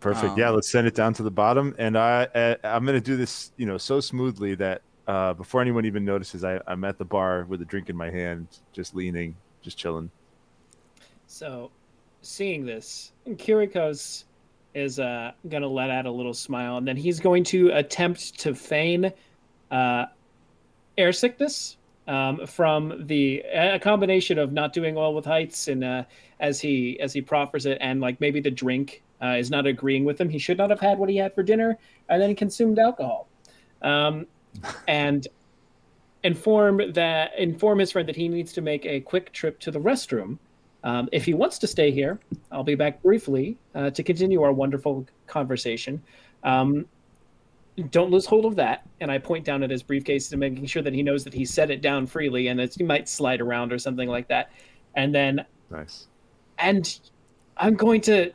[0.00, 0.38] Perfect.
[0.38, 3.16] yeah, Um, let's send it down to the bottom, and I uh, I'm gonna do
[3.16, 7.04] this, you know, so smoothly that uh, before anyone even notices, I, I'm at the
[7.04, 10.10] bar with a drink in my hand, just leaning, just chilling.
[11.26, 11.70] So,
[12.22, 14.24] seeing this, Kirikos
[14.74, 18.38] is uh, going to let out a little smile, and then he's going to attempt
[18.40, 19.12] to feign
[19.70, 20.06] uh,
[20.98, 21.76] air sickness
[22.08, 26.04] um, from the a combination of not doing well with heights and uh,
[26.40, 30.04] as he as he proffers it, and like maybe the drink uh, is not agreeing
[30.04, 30.28] with him.
[30.28, 31.78] He should not have had what he had for dinner,
[32.08, 33.28] and then consumed alcohol.
[33.82, 34.26] Um,
[34.88, 35.26] and
[36.22, 39.80] inform that inform his friend that he needs to make a quick trip to the
[39.80, 40.38] restroom.
[40.86, 42.20] Um, if he wants to stay here,
[42.52, 46.00] I'll be back briefly uh, to continue our wonderful conversation.
[46.44, 46.86] Um,
[47.90, 48.86] don't lose hold of that.
[49.00, 51.44] And I point down at his briefcase to making sure that he knows that he
[51.44, 54.52] set it down freely and that he might slide around or something like that.
[54.94, 56.06] And then, Nice.
[56.58, 57.00] and
[57.56, 58.30] I'm going to,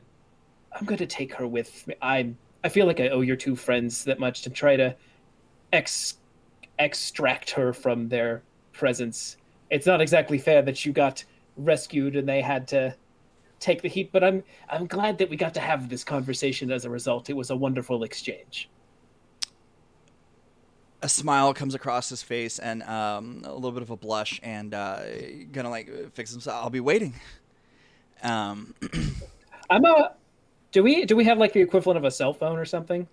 [0.73, 1.95] I'm going to take her with me.
[2.01, 2.33] I,
[2.65, 4.93] I feel like I owe your two friends that much to try to
[5.71, 6.17] ex,
[6.79, 9.37] extract her from their presence.
[9.69, 11.23] It's not exactly fair that you got
[11.65, 12.95] rescued and they had to
[13.59, 16.83] take the heat, but I'm I'm glad that we got to have this conversation as
[16.83, 17.29] a result.
[17.29, 18.69] It was a wonderful exchange.
[21.03, 24.73] A smile comes across his face and um, a little bit of a blush, and
[24.73, 25.01] uh,
[25.51, 26.63] gonna like fix himself.
[26.63, 27.13] I'll be waiting.
[28.21, 28.75] Um,
[29.69, 30.15] I'm a
[30.71, 33.07] do we do we have like the equivalent of a cell phone or something?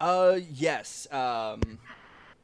[0.00, 1.06] uh, yes.
[1.10, 1.78] Um,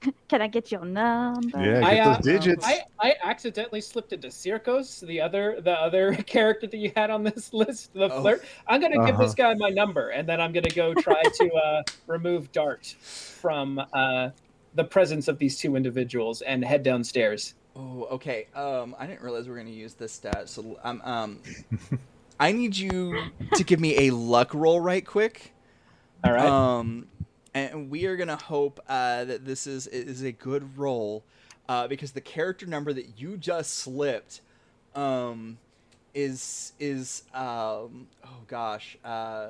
[0.28, 1.58] Can I get your number?
[1.58, 2.66] Yeah, I, get uh, those digits.
[2.66, 7.22] I, I accidentally slipped into Circos, the other the other character that you had on
[7.22, 8.22] this list, the Oh.
[8.22, 8.44] flirt.
[8.66, 9.22] I'm gonna give Uh-huh.
[9.24, 13.80] this guy my number, and then I'm gonna go try to uh, remove Dart from
[13.92, 14.30] uh,
[14.74, 17.54] the presence of these two individuals and head downstairs.
[17.76, 18.48] Oh, okay.
[18.54, 20.48] Um, I didn't realize we were gonna use this stat.
[20.48, 21.40] So, um, um,
[22.38, 23.24] I need you
[23.54, 25.52] to give me a luck roll right quick.
[26.24, 26.46] All right.
[26.48, 27.06] Um,
[27.54, 31.24] and we are gonna hope uh, that this is is a good roll,
[31.68, 34.40] uh, because the character number that you just slipped,
[34.94, 35.58] um,
[36.14, 39.48] is is um, oh gosh, uh,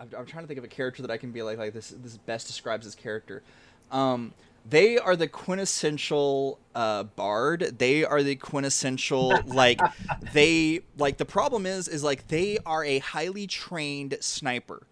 [0.00, 1.90] I'm, I'm trying to think of a character that I can be like like this.
[1.90, 3.42] This best describes this character.
[3.90, 4.32] Um,
[4.68, 7.78] they are the quintessential uh, bard.
[7.78, 9.80] They are the quintessential like
[10.32, 14.86] they like the problem is is like they are a highly trained sniper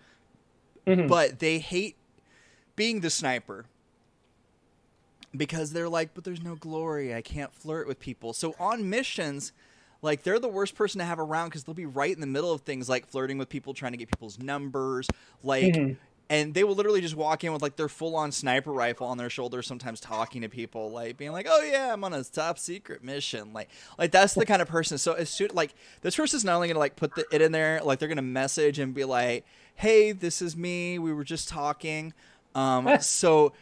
[0.86, 1.08] Mhm.
[1.08, 1.96] but they hate
[2.80, 3.66] being the sniper
[5.36, 7.14] because they're like, but there's no glory.
[7.14, 8.32] I can't flirt with people.
[8.32, 9.52] So on missions,
[10.00, 12.52] like they're the worst person to have around because they'll be right in the middle
[12.52, 15.08] of things like flirting with people, trying to get people's numbers,
[15.42, 15.74] like.
[15.74, 15.96] Mhm.
[16.30, 19.28] And they will literally just walk in with like their full-on sniper rifle on their
[19.28, 23.02] shoulder, sometimes talking to people, like being like, "Oh yeah, I'm on a top secret
[23.02, 24.96] mission." Like, like that's the kind of person.
[24.96, 27.80] So as soon like this person's not only gonna like put the, it in there,
[27.82, 29.44] like they're gonna message and be like,
[29.74, 31.00] "Hey, this is me.
[31.00, 32.14] We were just talking."
[32.54, 33.52] Um, so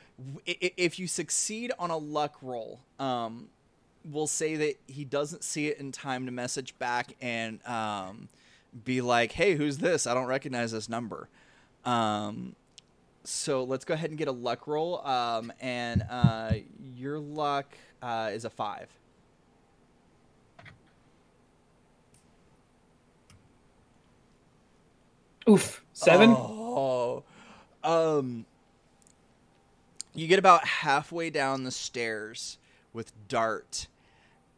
[0.47, 3.49] if you succeed on a luck roll, um,
[4.05, 8.29] we'll say that he doesn't see it in time to message back and um,
[8.85, 10.07] be like, "Hey, who's this?
[10.07, 11.29] I don't recognize this number."
[11.85, 12.55] Um,
[13.25, 15.07] so let's go ahead and get a luck roll.
[15.07, 16.55] Um, and uh,
[16.97, 17.67] your luck
[18.03, 18.89] uh, is a five.
[25.49, 25.83] Oof.
[25.93, 26.31] Seven.
[26.31, 27.23] Oh.
[27.83, 28.45] Um.
[30.19, 32.59] You get about halfway down the stairs
[32.93, 33.87] with Dart,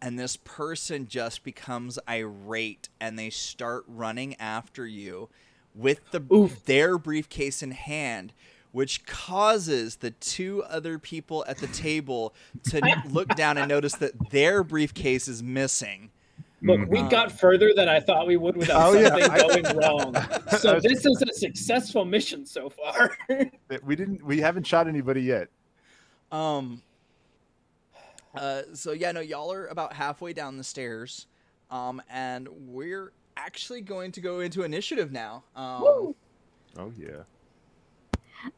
[0.01, 5.29] and this person just becomes irate and they start running after you
[5.75, 6.65] with the Oof.
[6.65, 8.33] their briefcase in hand
[8.73, 12.33] which causes the two other people at the table
[12.63, 12.81] to
[13.11, 16.11] look down and notice that their briefcase is missing
[16.63, 17.11] Look, we Mhm.
[17.11, 19.09] got further than I thought we would without Oh, yeah.
[19.09, 20.15] something going wrong.
[20.59, 23.17] So this is a successful mission so far.
[23.85, 24.23] We didn't.
[24.25, 25.49] We haven't shot anybody yet.
[26.31, 26.83] Um.
[28.35, 28.63] Uh.
[28.75, 31.27] So yeah, no, y'all are about halfway down the stairs,
[31.71, 35.45] um, and we're actually going to go into initiative now.
[35.57, 36.17] Um, Woo!
[36.79, 37.23] Oh yeah.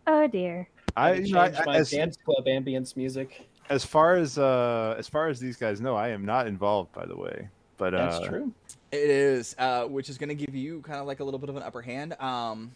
[0.07, 0.69] Oh dear.
[0.97, 3.49] I, Change you know, I, my as, dance club ambience music.
[3.71, 6.93] as far as uh as far as these guys know, I am not involved.
[6.93, 8.53] By the way, but That's uh, true.
[8.91, 11.49] It is, uh, which is going to give you kind of like a little bit
[11.49, 12.15] of an upper hand.
[12.21, 12.73] Um.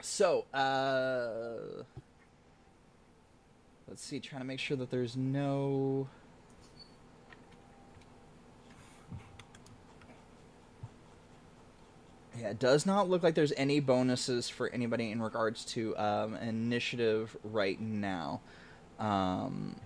[0.00, 1.84] So, uh,
[3.86, 4.18] let's see.
[4.18, 6.08] Trying to make sure that there's no.
[12.40, 16.34] Yeah, it does not look like there's any bonuses for anybody in regards to um,
[16.36, 18.40] initiative right now,
[18.98, 19.76] um,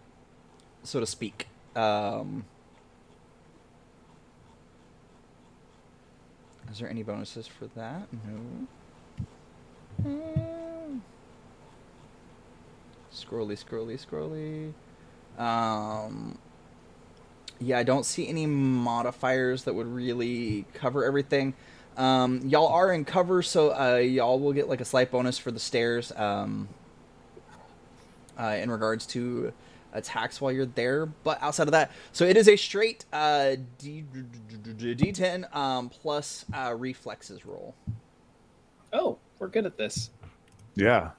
[0.82, 1.48] so to speak.
[1.74, 2.44] Um,
[6.70, 8.06] is there any bonuses for that?
[8.12, 8.66] No.
[10.02, 10.98] Hmm.
[13.12, 14.72] Scrolly, scrolly, scrolly.
[15.42, 16.38] Um,
[17.60, 21.54] yeah, I don't see any modifiers that would really cover everything.
[21.96, 25.50] Um, y'all are in cover, so uh, y'all will get like a slight bonus for
[25.50, 26.12] the stairs.
[26.14, 26.68] Um,
[28.38, 29.52] uh, in regards to
[29.96, 34.04] attacks while you're there, but outside of that, so it is a straight uh, D
[34.64, 37.74] D10 um, plus uh, reflexes roll.
[38.92, 40.10] Oh, we're good at this.
[40.74, 41.10] Yeah.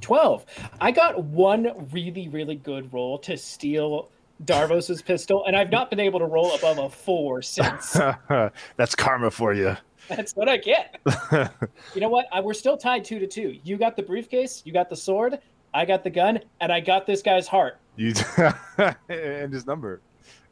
[0.00, 0.46] Twelve.
[0.80, 4.10] I got one really, really good roll to steal
[4.44, 7.92] Darvos's pistol, and I've not been able to roll above a four since.
[8.76, 9.76] That's karma for you.
[10.16, 10.96] That's what I get.
[11.94, 12.26] You know what?
[12.32, 13.58] I, we're still tied two to two.
[13.64, 15.38] You got the briefcase, you got the sword,
[15.74, 17.78] I got the gun, and I got this guy's heart.
[17.96, 18.12] you
[19.08, 20.00] and his number.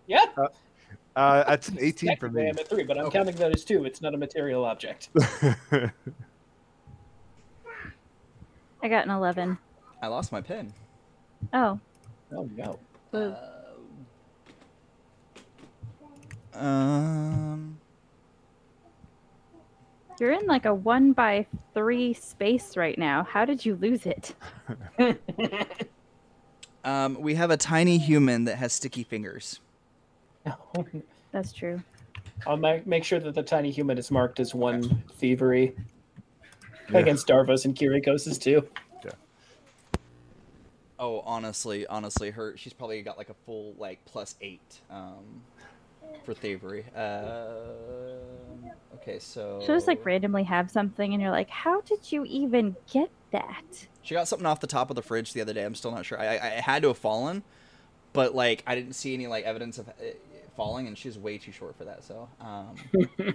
[0.06, 0.24] Yeah,
[1.14, 2.48] Uh, that's an 18 for me.
[2.48, 3.18] I'm at three, but I'm Okay.
[3.18, 3.84] counting that as two.
[3.84, 5.08] It's not a material object.
[8.82, 9.58] I got an 11.
[10.02, 10.72] I lost my pen.
[11.52, 11.78] Oh.
[12.34, 12.78] Oh no.
[13.12, 13.34] Boo.
[16.54, 17.78] Um.
[20.18, 23.22] You're in like a one by three space right now.
[23.24, 24.34] How did you lose it?
[26.84, 29.58] Um, we have a tiny human that has sticky fingers.
[31.32, 31.82] That's true.
[32.46, 35.74] I'll ma- make sure that the tiny human is marked as one thievery
[36.88, 36.98] Yeah.
[36.98, 38.68] against Darvos and Kirikos too.
[41.00, 45.42] Oh, honestly, honestly, her she's probably got like a full like plus eight um,
[46.24, 46.84] for thievery.
[46.94, 47.48] Uh,
[48.94, 52.76] okay, so She'll just like randomly have something, and you're like, how did you even
[52.92, 53.86] get that?
[54.02, 55.64] She got something off the top of the fridge the other day.
[55.64, 56.18] I'm still not sure.
[56.20, 57.42] I, I it had to have fallen,
[58.12, 60.22] but like I didn't see any like evidence of it
[60.56, 62.04] falling, and she's way too short for that.
[62.04, 62.76] So, um,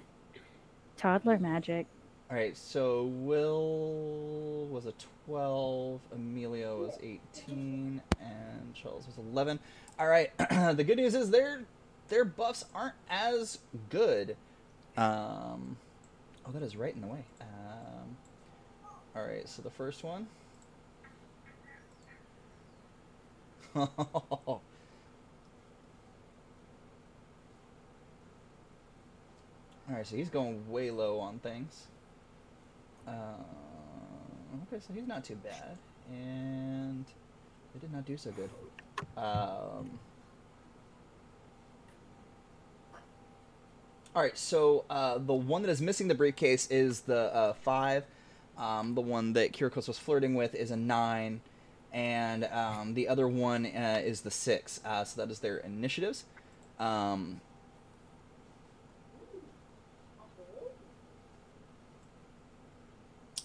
[0.98, 1.88] Toddler magic.
[2.30, 2.56] all right.
[2.56, 4.94] So Will was a
[5.28, 9.60] 12, Amelia was 18, and Charles was 11.
[10.00, 10.32] All right.
[10.76, 11.62] the good news is their
[12.12, 13.58] their buffs aren't as
[13.90, 14.36] good.
[14.98, 15.78] Um,
[16.46, 17.24] oh, that is right in the way.
[17.40, 18.18] Um,
[19.16, 19.48] all right.
[19.48, 20.28] So the first one.
[23.76, 24.60] Alright,
[30.04, 31.88] so he's going way low on things.
[33.08, 33.12] Uh,
[34.68, 35.78] okay, so he's not too bad.
[36.10, 37.06] And
[37.74, 38.50] they did not do so good.
[39.16, 39.98] Um,
[44.14, 48.04] Alright, so uh, the one that is missing the briefcase is the uh, 5.
[48.58, 51.42] Um, the one that Kirikos was flirting with is a 9
[51.94, 54.80] and um, the other one uh, is the six.
[54.86, 56.26] Uh, so that is their initiatives.
[56.80, 57.42] Um,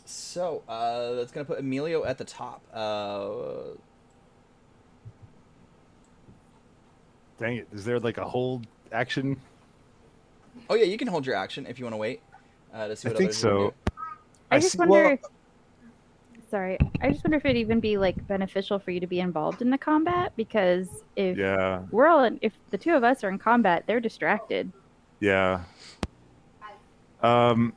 [0.04, 2.62] so uh, that's gonna put Amelia at the top.
[2.72, 3.74] Uh,
[7.38, 7.68] Dang it!
[7.72, 9.36] Is there like a hold action?
[10.70, 12.20] Oh yeah, you can hold your action if you want to wait
[12.74, 13.74] uh, to see I what think others wanna so.
[14.50, 14.92] I, I just see- wonder.
[14.94, 15.20] well- if,
[16.50, 19.62] sorry, I just wonder if it'd even be like beneficial for you to be involved
[19.62, 23.28] in the combat because if Yeah, we're all in, if the two of us are
[23.28, 24.70] in combat, they're distracted.
[25.20, 25.62] yeah.
[27.22, 27.72] Um,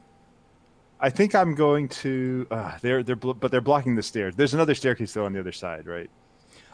[1.00, 2.46] I think I'm going to.
[2.52, 4.36] Uh, they're they're bl- but they're blocking the stairs.
[4.36, 6.10] There's another staircase though on the other side, right?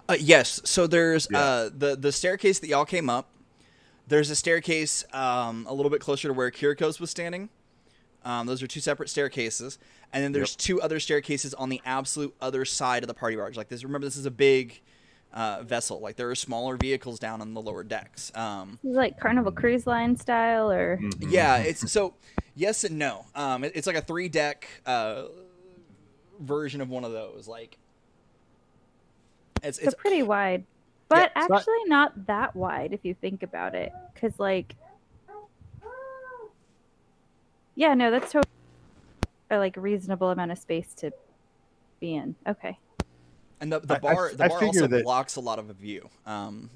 [0.10, 0.62] Uh, yes.
[0.66, 1.40] So there's Yeah.
[1.40, 3.30] uh, the the staircase that y'all came up.
[4.07, 7.49] There's a staircase um, a little bit closer to where Kirikos was standing.
[8.23, 9.77] Um, those are two separate staircases,
[10.14, 10.57] and then there's Yep.
[10.60, 13.56] two other staircases on the absolute other side of the party barge.
[13.57, 14.82] Like this, remember this is a big
[15.34, 15.99] uh, vessel.
[15.99, 18.32] Like there are smaller vehicles down on the lower decks.
[18.36, 21.32] Um, This is like Carnival Cruise Line style, or Mhm.
[21.32, 22.14] yeah, it's so
[22.56, 23.26] yes and no.
[23.36, 25.26] Um, it- it's like a three deck uh,
[26.40, 27.48] version of one of those.
[27.48, 27.77] Like
[29.64, 30.64] it's it's, it's pretty wide,
[31.10, 33.91] but it's not- actually not that wide if you think about it.
[34.14, 34.76] Because like,
[37.76, 38.52] yeah, no, that's totally
[39.52, 41.11] a like reasonable amount of space to
[41.99, 42.36] be in.
[42.48, 42.77] Okay.
[43.61, 45.69] and the, the I- I bar f- the bar also that- blocks a lot of
[45.69, 46.10] a view.
[46.26, 46.69] Um,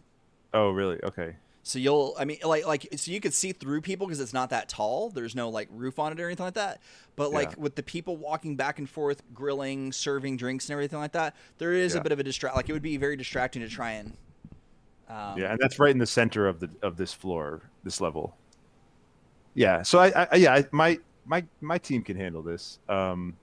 [0.53, 0.99] Oh, really?
[1.03, 1.35] Okay.
[1.69, 4.49] So you'll, I mean, like, like, so you could see through people because it's not
[4.49, 5.11] that tall.
[5.11, 6.81] There's no like roof on it or anything like that.
[7.15, 7.55] But like Yeah.
[7.59, 11.73] with the people walking back and forth, grilling, serving drinks and everything like that, there
[11.73, 12.55] is a bit of a distract.
[12.55, 14.17] Like it would be very distracting to try and.
[15.07, 18.35] Um, yeah, and that's right in the center of the of this floor, this level.
[19.53, 19.83] Yeah.
[19.83, 22.79] So I, I yeah, I, my my my team can handle this.
[22.89, 23.35] Um,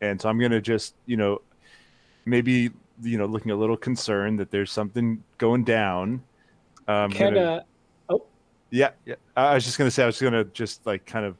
[0.00, 1.42] and so I'm gonna just you know,
[2.24, 2.70] maybe
[3.02, 6.22] you know, looking a little concerned that there's something going down.
[6.88, 7.64] Um, Can gonna-
[8.08, 8.16] uh,
[8.70, 9.14] Yeah, yeah.
[9.36, 11.36] I was just gonna say I was gonna just like kind of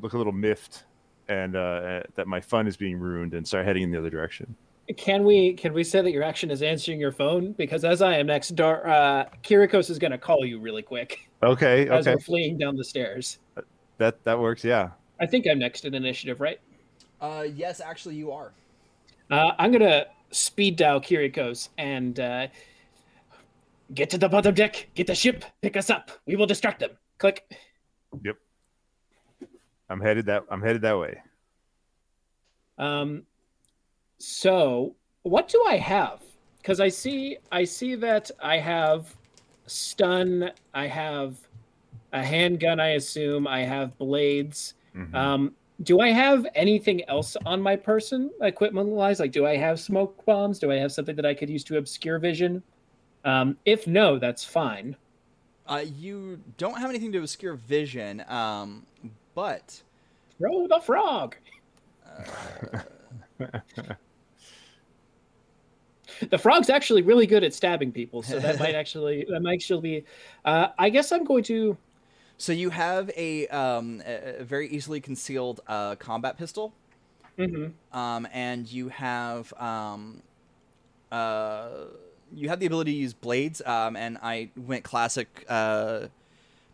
[0.00, 0.84] look a little miffed,
[1.28, 4.54] and uh, that my fun is being ruined, and start heading in the other direction.
[4.96, 7.52] can we can we say that your action is answering your phone?
[7.52, 11.28] Because as I am next door, uh, Kirikos is going to call you really quick
[11.42, 13.38] Okay, as okay, we're fleeing down the stairs.
[13.98, 14.64] that that works.
[14.64, 14.90] Yeah.
[15.20, 16.60] I think I'm next in initiative, right?
[17.20, 18.52] Uh, yes, actually, you are.
[19.30, 22.46] Uh, I'm gonna speed dial Kirikos and uh,
[23.94, 26.10] get to the bottom deck, get the ship, pick us up.
[26.26, 26.90] We will distract them.
[27.18, 27.50] Click.
[28.24, 28.36] Yep.
[29.88, 31.20] I'm headed that I'm headed that way.
[32.78, 33.24] Um,
[34.18, 36.20] so what do I have?
[36.58, 39.14] Because I see, I see that I have
[39.66, 40.50] stun.
[40.74, 41.36] I have
[42.12, 42.80] a handgun.
[42.80, 44.74] I assume I have blades.
[44.94, 45.14] Mhm.
[45.14, 49.18] Um, do I have anything else on my person, equipment wise?
[49.18, 50.58] Like, do I have smoke bombs?
[50.58, 52.62] Do I have something that I could use to obscure vision?
[53.24, 54.96] Um, if no, that's fine.
[55.66, 58.86] Uh, you don't have anything to obscure vision, um,
[59.34, 59.82] but
[60.38, 61.36] Throw the frog.
[66.30, 69.80] the frog's actually really good at stabbing people, so that might actually that might actually
[69.80, 70.04] be.
[70.44, 71.76] Uh, I guess I'm going to.
[72.38, 76.72] so you have a, um, a, a very easily concealed uh, combat pistol.
[77.38, 77.72] mhm.
[77.92, 80.22] um, and you have um,
[81.12, 81.68] uh,
[82.34, 83.60] you have the ability to use blades.
[83.64, 86.06] Um, and I went classic uh,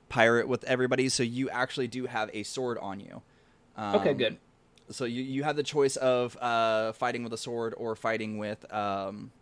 [0.09, 3.23] pirate with everybody, so you actually do have a sword on you.
[3.77, 4.37] Um, Okay, good.
[4.91, 8.73] So you, you have the choice of uh, fighting with a sword or fighting with
[8.73, 9.33] um,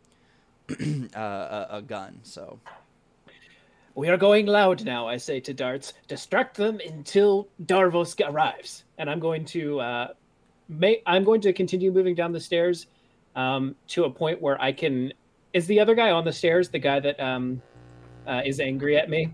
[0.70, 2.20] uh, a, a gun.
[2.23, 2.59] So
[3.95, 5.93] We are going loud now, I say to Darts.
[6.09, 8.85] Distract them until Darvos arrives.
[8.97, 10.09] And I'm going to uh
[10.69, 12.86] make I'm going to continue moving down the stairs
[13.36, 15.12] um to a point where I can
[15.55, 17.62] is the other guy on the stairs the guy that um
[18.26, 19.32] uh, is angry at me?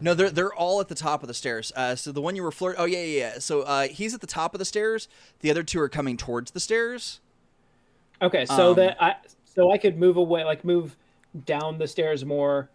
[0.00, 1.72] No, they're they're all at the top of the stairs.
[1.74, 2.80] Uh, so the one you were flirting.
[2.80, 3.38] Oh yeah, yeah, yeah.
[3.40, 5.08] So uh, he's at the top of the stairs.
[5.40, 7.20] The other two are coming towards the stairs.
[8.22, 10.96] Okay, so Um, that I so I could move away like move
[11.44, 12.70] down the stairs more.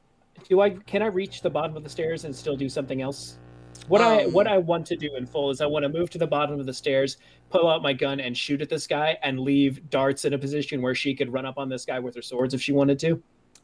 [0.49, 3.37] Do I can I reach the bottom of the stairs and still do something else?
[3.87, 6.09] What I Um, what I want to do in full is I want to move
[6.11, 7.17] to the bottom of the stairs,
[7.49, 10.81] pull out my gun and shoot at this guy and leave Darts in a position
[10.81, 13.21] where she could run up on this guy with her swords if she wanted to.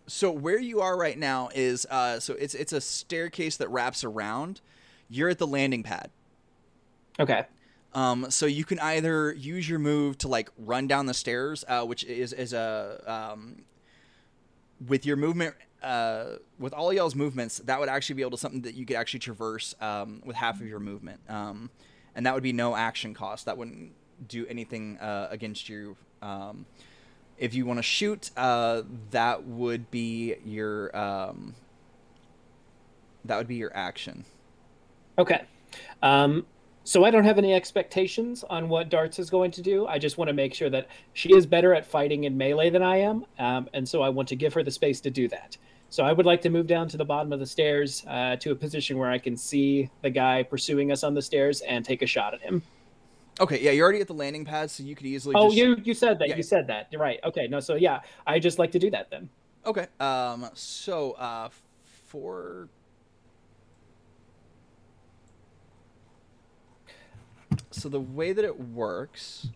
[0.07, 4.03] So where you are right now is uh, so it's it's a staircase that wraps
[4.03, 4.61] around.
[5.07, 6.09] You're at the landing pad.
[7.19, 7.45] Okay.
[7.93, 11.85] Um, so you can either use your move to like run down the stairs, uh,
[11.85, 13.63] which is is a um,
[14.87, 18.61] with your movement uh, with all y'all's movements, that would actually be able to something
[18.61, 21.69] that you could actually traverse um, with half of your movement, um,
[22.15, 23.45] and that would be no action cost.
[23.45, 23.93] That wouldn't
[24.27, 25.95] do anything uh, against you.
[26.21, 26.65] Um,
[27.37, 31.55] if you want to shoot, uh, that would be your um,
[33.25, 34.25] that would be your action.
[35.17, 35.43] Okay.
[36.01, 36.45] Um,
[36.83, 39.85] so I don't have any expectations on what Darts is going to do.
[39.85, 42.81] I just want to make sure that she is better at fighting in melee than
[42.81, 45.57] I am, um, and so I want to give her the space to do that.
[45.89, 48.51] So I would like to move down to the bottom of the stairs uh, to
[48.51, 52.01] a position where I can see the guy pursuing us on the stairs and take
[52.01, 52.61] a shot at him.
[53.39, 55.33] Okay, yeah, you're already at the landing pad, so you could easily.
[55.35, 55.57] Oh, just...
[55.57, 56.29] you you said that.
[56.29, 56.35] Yeah.
[56.35, 56.87] You said that.
[56.91, 57.19] You're right.
[57.23, 57.47] Okay.
[57.47, 57.59] No.
[57.59, 59.29] So yeah, I just like to do that then.
[59.65, 59.87] Okay.
[59.99, 60.49] Um.
[60.53, 61.49] So, uh,
[62.07, 62.67] for
[67.71, 69.47] so the way that it works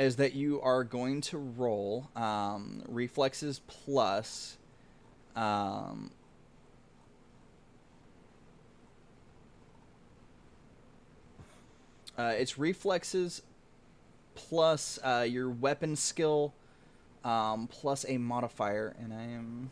[0.00, 4.56] is that you are going to roll um, reflexes plus
[5.36, 6.10] um,
[12.18, 13.42] uh, it's reflexes
[14.34, 16.54] plus uh, your weapon skill
[17.22, 19.70] um, plus a modifier, and I am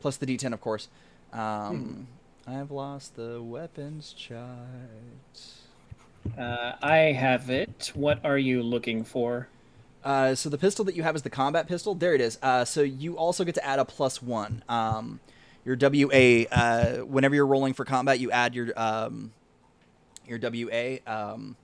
[0.00, 0.88] plus the D10, of course.
[1.34, 2.08] Um,
[2.46, 2.50] hmm.
[2.50, 5.59] I've lost the weapons chart.
[6.38, 7.92] Uh, I have it.
[7.94, 9.48] What are you looking for?
[10.02, 11.94] Uh, so the pistol that you have is the combat pistol.
[11.94, 12.38] There it is.
[12.42, 14.62] Uh, so you also get to add a plus one.
[14.68, 15.20] Um,
[15.64, 16.44] your WA.
[16.50, 19.32] Uh, whenever you're rolling for combat, you add your um,
[20.26, 21.56] your WA, um,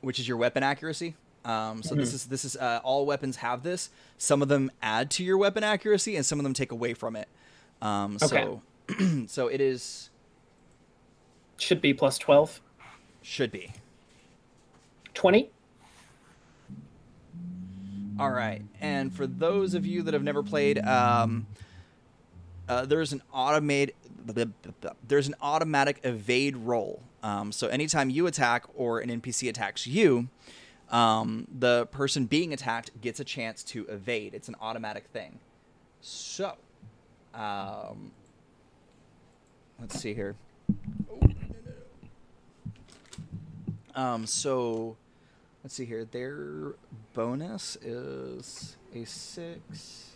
[0.00, 1.14] which is your weapon accuracy.
[1.44, 2.00] Um, so mm-hmm.
[2.00, 3.90] this is this is uh, all weapons have this.
[4.18, 7.16] Some of them add to your weapon accuracy, and some of them take away from
[7.16, 7.28] it.
[7.80, 8.44] Um, okay.
[8.44, 8.62] So
[9.26, 10.10] so it is
[11.58, 12.60] should be plus 12.
[13.22, 13.72] Should be.
[15.14, 15.50] 20.
[18.18, 18.62] All right.
[18.80, 21.46] And for those of you that have never played, um,
[22.68, 23.94] uh, there's an automated
[25.06, 27.00] there's an automatic evade roll.
[27.22, 30.28] Um, so anytime you attack or an NPC attacks you,
[30.90, 34.34] um, the person being attacked gets a chance to evade.
[34.34, 35.38] It's an automatic thing.
[36.00, 36.56] So,
[37.34, 38.12] um,
[39.80, 40.34] let's see here.
[43.96, 44.96] Um, so
[45.64, 46.04] let's see here.
[46.04, 46.74] Their
[47.14, 50.10] bonus is a six,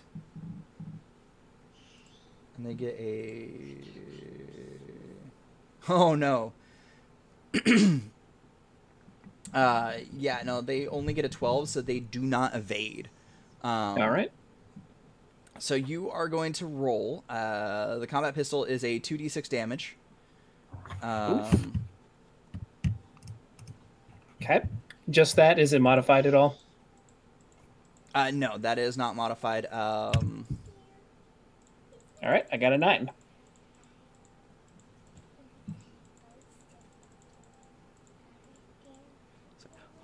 [2.56, 3.78] and they get a.
[5.88, 6.52] Oh no.
[9.54, 13.08] uh, yeah, no, they only get a twelve, so they do not evade.
[13.64, 14.30] Um, All right.
[15.58, 17.24] So you are going to roll.
[17.28, 19.96] Uh, the combat pistol is a two d six damage.
[21.02, 21.79] Um,
[24.42, 24.62] Okay.
[25.08, 25.58] Just that.
[25.58, 26.56] Is it modified at all?
[28.14, 29.66] Uh, no, that is not modified.
[29.66, 30.46] Um...
[32.22, 33.10] All right, I got a nine.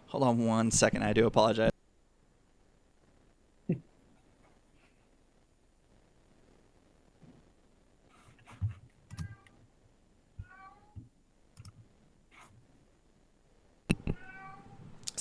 [0.06, 1.02] Hold on one second.
[1.02, 1.75] I do apologize.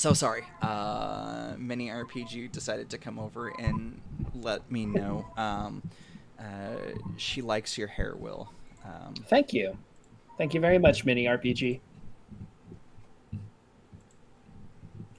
[0.06, 0.44] So sorry.
[0.62, 4.00] Uh, Mini RPG decided to come over and
[4.36, 5.26] let me know.
[5.36, 5.82] Um,
[6.38, 6.76] uh,
[7.18, 8.52] she likes your hair, Will.
[8.84, 9.76] Um, Thank you.
[10.38, 11.80] Thank you very much, Mini RPG.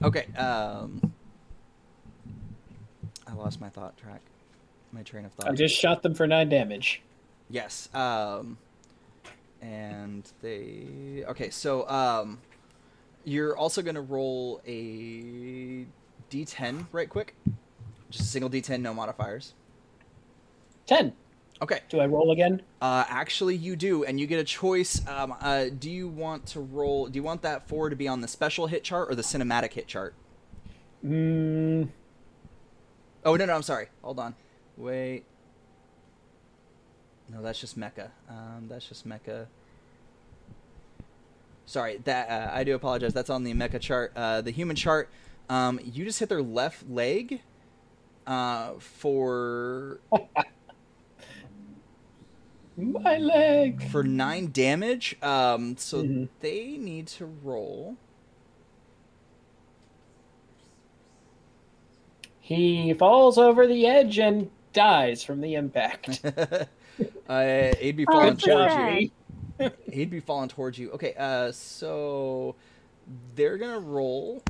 [0.01, 0.27] Okay.
[0.37, 1.11] Um,
[3.27, 4.21] I lost my thought track,
[4.93, 5.49] my train of thought.
[5.49, 7.01] I just shot them for nine damage.
[7.49, 7.89] Yes.
[7.93, 8.57] Um,
[9.61, 11.25] and they.
[11.27, 12.39] Okay, so um,
[13.27, 15.85] you're also going to roll a
[16.31, 17.35] d10 right quick.
[18.09, 19.53] Just a single d10, no modifiers.
[20.85, 21.11] 10.
[21.61, 21.81] Okay.
[21.89, 22.61] Do I roll again?
[22.81, 25.05] Uh, actually, you do, and you get a choice.
[25.09, 27.07] Um, uh, do you want to roll?
[27.07, 29.73] Do you want that four to be on the special hit chart or the cinematic
[29.73, 30.13] hit chart?
[31.05, 31.89] Mm.
[33.25, 33.87] Oh no, no, I'm sorry.
[34.03, 34.35] Hold on.
[34.77, 35.25] Wait.
[37.29, 38.11] No, that's just mecha.
[38.29, 39.47] Um, that's just mecha.
[41.67, 43.13] Sorry, that uh, I do apologize.
[43.13, 44.13] That's on the mecha chart.
[44.15, 45.09] Uh, the human chart.
[45.49, 47.41] Um, you just hit their left leg.
[48.25, 49.99] Uh, for
[52.77, 55.21] my leg for nine damage.
[55.21, 56.25] Um, so mm-hmm.
[56.39, 57.97] they need to roll.
[62.39, 66.21] He falls over the edge and dies from the impact.
[67.27, 69.11] uh, he'd be falling towards you.
[69.91, 70.91] He'd be falling towards you.
[70.91, 72.55] Okay, uh, so
[73.35, 74.43] they're gonna roll.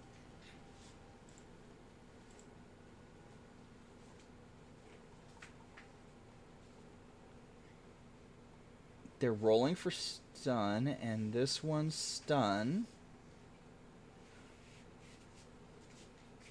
[9.19, 12.85] They're rolling for stun, and this one's stun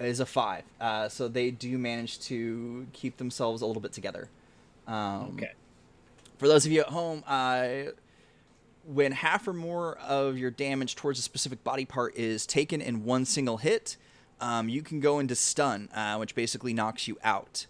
[0.00, 0.64] is a five.
[0.80, 4.28] Uh, so they do manage to keep themselves a little bit together.
[4.86, 5.52] Um, okay.
[6.38, 7.92] For those of you at home, uh,
[8.86, 13.04] when half or more of your damage towards a specific body part is taken in
[13.04, 13.96] one single hit,
[14.40, 17.66] um, you can go into stun, uh, which basically knocks you out.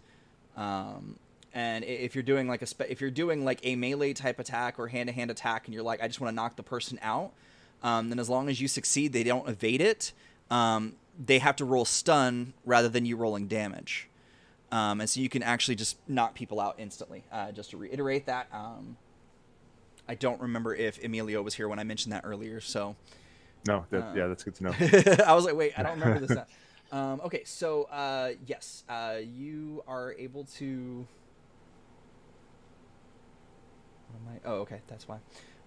[0.56, 1.18] Um,
[1.55, 4.78] and if you're doing like a spe- if you're doing like a melee type attack
[4.78, 6.98] or hand to hand attack, and you're like, I just want to knock the person
[7.01, 7.32] out,
[7.82, 10.12] um, then as long as you succeed, they don't evade it.
[10.51, 14.09] Um, they have to roll stun rather than you rolling damage.
[14.70, 17.24] Um, and so you can actually just knock people out instantly.
[17.32, 18.48] Uh, just to reiterate that.
[20.08, 22.60] I don't remember if Emilio was here when I mentioned that earlier.
[22.60, 22.96] So
[23.66, 24.74] no, that, uh, yeah, that's good to know.
[25.26, 26.38] I was like, wait, I don't remember this.
[26.92, 31.06] um, okay, so uh, yes, uh, you are able to.
[34.28, 34.48] I...
[34.48, 35.18] Oh, okay, that's why.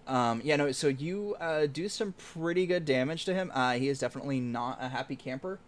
[0.06, 0.72] Um, yeah, no.
[0.72, 3.52] So you uh, do some pretty good damage to him.
[3.54, 5.60] Uh, he is definitely not a happy camper.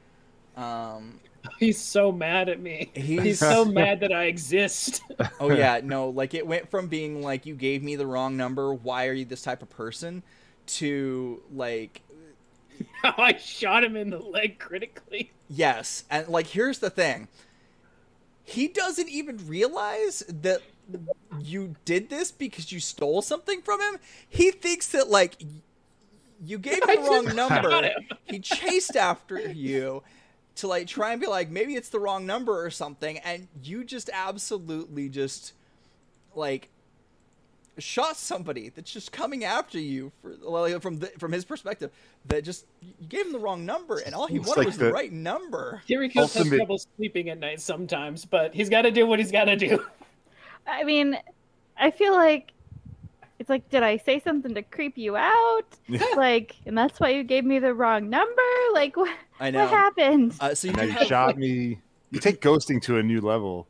[0.56, 1.20] Um,
[1.58, 2.90] he's so mad at me.
[2.94, 5.02] He's, he's so mad that I exist.
[5.40, 6.08] oh yeah, no.
[6.08, 8.72] Like it went from being like you gave me the wrong number.
[8.72, 10.22] Why are you this type of person?
[10.66, 12.02] To like
[13.02, 15.32] how I shot him in the leg critically.
[15.48, 17.28] Yes, and like here's the thing.
[18.44, 20.62] He doesn't even realize that
[21.40, 24.00] you did this because you stole something from him.
[24.28, 25.36] He thinks that like
[26.44, 27.90] you gave him the wrong number.
[28.24, 30.02] He chased after you
[30.56, 33.84] to like try and be like maybe it's the wrong number or something and you
[33.84, 35.52] just absolutely just
[36.34, 36.68] like
[37.78, 41.90] shot somebody that's just coming after you for well, from the, from his perspective
[42.26, 44.76] that just you gave him the wrong number and all he it's wanted like was
[44.76, 45.82] the, the right number.
[45.88, 49.44] Kiriko has trouble sleeping at night sometimes, but he's got to do what he's got
[49.44, 49.84] to do.
[50.66, 51.18] I mean,
[51.78, 52.52] I feel like
[53.38, 55.66] it's like, did I say something to creep you out?
[56.16, 58.42] like, and that's why you gave me the wrong number.
[58.72, 59.16] Like, what?
[59.42, 59.64] I know.
[59.64, 60.34] What happened?
[60.38, 61.80] Uh, so you, have, shot me.
[62.12, 63.66] You take ghosting to a new level.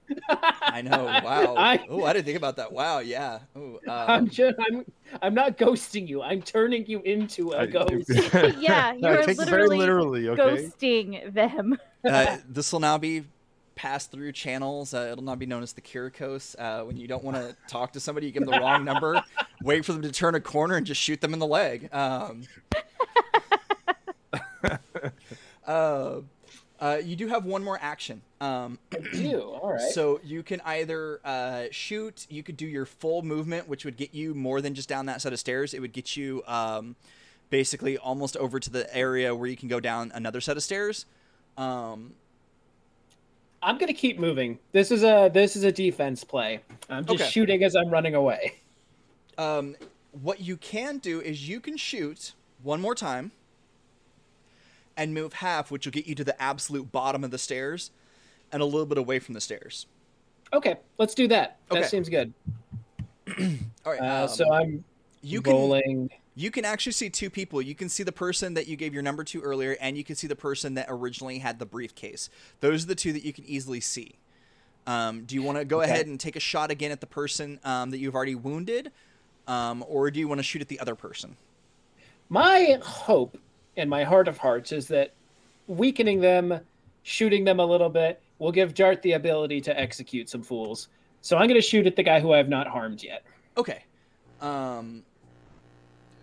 [0.61, 1.05] I know.
[1.05, 1.55] Wow.
[1.89, 2.71] oh, I didn't think about that.
[2.71, 2.99] Wow.
[2.99, 3.39] Yeah.
[3.57, 4.59] Ooh, um, I'm just.
[4.61, 4.85] I'm.
[5.23, 6.21] I'm not ghosting you.
[6.21, 8.11] I'm turning you into a ghost.
[8.59, 10.43] yeah, you're literally, literally okay?
[10.43, 11.79] ghosting them.
[12.05, 13.25] uh, this will now be
[13.75, 14.93] passed through channels.
[14.93, 16.55] Uh, it'll not be known as the Kirikos.
[16.59, 19.25] Uh, when you don't want to talk to somebody, you give them the wrong number,
[19.63, 21.89] wait for them to turn a corner, and just shoot them in the leg.
[21.95, 22.43] Um,
[25.67, 26.21] uh,
[26.81, 28.21] uh, you do have one more action.
[28.41, 28.79] Um,
[29.13, 29.93] do all right.
[29.93, 32.27] So you can either uh, shoot.
[32.29, 35.23] You could do your full movement, which would get you more than just down that
[35.23, 35.75] set of stairs.
[35.75, 36.97] It would get you um,
[37.51, 41.07] basically almost over to the area where you can go down another set of stairs.
[41.57, 42.15] Um,
[43.63, 44.59] I'm gonna keep moving.
[44.73, 46.61] This is a this is a defense play.
[46.91, 47.31] I'm just okay.
[47.31, 48.55] shooting as I'm running away.
[49.39, 49.77] Um,
[50.21, 52.33] what you can do is you can shoot
[52.63, 53.31] one more time
[54.97, 57.91] and move half, which will get you to the absolute bottom of the stairs
[58.51, 59.87] and a little bit away from the stairs.
[60.53, 61.59] Okay, let's do that.
[61.71, 61.89] That okay.
[61.89, 62.33] seems good.
[63.87, 64.01] All right.
[64.01, 64.85] Uh, um, so I'm
[65.23, 66.09] you rolling.
[66.09, 67.63] Can, you can actually see two people.
[67.63, 70.17] You can see the person that you gave your number to earlier, and you can
[70.17, 72.29] see the person that originally had the briefcase.
[72.61, 74.17] Those are the two that you can easily see.
[74.87, 75.91] Um, do you want to go okay.
[75.91, 78.91] ahead and take a shot again at the person um, that you've already wounded,
[79.47, 81.37] um, or do you want to shoot at the other person?
[82.29, 83.39] My hope
[83.77, 85.15] in my heart of hearts is that
[85.67, 86.61] weakening them,
[87.03, 90.89] shooting them a little bit, will give Dart the ability to execute some fools.
[91.21, 93.23] So I'm going to shoot at the guy who I have not harmed yet.
[93.57, 93.85] Okay.
[94.41, 95.05] Um,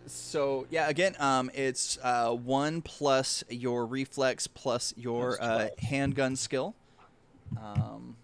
[0.05, 6.75] so yeah, again, um, it's uh, one plus your reflex plus your uh, handgun skill.
[7.57, 8.15] Um,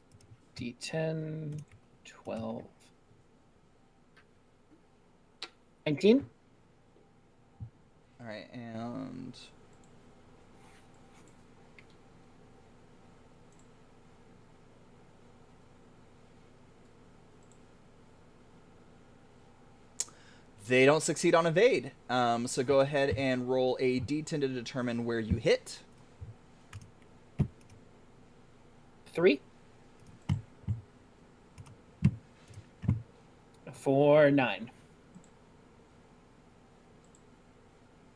[0.56, 1.60] D10,
[2.06, 2.64] 12,
[5.86, 6.26] 19.
[8.26, 9.38] All right, and
[20.68, 21.92] They don't succeed on evade.
[22.10, 25.82] Um, so go ahead and roll a d10 to determine where you hit.
[29.14, 29.42] Three.
[33.72, 34.72] Four, nine.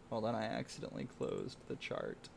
[0.09, 2.29] Hold on, I accidentally closed the chart.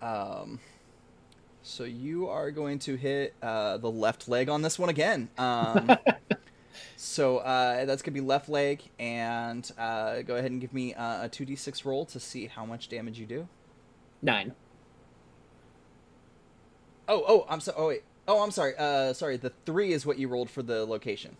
[0.00, 0.60] Um,
[1.62, 5.28] so you are going to hit uh, the left leg on this one again.
[5.38, 5.96] Um,
[6.96, 10.94] so uh, that's going to be left leg, and uh, go ahead and give me
[10.94, 13.48] uh, a 2d6 roll to see how much damage you do.
[14.20, 14.54] Nine.
[17.08, 17.76] Oh, oh, I'm sorry.
[17.78, 18.02] Oh, wait.
[18.28, 18.74] Oh, I'm sorry.
[18.78, 19.36] Uh, sorry.
[19.36, 21.36] The three is what you rolled for the location.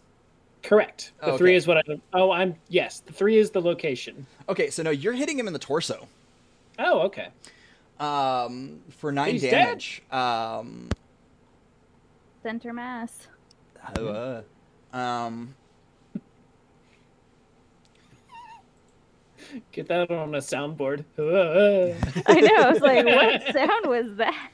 [0.62, 1.12] Correct.
[1.20, 1.38] The oh, okay.
[1.38, 1.82] three is what I.
[2.12, 3.00] Oh, I'm yes.
[3.00, 4.26] The three is the location.
[4.48, 6.08] Okay, so no, you're hitting him in the torso.
[6.78, 7.28] Oh, okay
[8.02, 10.02] um, for nine He's damage.
[10.10, 10.18] Dead.
[10.18, 10.88] Um,
[12.42, 13.28] Center mass.
[13.96, 14.42] Uh,
[14.92, 15.54] um,
[19.70, 21.04] Get that on a soundboard.
[21.18, 22.54] I know.
[22.56, 24.50] I was like, what sound was that?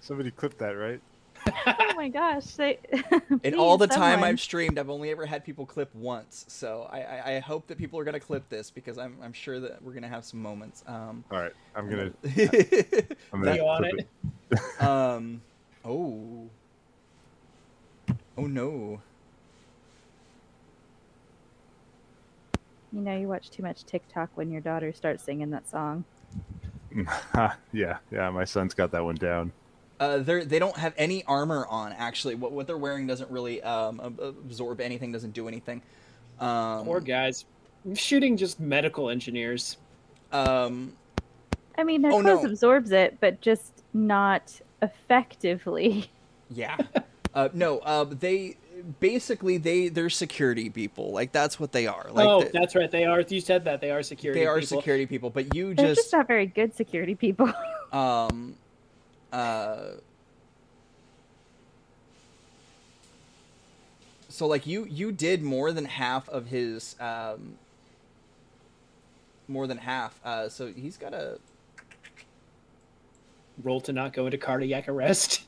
[0.00, 1.00] Somebody clipped that, right?
[1.66, 2.46] Oh my gosh!
[2.54, 2.78] They,
[3.42, 4.10] In all the someone.
[4.10, 6.44] time I've streamed, I've only ever had people clip once.
[6.48, 9.32] So I, I, I hope that people are going to clip this because I'm, I'm
[9.32, 10.84] sure that we're going to have some moments.
[10.86, 12.12] Um, all right, I'm gonna.
[13.32, 14.08] I'm gonna you on it.
[14.50, 14.82] it.
[14.82, 15.40] um,
[15.84, 16.48] oh,
[18.36, 19.00] Oh no.
[22.92, 26.04] You know, you watch too much TikTok when your daughter starts singing that song.
[27.72, 29.52] yeah, yeah, my son's got that one down.
[30.02, 31.92] Uh, they they don't have any armor on.
[31.92, 35.12] Actually, what what they're wearing doesn't really um, absorb anything.
[35.12, 35.80] Doesn't do anything.
[36.40, 37.44] Um, Poor guys,
[37.94, 39.76] shooting just medical engineers.
[40.32, 40.94] Um,
[41.78, 42.50] I mean, their Oh, clothes no.
[42.50, 46.10] absorbs it, but just not effectively.
[46.50, 46.78] yeah.
[47.34, 47.78] uh, no.
[47.78, 48.56] Uh, they
[48.98, 51.12] basically they they're security people.
[51.12, 52.08] Like that's what they are.
[52.10, 52.90] Like oh, the- that's right.
[52.90, 53.20] They are.
[53.20, 54.40] You said that they are security.
[54.40, 54.52] People.
[54.52, 54.78] They are people.
[54.80, 55.30] security people.
[55.30, 57.52] But you They're just just not very good security people.
[57.92, 58.56] um
[59.32, 59.92] uh
[64.28, 67.54] so like you you did more than half of his um
[69.48, 71.38] more than half uh so he's got a
[73.62, 75.42] Roll to not go into cardiac arrest.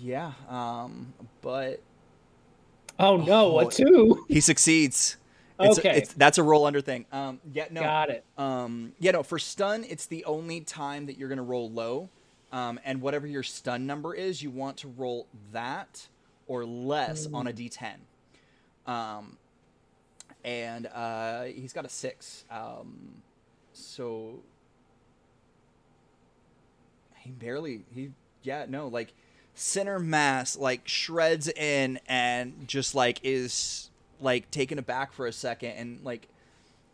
[0.00, 1.80] yeah um but
[2.98, 4.24] Oh no, Oh, a two.
[4.28, 5.16] he succeeds
[5.60, 5.98] it's, Okay.
[5.98, 8.24] it's that's a roll under thing um yeah no Got it.
[8.38, 12.10] Um, yeah, no, for stun, it's the only time that you're going to roll low.
[12.56, 16.08] Um, and whatever your stun number is, you want to roll that
[16.46, 17.96] or less on a d10.
[18.86, 19.36] Um,
[20.42, 22.46] and uh, he's got a six.
[22.50, 23.16] Um,
[23.74, 24.40] so
[27.16, 28.12] he barely, he,
[28.42, 29.12] yeah, no, like
[29.54, 35.72] center mass, like shreds in and just like is like taken aback for a second
[35.72, 36.26] and like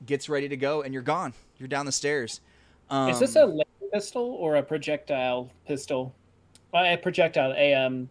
[0.05, 1.34] gets ready to go and you're gone.
[1.59, 2.40] You're down the stairs.
[2.90, 3.62] Um, Is this a laser
[3.93, 6.14] pistol or a projectile pistol?
[6.74, 8.09] Uh, a projectile, a um,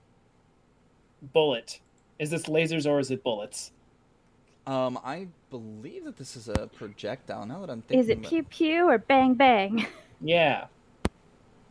[1.34, 1.80] bullet.
[2.20, 3.72] Is this lasers or is it bullets?
[4.68, 7.46] Um, I believe that this is a projectile.
[7.46, 9.88] Now that I'm thinking, Is it about- pew pew or bang bang?
[10.22, 10.66] Yeah.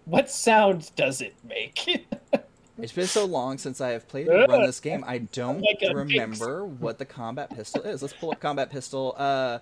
[0.07, 2.07] What sound does it make?
[2.82, 5.05] It's been so long since I have played and run this game.
[5.07, 8.01] I don't Like a remember what the combat pistol is.
[8.01, 9.15] Let's pull up combat pistol.
[9.19, 9.59] Uh,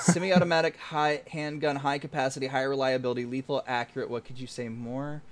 [0.00, 4.08] semi-automatic, high handgun, high capacity, high reliability, lethal, accurate.
[4.10, 5.22] What could you say more?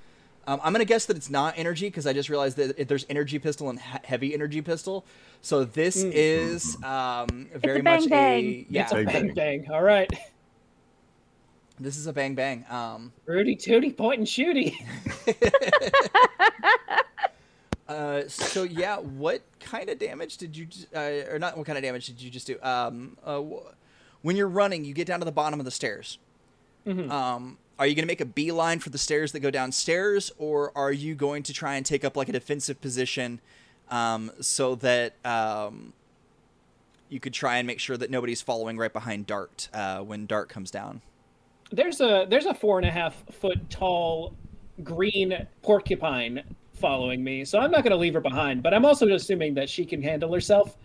[0.46, 3.06] Um, I'm gonna guess that it's not energy because I just realized that if there's
[3.10, 5.04] energy pistol and he- heavy energy pistol.
[5.42, 6.12] So this Mm.
[6.14, 8.66] is um, very a bang much a bang.
[8.68, 8.82] yeah.
[8.82, 9.34] it's a Bang bang bang.
[9.62, 9.70] bang.
[9.72, 10.10] All right.
[11.78, 12.64] This is a bang bang.
[12.68, 14.74] Um, Rudy Tooty point and shooty.
[17.88, 21.56] Uh, so yeah, what kind of damage did you, uh, or not?
[21.58, 22.56] What kind of damage did you just do?
[22.62, 23.66] Um, uh, wh-
[24.22, 26.18] when you're running, you get down to the bottom of the stairs.
[26.86, 27.10] Mhm.
[27.10, 30.72] Um, are you going to make a beeline for the stairs that go downstairs, or
[30.76, 33.40] are you going to try and take up like a defensive position,
[33.90, 35.92] um, so that um,
[37.08, 40.48] you could try and make sure that nobody's following right behind Dart uh, when Dart
[40.48, 41.00] comes down?
[41.72, 44.34] There's a there's a four and a half foot tall
[44.82, 46.42] green porcupine
[46.74, 48.62] following me, so I'm not going to leave her behind.
[48.62, 50.76] But I'm also assuming that she can handle herself.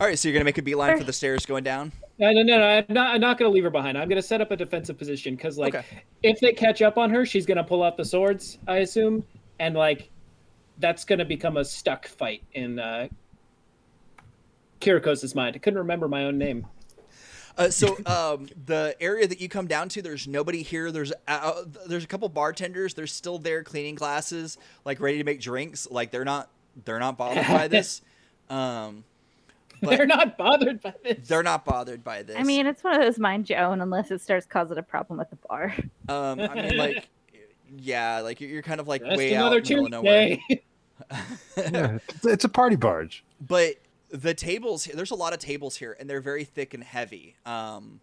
[0.00, 1.92] All right, so you're going to make a beeline for the stairs going down.
[2.18, 3.14] No, no, no, no I'm not.
[3.14, 3.96] I'm not going to leave her behind.
[3.96, 6.02] I'm going to set up a defensive position because, like, Okay.
[6.22, 8.58] if they catch up on her, she's going to pull out the swords.
[8.66, 9.24] I assume,
[9.60, 10.10] and like,
[10.78, 13.08] that's going to become a stuck fight in uh,
[14.80, 15.54] Kirikos' mind.
[15.54, 16.66] I couldn't remember my own name.
[17.56, 20.90] Uh, so um, the area that you come down to, there's nobody here.
[20.90, 22.94] There's uh, there's a couple bartenders.
[22.94, 25.86] They're still there cleaning glasses, like ready to make drinks.
[25.88, 26.50] Like they're not
[26.84, 28.02] they're not bothered by this.
[28.50, 29.04] Um,
[29.84, 31.28] But- They're not bothered by this.
[31.28, 32.36] they're not bothered by this.
[32.38, 35.20] I mean, it's one of those mind you own unless it starts causing a problem
[35.20, 35.74] at the bar.
[36.08, 37.08] um, I mean, like,
[37.76, 39.90] yeah, like you're, you're kind of like Just way out another in the middle of
[39.92, 40.38] nowhere.
[41.56, 43.24] Yeah, it's, it's a party barge.
[43.40, 43.74] but
[44.10, 48.00] the tables there's a lot of tables here and they're very thick and heavy um,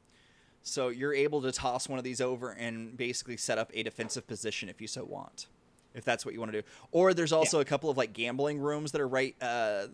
[0.62, 4.28] so you're able to toss one of these over and basically set up a defensive
[4.28, 5.48] position if you so want
[5.93, 8.59] if that's what you want to do or there's also a couple of like gambling
[8.59, 9.88] rooms that are right uh, uh,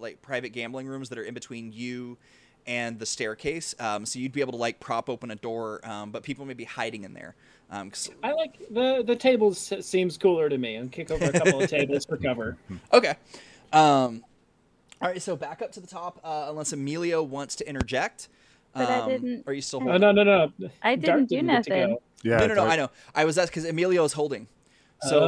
[0.00, 2.16] like private gambling rooms that are in between you
[2.66, 6.10] and the staircase um, so you'd be able to like prop open a door um,
[6.10, 7.34] but people may be hiding in there
[7.70, 11.32] um, 'cause- I like the the tables seems cooler to me, and kick over a
[11.32, 12.56] couple of tables for cover.
[12.92, 13.14] Okay.
[13.72, 14.22] Um,
[15.00, 18.28] all right, so back up to the top, uh, unless Emilio wants to interject.
[18.74, 20.00] But I Um, didn't- Are you still Oh, holding?
[20.02, 20.68] no, no, no.
[20.82, 21.90] I Dart didn't do get to nothing.
[21.94, 22.02] go.
[22.22, 22.36] Yeah.
[22.36, 22.90] no, no, no, Dart- I know.
[23.14, 24.46] I was asked because Emilio is holding.
[25.02, 25.20] So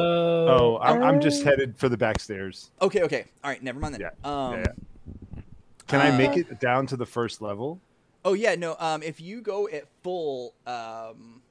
[0.49, 1.47] Oh, I'm, I'm just Oh.
[1.51, 2.71] headed for the back stairs.
[2.81, 4.01] okay, okay, all right, never mind then.
[4.01, 5.43] Yeah, Um, yeah, yeah.
[5.87, 7.81] Can I make uh, it down to the first level?
[8.25, 8.75] Oh yeah, no.
[8.81, 11.43] Um, if you go at full, um,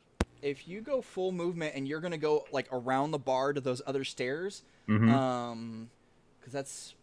[0.41, 3.81] if you go full movement and you're gonna go like around the bar to those
[3.87, 5.09] other stairs, Mhm.
[5.09, 5.89] um,
[6.39, 6.95] because that's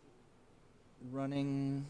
[1.11, 1.87] running.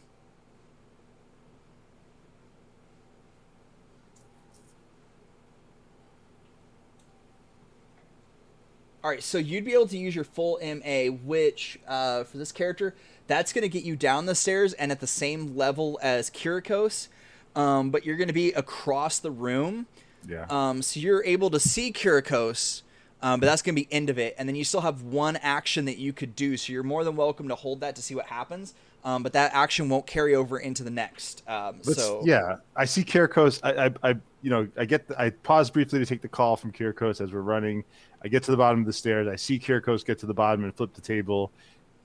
[9.04, 12.52] All right, so you'd be able to use your full MA, which uh, for this
[12.52, 12.94] character,
[13.26, 17.08] that's going to get you down the stairs and at the same level as Kirikos,
[17.56, 19.86] um, but you're going to be across the room.
[20.28, 20.46] Yeah.
[20.48, 22.82] Um, so you're able to see Kirikos,
[23.22, 24.36] um, but that's going to be end of it.
[24.38, 26.56] And then you still have one action that you could do.
[26.56, 28.72] So you're more than welcome to hold that to see what happens.
[29.04, 31.42] Um, but that action won't carry over into the next.
[31.48, 33.58] Um, so yeah, I see Kirikos.
[33.64, 35.08] I, I, I, you know, I get.
[35.08, 37.84] The, I pause briefly to take the call from Kirikos as we're running.
[38.24, 39.28] I get to the bottom of the stairs.
[39.28, 41.52] I see Kirikos get to the bottom and flip the table.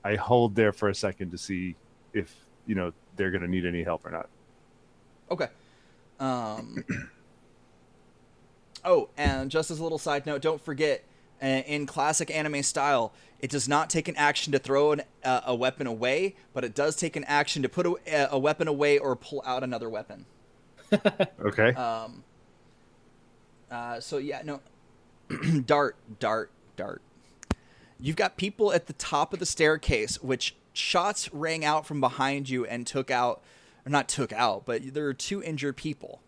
[0.03, 1.75] I hold there for a second to see
[2.13, 2.33] if
[2.67, 4.29] you know they're going to need any help or not.
[5.31, 5.47] Okay.
[6.19, 6.85] Um.
[8.85, 11.03] oh, and just as a little side note, don't forget,
[11.41, 15.41] uh, in classic anime style, it does not take an action to throw an, uh,
[15.45, 18.97] a weapon away, but it does take an action to put a, a weapon away
[18.97, 20.25] or pull out another weapon.
[21.41, 21.73] okay.
[21.73, 22.23] Um.
[23.69, 23.99] Uh.
[23.99, 24.61] So yeah, no.
[25.65, 27.01] dart, dart, dart.
[27.99, 32.49] You've got people at the top of the staircase, which shots rang out from behind
[32.49, 33.41] you and took out,
[33.85, 36.21] or not took out, but there are two injured people.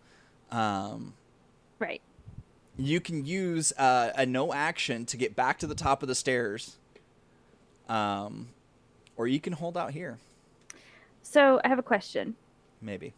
[0.52, 1.14] Um,
[1.78, 2.02] right.
[2.78, 6.16] You can use uh, a no action to get back to the top of the
[6.16, 6.78] stairs.
[7.88, 8.49] Um,
[9.16, 10.18] or you can hold out here.
[11.22, 12.36] So I have a question.
[12.82, 13.14] Maybe.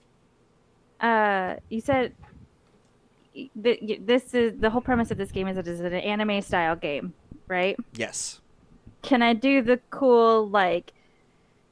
[1.00, 2.14] Uh, you said
[3.56, 7.14] this is the whole premise of this game is it is an anime style game,
[7.48, 7.78] right?
[7.94, 8.42] Yes.
[9.02, 10.94] Can I do the cool like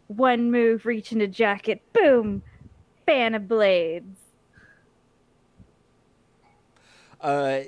[0.07, 2.41] one move, reach into jacket, boom,
[3.05, 4.19] fan of blades?
[7.21, 7.59] Uh,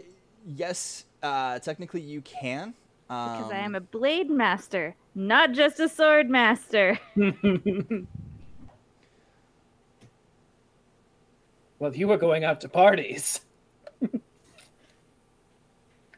[0.45, 1.05] yes.
[1.22, 2.73] Uh, technically you can.
[3.09, 6.97] Um, because I am a blade master, not just a sword master.
[11.77, 13.41] well, you were going out to parties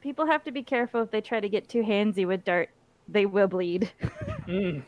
[0.03, 2.69] people have to be careful if they try to get too handsy with dart.
[3.07, 3.89] They will bleed.
[4.47, 4.83] mm.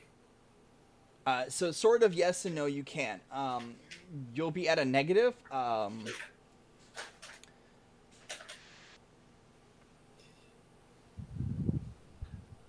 [1.25, 3.21] uh, so, sort of yes and no, you can.
[3.31, 3.75] Um,
[4.33, 5.33] you'll be at a negative.
[5.51, 6.03] Um,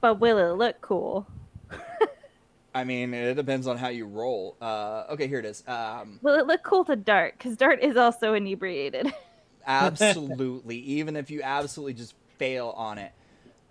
[0.00, 1.26] but will it look cool?
[2.74, 4.56] I mean, it depends on how you roll.
[4.60, 5.64] Uh, okay, here it is.
[5.66, 7.34] Um, will it look cool to Dart?
[7.36, 9.12] Because Dart is also inebriated.
[9.66, 10.78] absolutely.
[10.78, 13.12] Even if you absolutely just fail on it.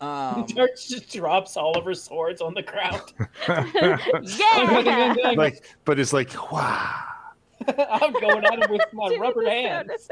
[0.01, 3.13] Um, George just drops all of her swords on the ground.
[3.47, 7.05] yeah, like, but it's like, wow.
[7.89, 10.09] I'm going at him with my rubber hands.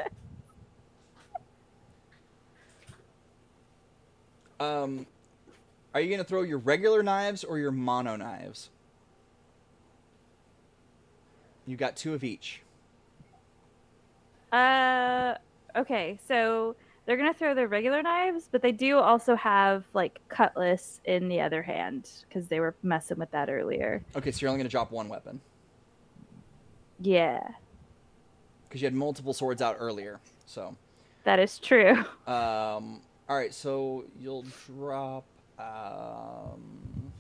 [4.62, 5.06] Um,
[5.94, 8.70] are you gonna throw your regular knives or your mono knives?
[11.68, 12.62] You got two of each.
[14.52, 15.36] Uh,
[15.76, 16.76] okay, so
[17.06, 21.42] they're gonna throw their regular knives, but they do also have like cutlass in the
[21.42, 24.04] other hand because they were messing with that earlier.
[24.16, 25.42] Okay, so you're only gonna drop one weapon.
[27.00, 27.46] Yeah.
[28.68, 30.76] Because you had multiple swords out earlier, so.
[31.26, 32.04] That is true.
[32.28, 33.02] Um.
[33.30, 35.26] All right, so you'll drop.
[35.60, 37.12] Um.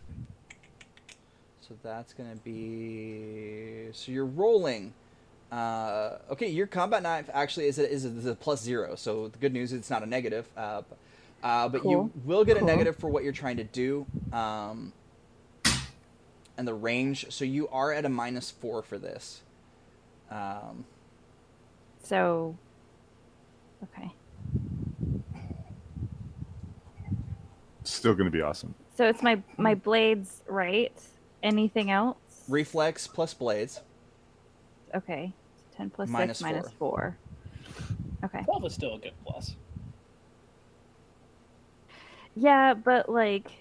[1.62, 3.88] So that's gonna be.
[3.92, 4.94] So you're rolling
[5.54, 9.28] uh, okay, your combat knife actually is a, is, a, is a plus zero, so
[9.28, 10.48] the good news is it's not a negative.
[10.58, 10.82] Uh,
[11.44, 11.92] uh, but cool.
[11.92, 12.68] you will get cool.
[12.68, 14.94] a negative for what you're trying to do, um,
[16.58, 17.28] and the range.
[17.30, 19.42] So you are at a minus four for this.
[20.32, 20.86] Um,
[22.02, 22.58] so,
[23.84, 24.12] okay.
[27.84, 28.74] Still going to be awesome.
[28.98, 30.94] So it's my my blades, right?
[31.44, 32.18] Anything else?
[32.48, 33.82] Reflex plus blades.
[34.96, 35.34] Okay.
[35.76, 37.18] 10 plus minus 6 minus 4.
[38.24, 38.42] Okay.
[38.44, 39.56] 12 is still a good plus.
[42.36, 43.52] Yeah, but like,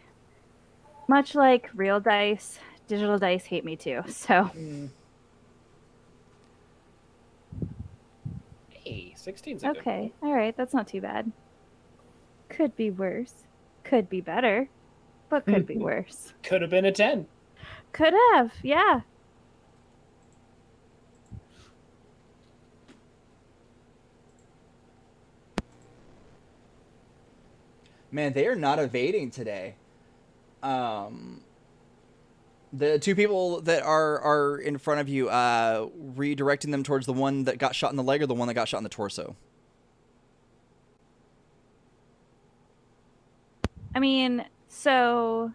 [1.09, 4.03] much like real dice, digital dice hate me too.
[4.09, 4.51] So.
[4.57, 4.91] Mm.
[8.71, 10.13] Hey, 16's okay.
[10.23, 11.31] All right, that's not too bad.
[12.49, 13.35] Could be worse.
[13.85, 14.69] Could be better,
[15.29, 16.33] but could be worse.
[16.43, 17.27] Could have been a 10.
[17.93, 19.03] Could have, yeah.
[28.13, 29.75] Man, they are not evading today.
[30.63, 31.41] Um,
[32.73, 37.13] the two people that are are in front of you, uh, redirecting them towards the
[37.13, 38.89] one that got shot in the leg or the one that got shot in the
[38.89, 39.35] torso.
[43.95, 45.53] I mean, so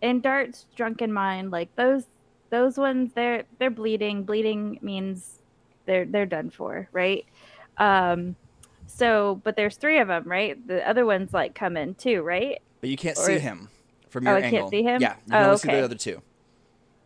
[0.00, 2.04] in Dart's drunken mind, like those
[2.50, 4.24] those ones, they're they're bleeding.
[4.24, 5.42] Bleeding means
[5.86, 7.24] they're they're done for, right?
[7.76, 8.34] Um,
[8.88, 10.64] so, but there's three of them, right?
[10.66, 12.60] The other ones like come in too, right?
[12.80, 13.68] But you can't Or- see him
[14.08, 14.70] from your Oh, your I can't angle.
[14.70, 15.00] see him?
[15.02, 16.22] Yeah, you can Oh, only see the other two.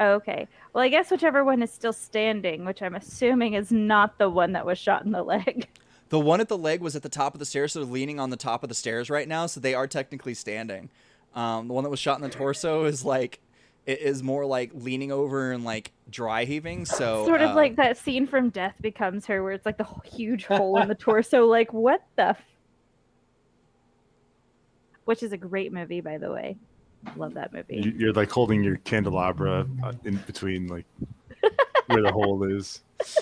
[0.00, 0.48] Oh, okay.
[0.72, 4.52] Well, I guess whichever one is still standing, which I'm assuming is not the one
[4.52, 5.68] that was shot in the leg.
[6.08, 8.18] The one at the leg was at the top of the stairs, so they're leaning
[8.20, 10.90] on the top of the stairs right now, so they are technically standing.
[11.34, 13.40] Um, the one that was shot in the torso is like
[13.86, 16.84] it is more like leaning over and like dry heaving.
[16.84, 19.86] So sort of uh, like that scene from Death Becomes Her, where it's like the
[20.04, 21.46] huge hole in the torso.
[21.46, 22.28] Like, what the?
[22.28, 22.42] F-
[25.04, 26.56] Which is a great movie, by the way.
[27.16, 27.80] Love that movie.
[27.84, 30.86] You- You're like holding your candelabra uh, in between, like
[31.86, 32.80] where the hole is.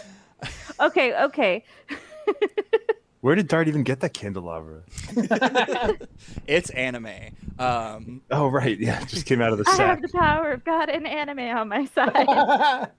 [0.81, 1.65] Okay, okay.
[3.21, 4.83] Where did Dart even get that candelabra?
[6.47, 7.35] it's anime.
[7.59, 8.79] Um, Oh, right.
[8.79, 9.87] Yeah, it just came out of the I sack.
[9.89, 12.27] have the power of God and anime on my side.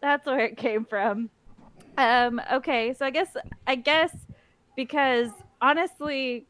[0.00, 1.28] That's where it came from.
[1.98, 3.36] Um, okay, so I guess
[3.66, 4.14] I guess
[4.76, 5.30] because
[5.60, 6.46] honestly,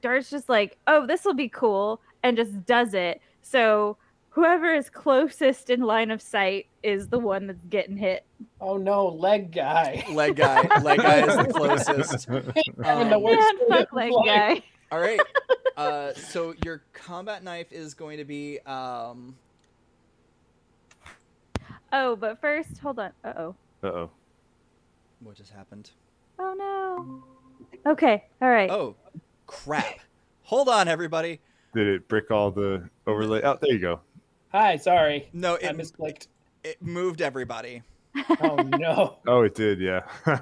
[0.00, 3.20] Dart's just like, oh, this will be cool, and just does it.
[3.42, 3.96] So
[4.36, 8.26] whoever is closest in line of sight is the one that's getting hit.
[8.60, 10.04] oh no, leg guy.
[10.12, 12.26] leg guy, leg guy is the closest.
[12.84, 14.24] Having the Um, worst Man, fuck leg leg.
[14.26, 14.62] guy.
[14.92, 15.18] All right.
[15.74, 19.34] Uh, so your combat knife is going to be um,
[21.94, 23.12] Oh, but first, hold on.
[23.24, 23.54] Uh oh.
[23.82, 24.10] Uh oh.
[25.20, 25.90] what just happened?
[26.38, 27.90] Oh no.
[27.90, 28.24] Okay.
[28.42, 28.70] All right.
[28.70, 28.96] Oh,
[29.46, 30.00] crap!
[30.42, 31.40] Hold on, everybody.
[31.74, 33.40] Did it brick all the overlay?
[33.42, 34.00] Oh, there you go.
[34.52, 35.28] Hi, sorry.
[35.32, 36.28] No, I it, misclicked.
[36.64, 37.82] it moved everybody,
[38.40, 39.18] Oh no.
[39.26, 39.80] Oh, it did.
[39.80, 40.02] Yeah.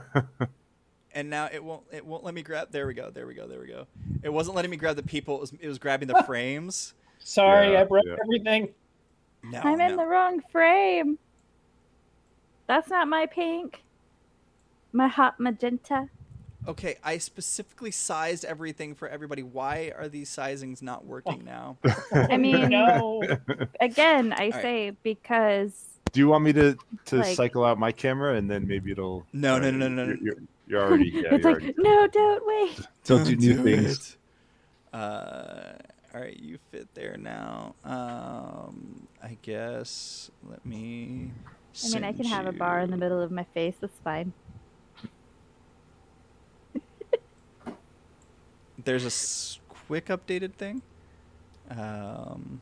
[1.13, 1.83] and now it won't.
[1.93, 2.71] It won't let me grab.
[2.71, 3.11] There we go.
[3.11, 3.47] There we go.
[3.47, 3.87] There we go.
[4.23, 5.37] It wasn't letting me grab the people.
[5.37, 6.95] It was, it was grabbing the frames.
[7.19, 8.17] Sorry, Yeah, I broke yeah.
[8.23, 8.75] everything.
[9.43, 11.19] No, I'm in the wrong frame.
[12.67, 13.83] That's not my pink.
[14.93, 16.09] My hot magenta.
[16.67, 19.43] Okay, I specifically sized everything for everybody.
[19.43, 21.77] Why are these sizings not working now?
[22.13, 23.23] I mean, no.
[23.81, 24.55] again, I right.
[24.55, 25.73] say because
[26.13, 26.77] Do you want me to
[27.07, 29.27] to Like- cycle out my camera and then maybe it'll?
[29.33, 30.37] No, no, uh, no, no, no, You're, you're,
[30.67, 31.11] you're already.
[31.11, 31.75] Yeah, it's you're like, already.
[31.79, 32.81] no, don't wait.
[33.05, 34.17] Don't do new things.
[34.93, 34.97] it.
[34.97, 35.73] Uh,
[36.15, 37.75] all right, you fit there now.
[37.85, 40.31] Um, I guess.
[40.49, 41.31] Let me.
[41.85, 43.75] I mean, I can send have a bar in the middle of my face.
[43.81, 44.33] That's fine.
[48.85, 50.83] There's a s- quick updated thing.
[51.71, 52.61] Um,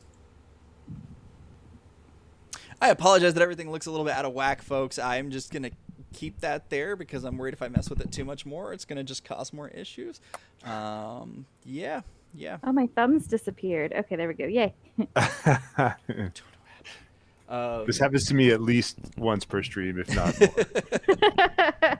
[2.81, 4.97] I apologize that everything looks a little bit out of whack, folks.
[4.99, 5.71] I'm just gonna
[6.13, 8.85] keep that there because I'm worried if I mess with it too much more, it's
[8.85, 10.19] gonna just cause more issues.
[10.65, 12.01] Um, yeah,
[12.33, 12.57] yeah.
[12.63, 13.93] Oh, my thumbs disappeared.
[13.93, 14.45] Okay, there we go.
[14.45, 14.73] Yay.
[15.15, 15.93] Uh,
[17.85, 21.89] this happens to me at least once per stream, if not more.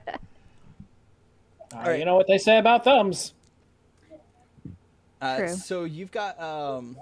[1.74, 3.33] Uh, You know what they say about thumbs.
[5.24, 5.48] Uh, True.
[5.48, 6.96] so you've got um,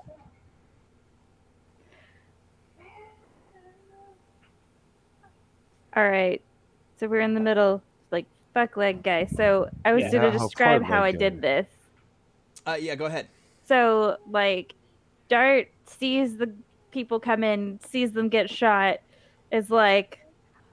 [5.97, 6.41] All right.
[6.99, 9.27] So we're in the middle, like, fuck leg guy.
[9.27, 10.11] So I was Yeah.
[10.13, 11.67] going to describe far how I did this.
[12.67, 12.95] uh, yeah.
[12.95, 13.29] Go ahead.
[13.67, 14.75] So, like,
[15.29, 16.55] Dart sees the
[16.93, 18.99] people come in, sees them get shot,
[19.51, 20.19] is like,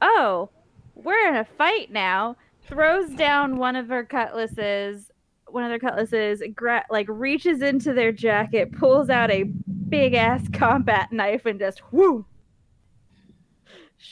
[0.02, 0.50] oh,
[0.96, 2.36] we're in a fight now.
[2.68, 5.10] Throws down one of her cutlasses,
[5.52, 10.42] one of their cutlasses, gra- like, reaches into their jacket, pulls out a big ass
[10.54, 12.26] combat knife, and just whoo.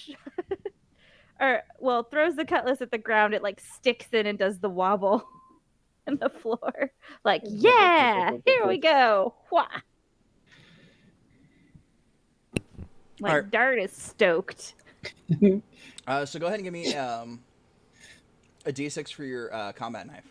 [1.40, 3.34] or, well, throws the cutlass at the ground.
[3.34, 5.28] It, like, sticks in and does the wobble
[6.08, 6.92] in the floor.
[7.24, 9.34] Like, yeah, here we go.
[9.52, 9.66] Wha.
[13.20, 13.52] Like Alright.
[13.52, 14.74] Dart is stoked.
[16.08, 17.44] Uh, so go ahead and give me um,
[18.66, 20.24] a d6 for your uh, combat knife.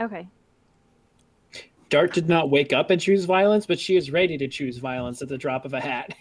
[0.00, 0.26] Okay.
[1.90, 5.22] Dart did not wake up and choose violence, but she is ready to choose violence
[5.22, 6.14] at the drop of a hat.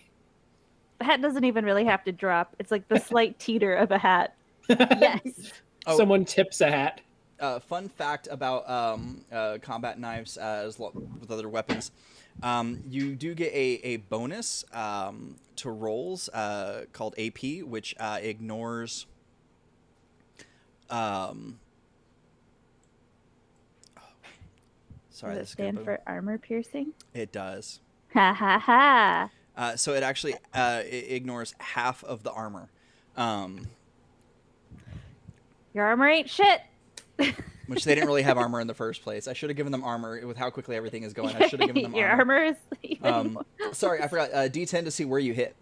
[0.99, 2.55] The hat doesn't even really have to drop.
[2.59, 4.35] It's like the slight teeter of a hat.
[4.69, 5.51] Yes.
[5.87, 5.97] Oh.
[5.97, 7.01] Someone tips a hat.
[7.39, 11.91] uh, fun fact about um, uh, combat knives uh, as lo- with other weapons.
[12.41, 18.19] Um, you do get a, a bonus um, to rolls uh, called AP, which uh,
[18.21, 19.07] ignores.
[20.89, 21.59] Um,
[25.23, 26.93] sorry, Does it this is gonna stand for armor piercing?
[27.13, 27.79] it does.
[28.13, 29.29] Ha ha ha.
[29.55, 32.69] Uh, so it actually uh, it ignores half of the armor.
[33.17, 33.67] Um,
[35.73, 36.61] Your armor ain't shit.
[37.67, 39.27] which they didn't really have armor in the first place.
[39.27, 41.35] I should have given them armor with how quickly everything is going.
[41.35, 41.97] I should have given them armor.
[42.01, 42.33] Your armor.
[42.35, 43.39] armor is Um,
[43.71, 44.31] sorry, I forgot.
[44.33, 45.55] Uh, D10 to see where you hit.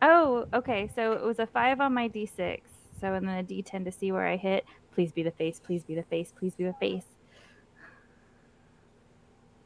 [0.00, 0.90] Oh, okay.
[0.94, 2.60] So it was a five on my d6.
[3.00, 4.64] So and then a d10 to see where I hit.
[4.94, 5.60] Please be the face.
[5.64, 6.32] Please be the face.
[6.36, 7.04] Please be the face.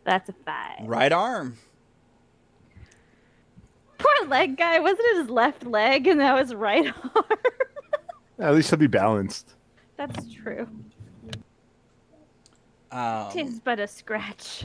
[0.07, 0.87] That's a five.
[0.89, 1.59] Right arm.
[3.99, 4.79] Poor leg guy.
[4.79, 7.25] Wasn't it his left leg and that was right arm?
[8.39, 9.55] At least he'll be balanced.
[9.97, 10.69] That's true.
[12.93, 14.65] Um, Tis but a scratch.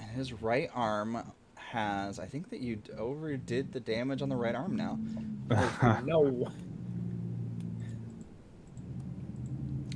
[0.00, 1.22] and his right arm
[1.56, 2.18] has.
[2.18, 4.98] I think that you overdid the damage on the right arm now.
[6.04, 6.48] no.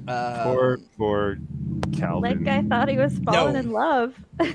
[0.09, 1.37] Um, Poor, poor
[1.97, 2.23] Calvin.
[2.23, 3.59] Leg guy thought he was falling No.
[3.61, 4.15] in love.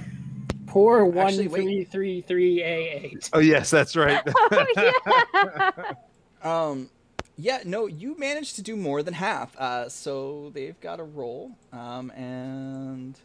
[0.68, 2.66] Poor one Actually, three three three a
[3.06, 3.30] eight.
[3.34, 4.22] Oh yes, that's right.
[4.28, 5.94] oh yeah.
[6.44, 6.92] Um,
[7.38, 9.58] yeah, no, you managed to do more than half.
[9.58, 13.18] Uh, so they've got a roll, um, and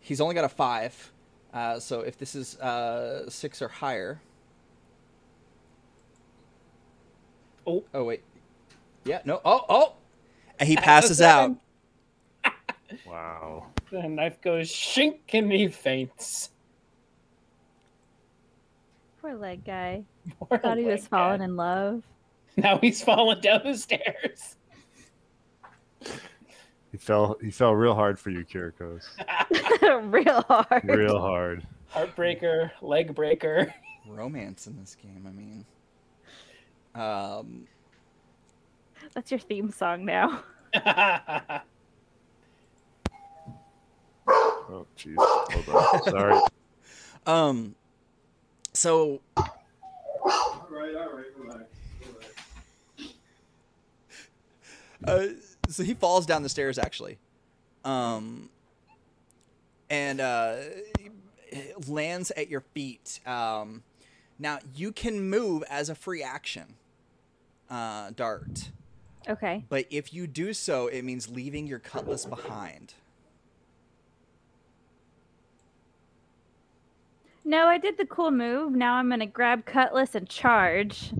[0.00, 1.12] he's only got a five.
[1.54, 4.20] Uh, so if this is uh, six or higher.
[7.66, 7.84] Oh.
[7.94, 8.22] Oh wait.
[9.04, 9.20] Yeah.
[9.24, 9.40] No.
[9.44, 9.64] Oh.
[9.68, 9.92] Oh.
[10.58, 11.56] And he passes out.
[13.06, 13.66] Wow.
[13.90, 16.50] The knife goes shink and he faints.
[19.20, 20.04] Poor leg guy.
[20.40, 21.44] Poor Thought he was falling guy.
[21.44, 22.02] in love.
[22.56, 24.56] Now he's falling down the stairs.
[26.90, 27.38] He fell.
[27.40, 29.04] He fell real hard for you, Kirikos.
[30.12, 30.84] Real hard.
[30.84, 31.66] Real hard.
[31.90, 33.72] Heartbreaker, leg breaker.
[34.06, 35.26] Romance in this game.
[35.26, 35.64] I mean.
[36.94, 37.66] Um.
[39.14, 40.42] That's your theme song now.
[44.72, 45.14] Oh jeez.
[45.18, 46.02] Hold on.
[46.04, 46.40] Sorry.
[47.24, 47.76] Um.
[48.72, 49.46] So All
[50.70, 51.62] right, all right, relax.
[52.98, 53.14] relax.
[55.06, 55.28] Uh,
[55.68, 57.18] so he falls down the stairs actually,
[57.84, 58.48] um,
[59.88, 60.56] and uh,
[61.86, 63.20] lands at your feet.
[63.24, 63.84] Um,
[64.40, 66.74] now you can move as a free action,
[67.70, 68.70] uh, Dart.
[69.28, 69.64] Okay.
[69.68, 72.94] But if you do so, it means leaving your cutlass behind.
[77.44, 78.72] No, I did the cool move.
[78.72, 81.12] Now I'm gonna grab cutlass and charge.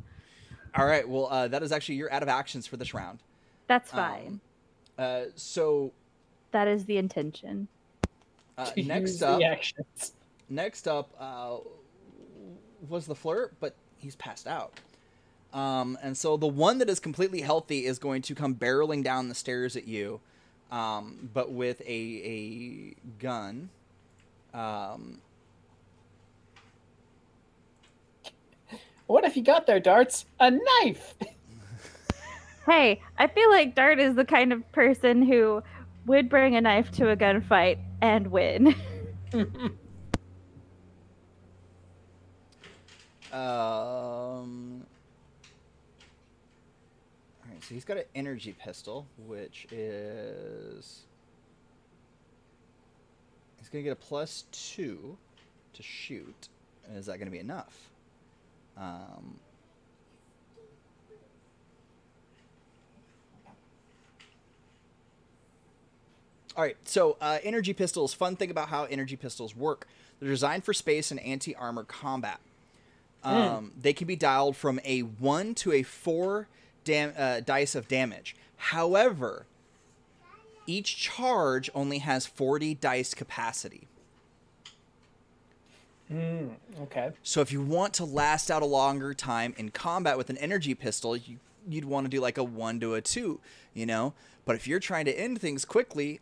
[0.74, 1.06] All right.
[1.06, 3.18] Well, uh, that is actually you're out of actions for this round.
[3.66, 4.40] That's fine.
[4.98, 5.92] Um, uh, so
[6.52, 7.68] that is the intention.
[8.56, 9.40] uh, next up,
[10.48, 11.56] next up uh,
[12.88, 14.72] was the flirt, but he's passed out.
[15.52, 19.28] Um, and so the one that is completely healthy is going to come barreling down
[19.28, 20.20] the stairs at you,
[20.70, 23.68] um, but with a a gun.
[24.54, 25.20] Um,
[29.12, 30.24] What if you got there, darts?
[30.40, 31.14] A knife.
[32.64, 35.64] Hey, I feel like Dart is the kind of person who
[36.06, 38.74] would bring a knife to a gunfight and win.
[43.32, 44.84] Um.
[47.40, 51.06] All right, so he's got an energy pistol, which is
[53.56, 55.16] he's gonna get a plus two
[55.72, 56.48] to shoot.
[56.94, 57.91] Is that gonna be enough?
[58.76, 59.38] Um.
[66.54, 68.12] All right, so uh, energy pistols.
[68.12, 69.86] Fun thing about how energy pistols work:
[70.20, 72.40] they're designed for space and anti-armor combat.
[73.24, 76.48] Um, They can be dialed from a one to a four
[76.84, 78.36] dam- uh, dice of damage.
[78.56, 79.46] However,
[80.66, 83.86] each charge only has forty dice capacity.
[86.12, 87.12] Mm, okay.
[87.22, 90.74] So if you want to last out a longer time in combat with an energy
[90.74, 93.40] pistol, you you'd want to do like a one to a two,
[93.72, 94.12] you know.
[94.44, 96.20] But if you're trying to end things quickly,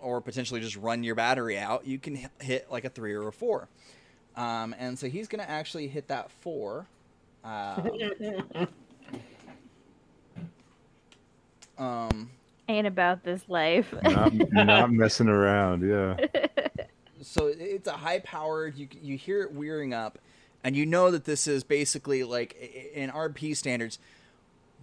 [0.00, 3.32] or potentially just run your battery out, you can hit like a three or a
[3.32, 3.68] four.
[4.36, 6.86] Um, and so he's gonna actually hit that four.
[7.44, 7.90] Um,
[11.78, 12.30] um,
[12.68, 13.94] Ain't about this life.
[14.02, 15.88] Not, not messing around.
[15.88, 16.16] Yeah.
[17.22, 20.18] so it's a high powered you you hear it wearing up
[20.64, 22.54] and you know that this is basically like
[22.94, 23.98] in rp standards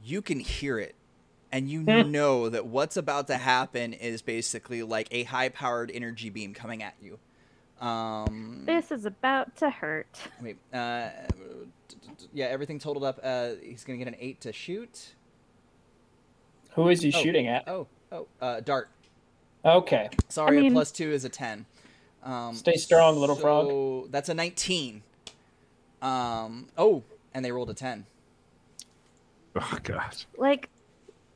[0.03, 0.95] you can hear it
[1.51, 6.29] and you know that what's about to happen is basically like a high powered energy
[6.29, 7.17] beam coming at you
[7.85, 10.07] um this is about to hurt.
[10.41, 11.09] wait uh
[12.33, 15.13] yeah everything totaled up uh he's gonna get an eight to shoot
[16.73, 17.21] Who is he Oh.
[17.21, 17.67] shooting at?
[17.67, 18.89] oh oh uh dart
[19.63, 20.09] Okay.
[20.29, 21.65] sorry I mean- a plus two is a 10
[22.25, 23.67] um Stay strong, little frog.
[23.67, 25.03] so that's a 19
[26.01, 27.03] um oh
[27.33, 28.05] and they rolled a 10
[29.57, 30.27] Oh gosh.
[30.37, 30.69] Like,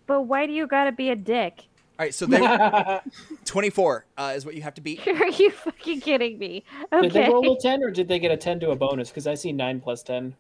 [0.06, 1.64] but why do you gotta be a dick?
[1.98, 2.40] all right so they
[3.46, 6.64] 24 uh, is what you have to beat Are you fucking kidding me?
[7.02, 9.10] Did they roll a ten or did they get a ten to a bonus?
[9.10, 10.36] Because I see nine plus ten.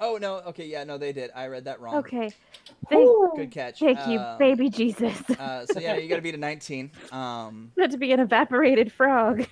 [0.00, 0.36] Oh no.
[0.46, 0.64] Okay.
[0.66, 0.84] Yeah.
[0.84, 1.30] No, they did.
[1.34, 1.96] I read that wrong.
[1.96, 2.30] Okay.
[2.88, 3.80] Thank, Good catch.
[3.80, 5.20] thank you, Um, baby Jesus.
[5.38, 6.90] Uh, so yeah, you got to beat a 19.
[7.12, 9.46] Um, Not to be an evaporated frog.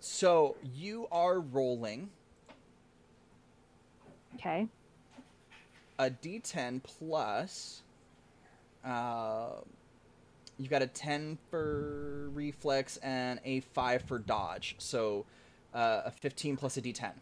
[0.00, 2.10] So you are rolling
[4.36, 4.66] Okay.
[5.98, 7.82] a D10 plus.
[8.84, 9.50] Uh,
[10.58, 14.74] you've got a 10 for reflex and a 5 for dodge.
[14.78, 15.24] So
[15.74, 17.12] uh, a 15 plus a D10.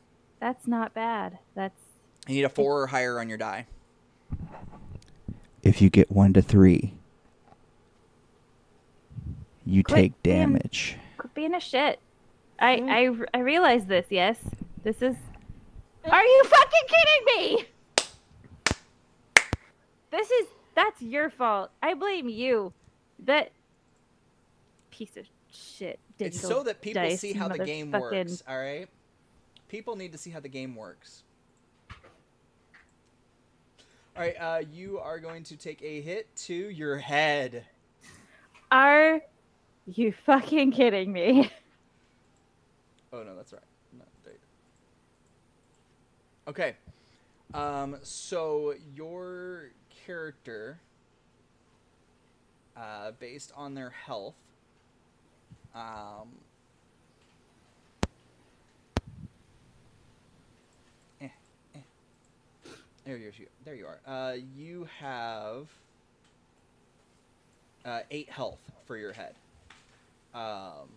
[0.41, 1.39] That's not bad.
[1.55, 1.81] That's
[2.27, 3.67] You need a 4 or higher on your die.
[5.63, 6.95] If you get one to three,
[9.67, 10.97] you Quit take being- damage.
[11.41, 12.01] Quit being a shit.
[12.59, 14.07] I I I realize this.
[14.11, 14.39] Yes,
[14.83, 15.17] this is.
[16.05, 17.25] Are you fucking kidding
[17.57, 17.65] me?
[20.11, 21.71] This is that's your fault.
[21.83, 22.73] I blame you.
[23.25, 23.53] That
[24.91, 25.99] piece of shit.
[26.19, 28.89] It's digital so that people dice see how the game motherfucking- works, all right?
[29.69, 31.23] People need to see how the game works.
[34.17, 37.65] All right, uh, you are going to take a hit to your head.
[38.71, 39.21] Are
[39.87, 41.51] you fucking kidding me?
[43.13, 43.61] Oh no, that's right.
[46.51, 46.75] Okay.
[47.55, 49.71] Um, so your
[50.05, 50.79] character,
[52.77, 54.35] uh, based on their health,
[55.75, 56.29] um,
[61.21, 61.29] eh,
[61.75, 61.79] eh.
[63.05, 63.31] There you,
[63.65, 64.01] there you are.
[64.07, 65.69] Uh, you have
[67.85, 69.35] uh, eight health for your head.
[70.35, 70.89] Um,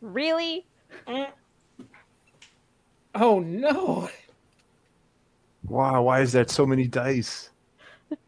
[0.00, 0.66] really?
[3.14, 4.08] Oh no!
[5.66, 7.50] Wow, why is that so many dice?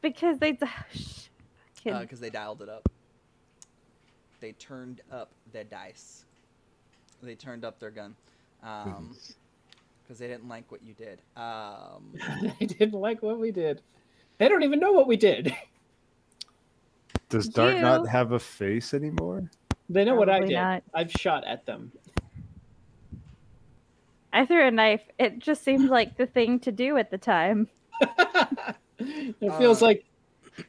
[0.03, 0.55] Because they.
[0.55, 1.29] Fucking-
[1.85, 2.87] because Uh, they dialed it up.
[4.41, 6.25] They turned up their dice.
[7.23, 8.15] They turned up their gun,
[8.63, 11.21] because they didn't like what you did.
[11.37, 12.15] Um,
[12.61, 13.81] I didn't like what we did.
[14.39, 15.55] They don't even know what we did.
[17.31, 19.49] Does Dart You- not have a face anymore?
[19.89, 20.51] They know what I did.
[20.51, 20.83] not.
[20.95, 21.91] I've shot at them.
[24.33, 25.03] I threw a knife.
[25.19, 27.69] It just seemed like the thing to do at the time.
[29.01, 30.05] it feels Uh, like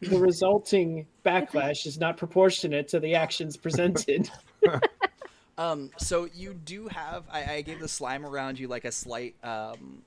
[0.02, 4.30] the resulting backlash is not proportionate to the actions presented.
[5.58, 7.26] um, so you do have.
[7.32, 10.02] I, I gave the slime around you like a slight um,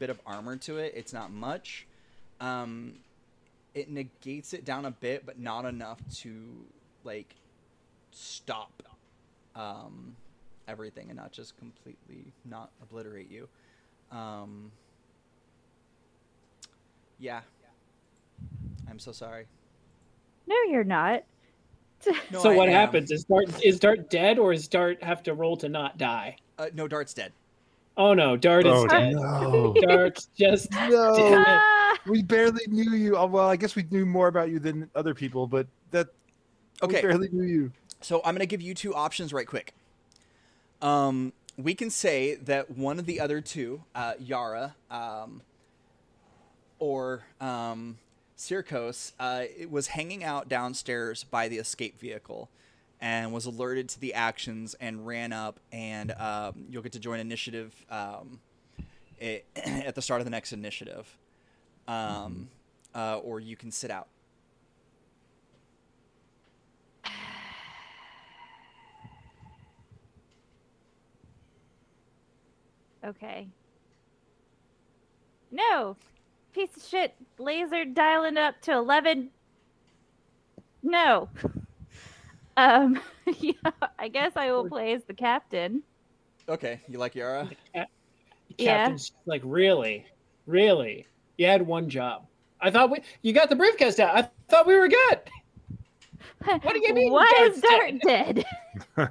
[0.00, 0.92] bit of armor to it.
[0.96, 1.86] It's not much.
[2.40, 2.94] Um,
[3.76, 6.32] it negates it down a bit, but not enough to
[7.04, 7.34] like
[8.10, 8.82] stop
[9.54, 10.16] um,
[10.66, 13.46] everything and not just completely not obliterate you.
[14.10, 14.72] Um,
[17.18, 17.40] yeah.
[18.88, 19.44] I'm so sorry.
[20.46, 21.22] No, you're not.
[22.30, 22.74] No, so I what am.
[22.74, 23.10] happens?
[23.10, 26.36] Is Dart is Dart dead, or is Dart have to roll to not die?
[26.56, 27.32] Uh, no, Dart's dead.
[27.96, 29.14] Oh no, Dart is Oh dead.
[29.14, 29.74] no!
[29.80, 31.62] Dart's just no, Damn it.
[32.04, 33.16] We barely knew you.
[33.16, 36.08] Oh, well, I guess we knew more about you than other people, but that
[36.82, 37.00] we Okay.
[37.00, 37.72] barely knew you.
[38.00, 39.74] So I'm gonna give you two options right quick.
[40.82, 45.42] Um, we can say that one of the other two, uh, Yara, um,
[46.78, 47.98] or um,
[48.36, 52.50] Sirkos, uh, was hanging out downstairs by the escape vehicle,
[53.00, 55.58] and was alerted to the actions and ran up.
[55.72, 58.40] And um, you'll get to join initiative um,
[59.20, 61.16] i at the start of the next initiative,
[61.88, 62.48] um,
[62.94, 64.08] uh, or you can sit out.
[73.04, 73.46] Okay.
[75.52, 75.96] No!
[76.52, 77.14] Piece of shit.
[77.38, 79.30] Laser dialing up to 11.
[80.82, 81.28] No.
[82.58, 83.00] Um,
[83.38, 83.52] yeah,
[83.98, 85.82] I guess I will play as the captain.
[86.48, 87.50] Okay, you like Yara?
[87.74, 87.84] Yeah.
[88.58, 90.06] Captain's like, really,
[90.46, 91.06] really.
[91.38, 92.26] You had one job.
[92.60, 94.16] I thought we you got the briefcase out.
[94.16, 95.20] I thought we were good.
[96.44, 98.44] What do you mean Why Dart's is Dart dead?
[98.96, 99.10] I'm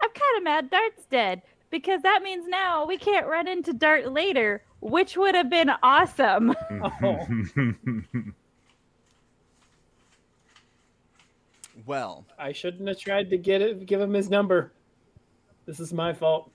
[0.00, 4.62] kind of mad Dart's dead because that means now we can't run into Dart later,
[4.80, 6.54] which would have been awesome.
[7.02, 7.26] Oh.
[11.84, 13.86] Well, I shouldn't have tried to get it.
[13.86, 14.72] Give him his number.
[15.66, 16.50] This is my fault.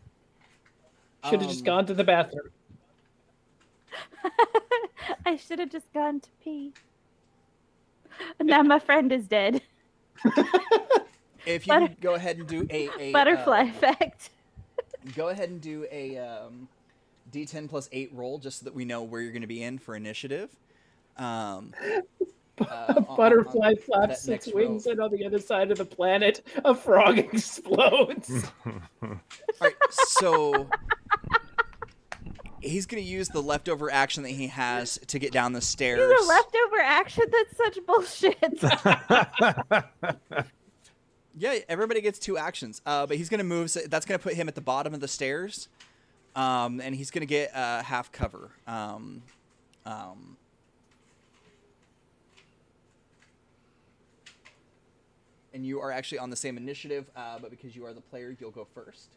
[1.29, 2.49] Should have just Um, gone to the bathroom.
[5.25, 6.73] I should have just gone to pee.
[8.39, 9.61] Now my friend is dead.
[11.45, 14.29] if you Butter- could go ahead and do a, a Butterfly uh, effect.
[15.15, 16.67] go ahead and do a um,
[17.31, 19.77] D10 plus eight roll, just so that we know where you're going to be in
[19.79, 20.55] for initiative.
[21.17, 21.73] Um,
[22.61, 24.91] Uh, A on- on- butterfly flaps its wings, row.
[24.93, 28.45] and on the other side of the planet, a frog explodes.
[28.65, 29.19] All
[29.61, 30.67] right, so
[32.61, 35.99] he's gonna use the leftover action that he has to get down the These stairs.
[35.99, 37.23] are leftover action.
[37.31, 38.61] That's such bullshit.
[41.37, 42.81] Yeah, everybody gets two actions.
[42.85, 43.71] Uh, but he's gonna move.
[43.71, 45.69] So that's gonna put him at the bottom of the stairs,
[46.35, 48.51] um, and he's gonna get uh, half cover.
[48.67, 49.23] Um,
[49.85, 50.35] um,
[55.53, 58.35] and you are actually on the same initiative, uh, but because you are the player,
[58.39, 59.09] you'll go first.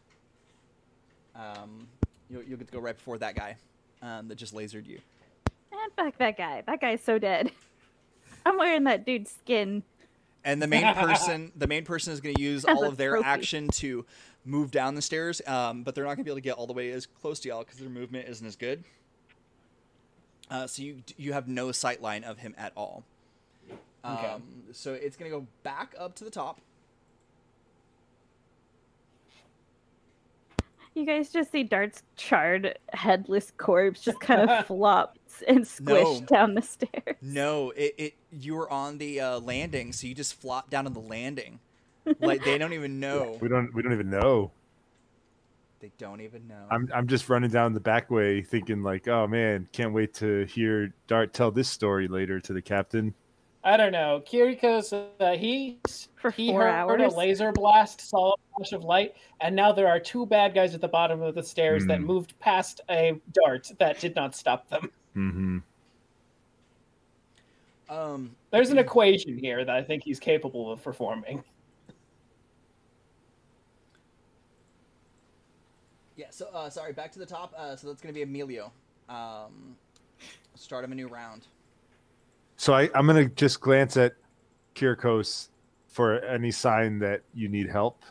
[1.35, 1.87] Um,
[2.29, 3.57] you'll, you'll get to go right before that guy
[4.01, 4.99] um, that just lasered you.
[5.71, 6.63] Man, fuck that guy.
[6.65, 7.51] That guy's so dead.
[8.45, 9.83] I'm wearing that dude's skin.
[10.43, 13.25] And the main person, the main person is going to use all of their trophy.
[13.25, 14.05] action to
[14.45, 16.67] move down the stairs, um, but they're not going to be able to get all
[16.67, 18.83] the way as close to y'all because their movement isn't as good.
[20.51, 23.03] Uh, so you you have no sight line of him at all.
[24.05, 24.35] Um, Okay.
[24.71, 26.59] So it's going to go back up to the top.
[30.93, 36.25] You guys just see Dart's charred, headless corpse just kind of flops and squished No.
[36.27, 37.17] down the stairs.
[37.21, 40.93] No, it, it you were on the uh, landing, so you just flop down on
[40.93, 41.59] the landing.
[42.19, 43.35] Like they don't even know.
[43.41, 44.51] we don't we don't even know.
[45.79, 46.67] They don't even know.
[46.69, 50.45] I'm I'm just running down the back way thinking like, oh man, can't wait to
[50.45, 53.15] hear Dart tell this story later to the captain.
[53.65, 54.21] I don't know.
[54.23, 55.79] Kirikos uh, he
[56.17, 56.69] For he four heard
[57.01, 57.13] hours.
[57.13, 60.75] a laser blast, saw a flash of light, and now there are two bad guys
[60.75, 62.05] at the bottom of the stairs that Hmm.
[62.05, 64.91] moved past a dart that did not stop them.
[65.15, 65.57] Mm-hmm.
[67.89, 71.43] um, There's an equation here that I think he's capable of performing.
[76.17, 77.53] Yeah, so uh, sorry, back to the top.
[77.57, 78.71] Uh, so that's going to be Emilio.
[79.09, 79.75] Um,
[80.53, 81.47] start him a new round.
[82.57, 84.13] So I, I'm gonna just glance at
[84.75, 85.49] Kirikos
[85.87, 88.03] for any sign that you need help.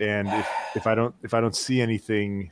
[0.00, 2.50] And if, if I don't if I don't see anything,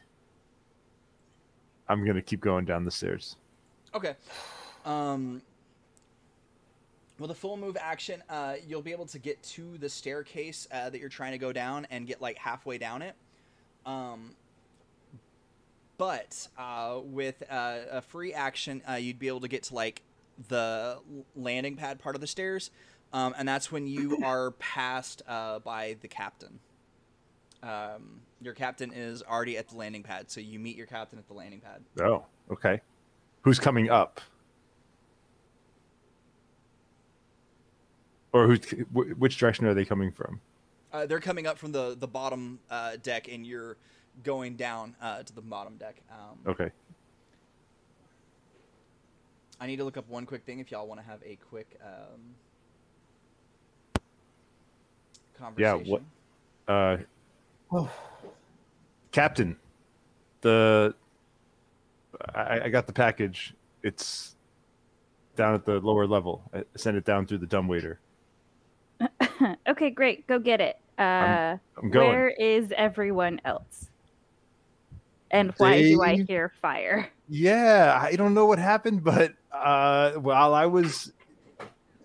[1.89, 3.37] I'm gonna keep going down the stairs.
[3.95, 4.15] Okay.
[4.85, 5.43] Um,
[7.19, 10.91] with a full move action, uh, you'll be able to get to the staircase uh,
[10.91, 13.15] that you're trying to go down and get like halfway down it.
[13.87, 14.35] Um,
[15.99, 20.03] but uh, with uh, a free action, uh, you'd be able to get to like
[20.49, 20.99] the
[21.37, 22.71] landing pad part of the stairs,
[23.13, 26.59] um, and that's when you are passed uh, by the captain.
[27.63, 31.29] Um, your captain is already at the landing pad, so you meet your captain at
[31.29, 31.83] the landing pad.
[32.05, 32.81] Oh, okay.
[33.43, 34.21] Who's coming up?
[38.33, 38.61] Or who's
[38.93, 40.41] which direction are they coming from?
[40.93, 43.77] Uh, they're coming up from the the bottom uh, deck, and you're
[44.25, 45.97] going down uh, to the bottom deck.
[46.11, 46.71] Um, Okay.
[49.63, 51.79] I need to look up one quick thing if y'all want to have a quick
[51.85, 52.35] um,
[55.57, 56.05] Yeah, conversation.
[56.67, 56.99] what-
[57.73, 57.87] Uh,
[59.13, 59.57] Captain,
[60.41, 60.95] the
[62.35, 63.55] I, I got the package.
[63.85, 64.35] It's
[65.37, 66.43] down at the lower level.
[66.53, 68.01] I sent it down through the dumbwaiter.
[69.69, 70.27] okay, great.
[70.27, 70.77] Go get it.
[70.99, 72.09] Uh, I'm going.
[72.09, 73.91] where is everyone else?
[75.31, 77.09] And why do I hear fire?
[77.35, 81.15] Yeah, I don't know what happened, but uh, while I was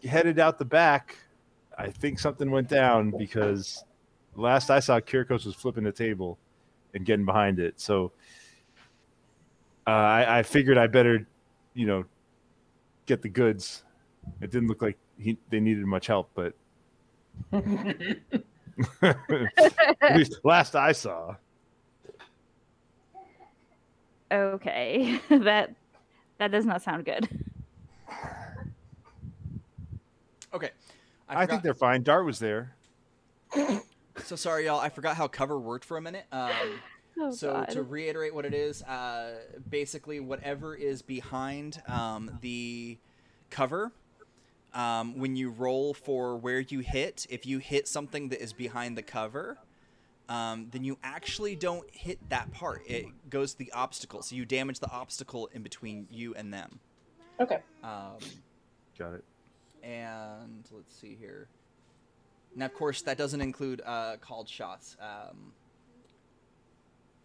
[0.02, 1.18] headed out the back,
[1.78, 3.84] I think something went down because
[4.38, 6.40] last I saw, Kirkos was flipping the table
[6.94, 7.78] and getting behind it.
[7.82, 8.14] So
[9.86, 11.28] uh, I, I figured I better,
[11.74, 12.06] you know,
[13.06, 13.84] get the goods.
[14.40, 16.54] It didn't look like he, they needed much help, but
[19.02, 21.36] at least last I saw.
[24.32, 25.74] Okay, that
[26.38, 27.28] that does not sound good.
[30.54, 30.70] Okay.
[31.30, 32.04] I, forgot- think they're fine.
[32.04, 32.74] Dart was there.
[34.24, 34.80] so sorry, y'all.
[34.80, 36.26] I forgot how cover worked for a minute.
[36.32, 36.52] Um,
[37.20, 37.70] Oh so God.
[37.70, 43.00] to reiterate what it is, uh, basically whatever is behind um, the
[43.50, 43.92] cover,
[44.76, 48.96] um, when you roll for where you hit, if you hit something that is behind
[48.96, 49.58] the cover,
[50.30, 52.82] um, then you actually don't hit that part.
[52.86, 56.80] It goes to the obstacle, so you damage the obstacle in between you and them.
[57.40, 57.60] Okay.
[57.84, 58.18] Um,
[58.98, 59.24] Got it.
[59.84, 61.48] and let's see here.
[62.56, 65.54] Now, of course, that doesn't include uh, called shots, um,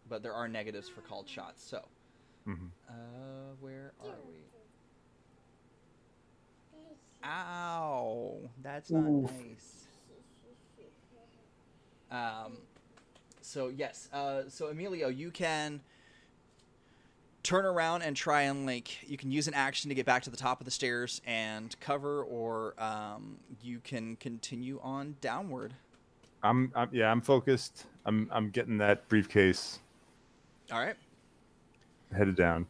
[0.09, 1.65] but there are negatives for called shots.
[1.66, 1.83] So,
[2.47, 2.69] Mhm.
[2.89, 2.93] uh,
[3.61, 4.45] where are we?
[7.24, 9.31] Ow, that's not Oof.
[9.31, 9.87] nice.
[12.11, 12.59] Um,
[13.43, 15.81] so yes, uh, so Emilio, you can
[17.43, 20.31] turn around and try and like you can use an action to get back to
[20.31, 25.74] the top of the stairs and cover, or um, you can continue on downward.
[26.43, 27.86] I'm, I'm yeah, I'm focused.
[28.06, 29.78] I'm I'm getting that briefcase
[30.73, 30.97] All right.
[32.16, 32.66] headed down.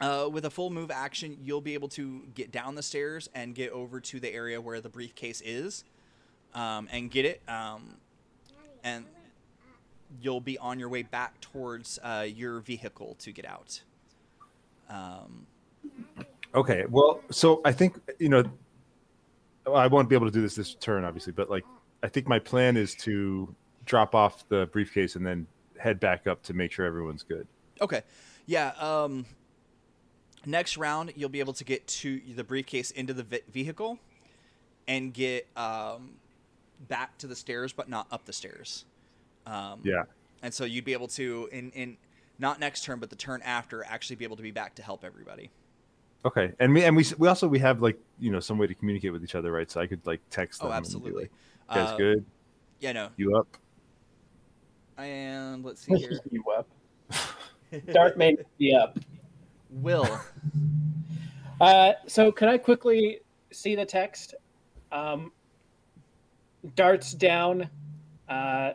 [0.00, 3.54] Uh, with a full move action, you'll be able to get down the stairs and
[3.54, 5.84] get over to the area where the briefcase is,
[6.54, 7.40] um, and get it.
[7.46, 7.94] Um,
[8.82, 9.04] and
[10.20, 13.82] you'll be on your way back towards uh, your vehicle to get out.
[14.88, 15.46] Um,
[16.54, 18.44] Okay, well, so I think you know,
[19.72, 21.64] I won't be able to do this this turn, obviously, but like
[22.02, 23.54] I think my plan is to
[23.86, 25.46] drop off the briefcase and then
[25.78, 27.46] head back up to make sure everyone's good.
[27.80, 28.02] Okay.
[28.46, 28.72] Yeah.
[28.78, 29.24] Um,
[30.44, 33.98] next round, you'll be able to get to the briefcase into the ve- vehicle
[34.86, 36.10] and get um,
[36.88, 38.84] back to the stairs, but not up the stairs.
[39.46, 40.04] Um, Yeah.
[40.42, 41.96] And so you'd be able to, in, in
[42.38, 45.04] not next turn, but the turn after, actually be able to be back to help
[45.04, 45.50] everybody.
[46.24, 48.74] Okay, and we and we we also we have like you know some way to
[48.74, 49.68] communicate with each other, right?
[49.68, 50.70] So I could like text them.
[50.70, 51.22] Oh, absolutely.
[51.22, 51.30] like,
[51.70, 52.24] "You guys Uh, good?
[52.78, 53.08] Yeah, no.
[53.16, 53.48] You up?
[54.98, 56.20] And let's see here.
[56.30, 56.68] you up.
[57.92, 58.98] Dart made be up.
[59.70, 60.20] Will.
[61.60, 63.20] Uh, so can I quickly
[63.52, 64.34] see the text?
[64.90, 65.30] Um,
[66.74, 67.70] darts down.
[68.28, 68.72] Uh,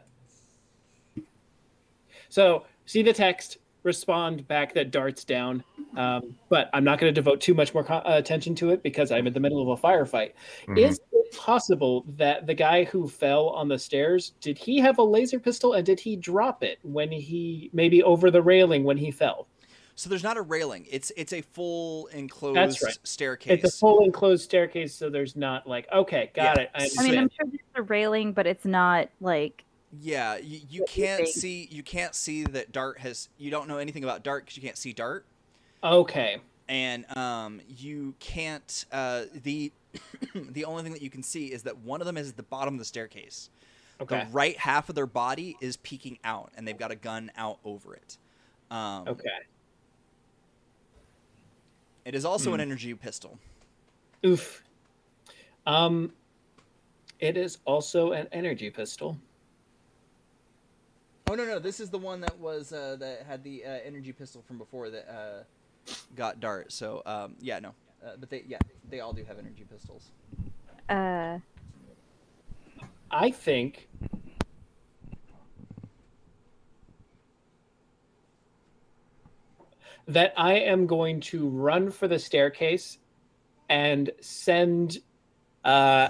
[2.38, 3.58] so see the text.
[3.82, 5.64] Respond back that darts down.
[5.96, 8.84] Um, but I'm not going to devote too much more co- uh, attention to it
[8.84, 10.34] because I'm in the middle of a firefight.
[10.68, 10.78] Mhm.
[10.78, 15.04] Is it possible that the guy who fell on the stairs did he have a
[15.04, 19.10] laser pistol and did he drop it when he maybe over the railing when he
[19.10, 19.48] fell?
[19.96, 20.86] So there's not a railing.
[20.92, 22.98] It's it's a full enclosed right.
[23.04, 23.64] staircase.
[23.64, 26.64] It's a full enclosed staircase, so there's not like okay, got Yeah.
[26.64, 26.70] it.
[26.76, 27.18] I I mean.
[27.18, 29.64] I'm sure there's a railing, but it's not like
[30.02, 31.36] Yeah, you, you What do you can't think?
[31.36, 34.64] see you can't see that Dart has you don't know anything about Dart because you
[34.64, 35.26] can't see Dart,
[35.84, 39.72] okay, and um, you can't uh, the
[40.36, 42.44] the only thing that you can see is that one of them is at the
[42.44, 43.50] bottom of the staircase.
[44.02, 47.32] okay, The right half of their body is peeking out, and they've got a gun
[47.38, 48.18] out over it.
[48.70, 49.30] Um, okay.
[52.06, 52.68] It is also an Hmm.
[52.70, 53.38] energy pistol.
[54.26, 54.64] Oof.
[55.66, 56.14] Um,
[57.20, 59.18] it is also an energy pistol.
[61.30, 64.14] Oh no no, this is the one that was uh, that had the uh, energy
[64.14, 66.72] pistol from before that uh, got Dart.
[66.72, 67.70] So um, yeah no,
[68.06, 68.60] uh, but they yeah
[68.90, 70.12] they all do have energy pistols.
[70.90, 71.40] uh
[73.12, 73.90] I think.
[80.10, 82.98] That I am going to run for the staircase
[83.68, 85.00] and send
[85.66, 86.10] uh,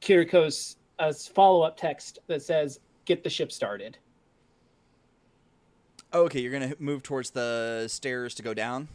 [0.00, 3.96] Kirikos a follow up text that says, Get the ship started.
[6.12, 8.88] Okay, you're gonna move towards the stairs to go down.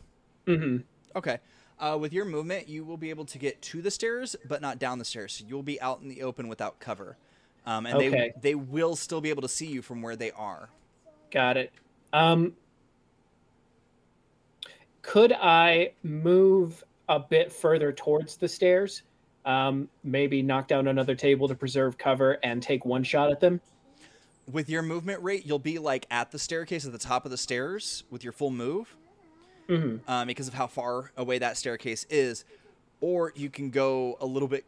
[0.48, 0.78] hmm
[1.16, 1.40] Okay.
[1.80, 4.80] Uh, with your movement, you will be able to get to the stairs, but not
[4.80, 5.34] down the stairs.
[5.34, 7.18] So you'll be out in the open without cover,
[7.66, 8.32] um, and Okay.
[8.34, 10.74] they they will still be able to see you from where they are.
[11.32, 11.74] Got it.
[12.14, 12.58] Um,
[15.02, 19.04] could I move a bit further towards the stairs?
[19.46, 23.62] Um, maybe knock down another table to preserve cover and take one shot at them.
[24.52, 27.38] With your movement rate, you'll be like at the staircase at the top of the
[27.38, 28.96] stairs with your full move,
[29.68, 32.46] hmm um, because of how far away that staircase is.
[33.02, 34.66] Or you can go a little bit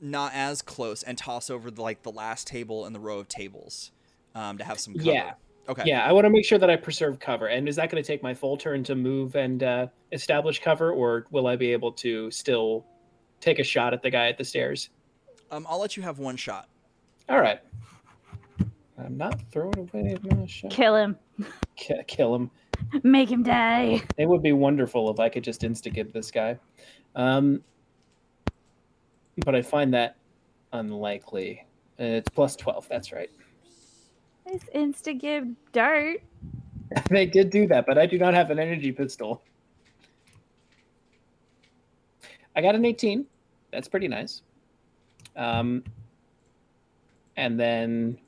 [0.00, 3.28] not as close and toss over the, like the last table in the row of
[3.28, 3.90] tables
[4.34, 5.10] um, to have some cover.
[5.10, 5.32] Yeah.
[5.68, 5.82] Okay.
[5.84, 7.48] Yeah, I want to make sure that I preserve cover.
[7.48, 10.92] And is that going to take my full turn to move and uh, establish cover,
[10.92, 12.86] or will I be able to still
[13.40, 14.88] take a shot at the guy at the stairs?
[15.50, 16.68] Um, I'll let you have one shot.
[17.28, 17.60] All right.
[18.98, 20.70] I'm not throwing away my shot.
[20.70, 21.16] kill him.
[21.76, 22.50] Ki- Kill him.
[23.02, 24.02] Make him die.
[24.16, 26.58] It would be wonderful if I could just insta give this guy.
[27.14, 27.62] Um,
[29.44, 30.16] but I find that
[30.72, 31.64] unlikely.
[32.00, 33.30] Uh, It's plus 12, that's right.
[34.46, 36.20] Nice insta give dart.
[37.10, 39.42] they did do that, but I do not have an energy pistol.
[42.56, 43.26] I got an 18.
[43.72, 44.42] That's pretty nice.
[45.36, 45.84] Um,
[47.36, 48.18] and then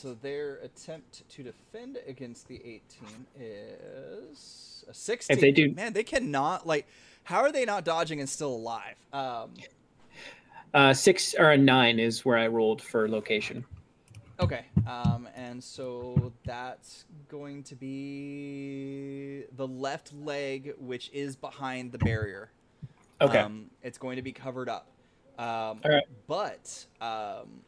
[0.00, 2.80] So their attempt to defend against the 18
[3.38, 5.36] is a 16.
[5.36, 6.86] If they do- Man, they cannot like
[7.24, 8.94] how are they not dodging and still alive?
[9.12, 9.50] Um
[10.72, 13.66] uh, six or a nine is where I rolled for location.
[14.40, 14.64] okay.
[14.86, 22.50] Um and so that's going to be the left leg which is behind the barrier.
[23.20, 23.40] Okay.
[23.40, 24.86] Um, it's going to be covered up.
[25.38, 26.04] Um, All right.
[26.26, 27.60] But um,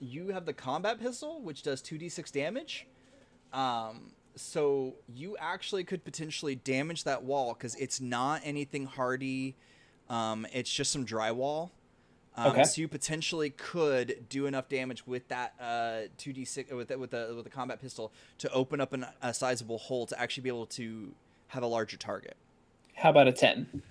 [0.00, 2.86] you have the combat pistol, which does 2d6 damage.
[3.52, 9.56] Um, so you actually could potentially damage that wall because it's not anything hardy.
[10.08, 11.70] Um, it's just some drywall.
[12.36, 12.64] Um, Okay.
[12.64, 17.32] So you potentially could do enough damage with that uh, 2d6 with the, with the
[17.34, 20.66] with the combat pistol to open up an, a sizable hole to actually be able
[20.66, 21.12] to
[21.48, 22.36] have a larger target.
[22.94, 23.82] How about a ten?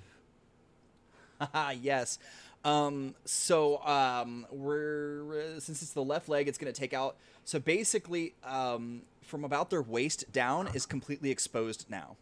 [1.82, 2.20] Yes.
[2.66, 7.16] Um, so um, we're since it's the left leg, it's going to take out.
[7.46, 12.18] So basically, um, from about their waist down is completely exposed now.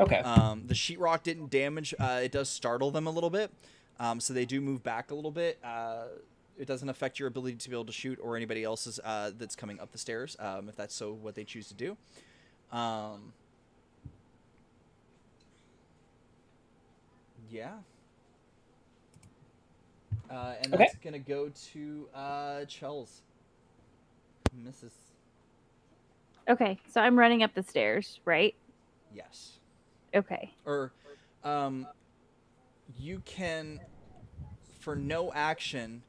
[0.00, 0.18] Okay.
[0.18, 1.94] Um, the sheetrock didn't damage.
[1.98, 3.50] Uh, it does startle them a little bit,
[3.98, 5.58] um, so they do move back a little bit.
[5.62, 6.04] Uh,
[6.58, 9.54] it doesn't affect your ability to be able to shoot or anybody else's uh, that's
[9.54, 11.96] coming up the stairs, um, if that's so what they choose to do.
[12.72, 13.32] Um,
[17.50, 17.74] yeah.
[20.30, 20.84] Uh, and Okay.
[20.84, 23.20] that's gonna go to uh, Chels.
[24.56, 24.92] Mrs.
[26.48, 28.54] Okay, so I'm running up the stairs, right?
[29.14, 29.58] Yes.
[30.14, 30.54] Okay.
[30.64, 30.92] or
[31.44, 31.86] um,
[32.98, 33.80] you can,
[34.80, 36.02] for no action,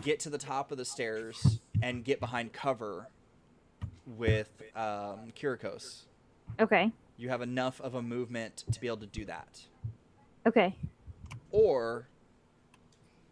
[0.00, 3.08] get to the top of the stairs and get behind cover
[4.06, 6.04] with um, Kirikos.
[6.58, 6.90] Okay.
[7.18, 9.60] You have enough of a movement to be able to do that.
[10.46, 10.74] Okay.
[11.50, 12.08] Or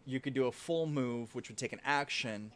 [0.05, 2.51] you could do a full move, which would take an action,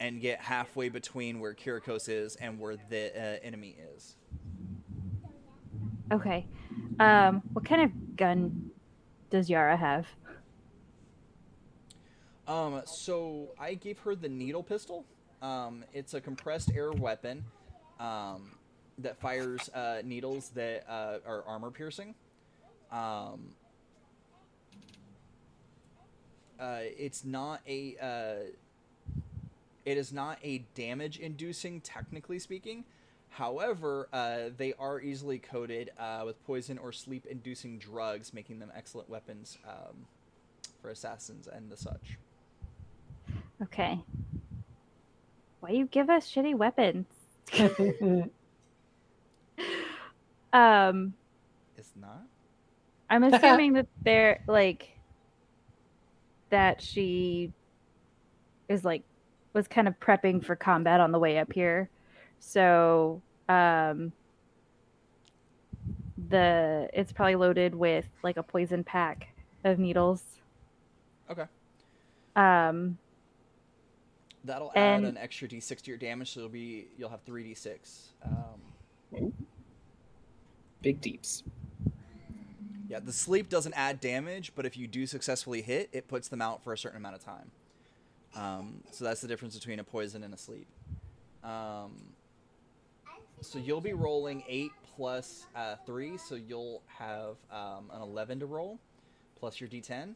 [0.00, 4.16] and get halfway between where Kirikos is and where the uh, enemy is.
[6.12, 6.46] Okay.
[7.00, 8.70] Um, what kind of gun
[9.30, 10.06] does Yara have?
[12.46, 15.04] Um, so I gave her the needle pistol.
[15.42, 17.44] Um, it's a compressed air weapon
[18.00, 18.52] um,
[18.98, 22.14] that fires uh, needles that uh, are armor piercing.
[22.90, 23.50] Um,
[26.60, 27.96] uh, it's not a.
[28.00, 28.50] Uh,
[29.84, 32.84] it is not a damage inducing, technically speaking.
[33.30, 38.70] However, uh, they are easily coated uh, with poison or sleep inducing drugs, making them
[38.76, 40.06] excellent weapons um,
[40.82, 42.18] for assassins and the such.
[43.62, 43.98] Okay.
[45.60, 47.06] Why you give us shitty weapons?
[50.52, 51.14] Um,
[51.76, 52.22] It's not.
[53.10, 54.97] I'm assuming that they're like
[56.50, 57.52] that she
[58.68, 59.02] is like
[59.54, 61.88] was kind of prepping for combat on the way up here.
[62.40, 64.12] So, um
[66.28, 69.28] the it's probably loaded with like a poison pack
[69.64, 70.22] of needles.
[71.30, 71.44] Okay.
[72.36, 72.98] Um
[74.44, 77.44] That'll add And- an extra d6 to your damage, so it'll be you'll have three
[77.44, 78.08] d6.
[78.24, 79.32] Um,
[80.80, 81.42] Big deeps.
[82.88, 86.40] Yeah, the sleep doesn't add damage, but if you do successfully hit, it puts them
[86.40, 87.50] out for a certain amount of time.
[88.34, 90.66] Um, so that's the difference between a poison and a sleep.
[91.44, 91.92] Um,
[93.40, 98.46] so you'll be rolling eight plus uh, three, so you'll have um, an eleven to
[98.46, 98.78] roll,
[99.38, 100.14] plus your d10.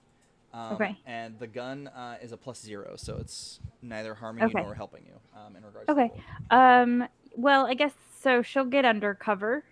[0.54, 0.96] Um, Okay.
[1.06, 4.58] And the gun uh, is a plus zero, so it's neither harming Okay.
[4.58, 5.88] you nor helping you um, in regards.
[5.88, 6.08] Okay.
[6.08, 6.14] To
[6.50, 6.60] the roll.
[6.62, 9.64] um well, I guess so she'll get under cover.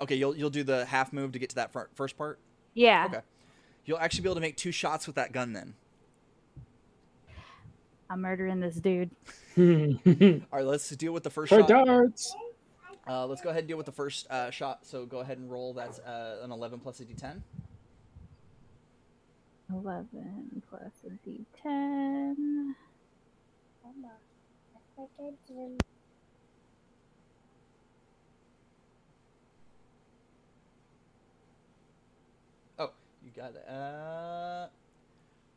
[0.00, 2.38] Okay, you'll you'll do the half move to get to that fir- first part.
[2.74, 3.06] Yeah.
[3.06, 3.20] Okay.
[3.84, 5.74] You'll actually be able to make two shots with that gun then.
[8.08, 9.10] I'm murdering this dude.
[9.58, 9.64] All
[10.52, 11.68] right, let's deal with the first For shot.
[11.68, 12.34] darts.
[13.08, 14.84] Uh, let's go ahead and deal with the first uh, shot.
[14.84, 15.72] So go ahead and roll.
[15.74, 17.40] That's uh, an 11 plus a d10.
[19.72, 22.58] 11 plus a d10.
[32.78, 32.90] Oh,
[33.24, 33.68] you got it.
[33.68, 34.66] Uh,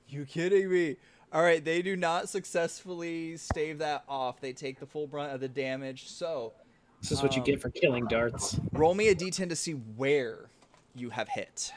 [0.08, 0.96] you kidding me?
[1.32, 4.40] All right, they do not successfully stave that off.
[4.40, 6.08] They take the full brunt of the damage.
[6.10, 6.54] So
[7.02, 8.60] This is what you Um, get for killing darts.
[8.72, 10.50] roll me a d10 to see where
[10.96, 11.74] you have hit.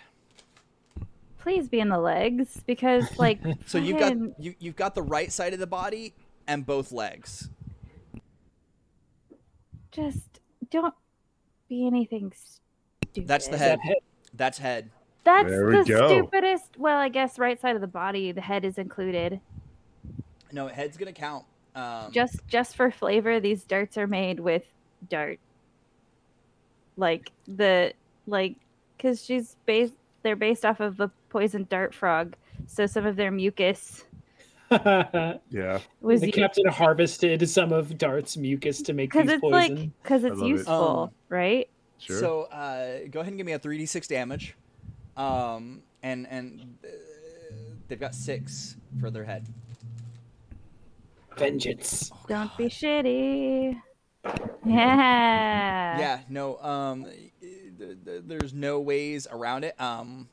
[1.39, 5.33] Please be in the legs because, like, So you've got you, you've got the right
[5.33, 6.15] side of the body
[6.47, 7.49] and both legs.
[9.91, 10.94] just don't
[11.68, 13.26] be anything stupid.
[13.26, 13.78] That's the head.
[13.78, 13.99] that hit?
[14.35, 14.91] That's head.
[15.26, 16.08] That's There we the go.
[16.08, 16.78] stupidest.
[16.78, 19.40] Well, I guess right side of the body, the head is included.
[20.52, 21.44] No, head's gonna count.
[21.74, 24.62] Um, Just just for flavor, these darts are made with
[25.10, 25.38] dart.
[26.96, 27.92] Like the
[28.26, 28.55] like,
[28.96, 29.94] because she's based.
[30.22, 32.34] They're based off of the poison dart frog,
[32.66, 34.05] so some of their mucus
[34.70, 35.78] Yeah.
[36.00, 39.76] was used captain harvested some of dart's mucus to make because these it's poison.
[39.76, 40.48] like because it's love it.
[40.50, 41.68] useful, Um, right?
[41.98, 42.18] Sure.
[42.18, 44.56] So uh, go ahead and give me a three d six damage,
[45.17, 46.89] um, and and uh,
[47.89, 49.47] they've got six for their head.
[51.36, 52.11] Vengeance.
[52.28, 53.81] Don't be shitty.
[54.67, 55.99] Yeah.
[56.01, 57.05] yeah, no, um,
[57.41, 59.81] th- th- there's no ways around it.
[59.81, 60.28] Um,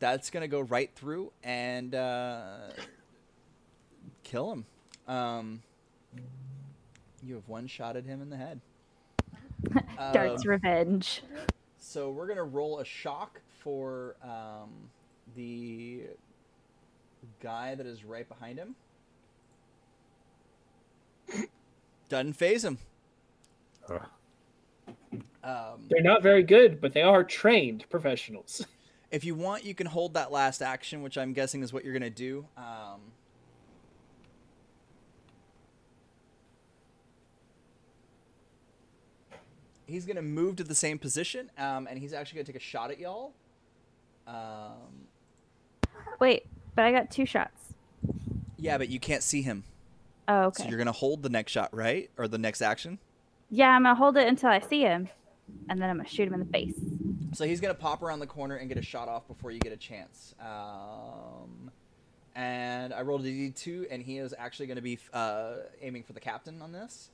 [0.00, 2.56] that's gonna go right through and uh,
[4.24, 4.66] kill him.
[5.06, 5.62] Um,
[7.22, 8.60] you have one shot at him in the head.
[10.12, 11.22] Dart's Um, revenge.
[11.78, 14.70] So we're gonna roll a shock for um,
[15.34, 16.02] the
[17.40, 18.76] guy that is right behind him.
[22.10, 22.78] Doesn't phase him.
[25.42, 28.64] Um, They're not very good, but they are trained professionals.
[29.10, 31.92] if you want, you can hold that last action, which I'm guessing is what you're
[31.94, 32.46] gonna do.
[32.56, 33.00] Um,
[39.86, 42.90] he's gonna move to the same position, um, and he's actually gonna take a shot
[42.90, 43.32] at y'all.
[44.26, 45.06] Um,
[46.20, 47.74] Wait, but I got two shots.
[48.58, 49.64] yeah, but you can't see him,
[50.28, 50.62] Oh, okay.
[50.62, 52.98] so you're gonna hold the next shot, right, or the next action.
[53.50, 55.08] Yeah, I'm gonna hold it until I see him,
[55.68, 56.74] and then I'm gonna shoot him in the face.
[57.32, 59.72] So he's gonna pop around the corner and get a shot off before you get
[59.72, 60.34] a chance.
[60.40, 61.70] Um,
[62.34, 66.20] and I rolled a d2, and he is actually gonna be uh, aiming for the
[66.20, 67.10] captain on this.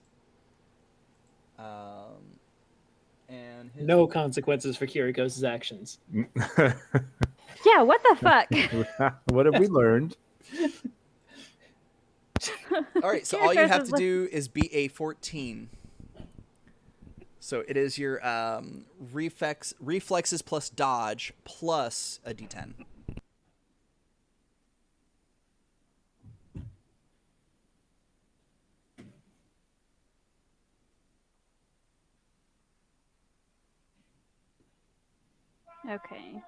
[1.58, 2.39] Um,
[3.31, 5.99] and his, No consequences for Kiriko's actions.
[7.65, 8.49] Yeah, what the fuck?
[9.26, 10.17] what have we learned?
[13.02, 15.68] All right, so all you have to do is beat a 14.
[17.39, 22.73] So it is your um, reflex reflexes plus dodge plus a d10.
[35.89, 36.42] Okay.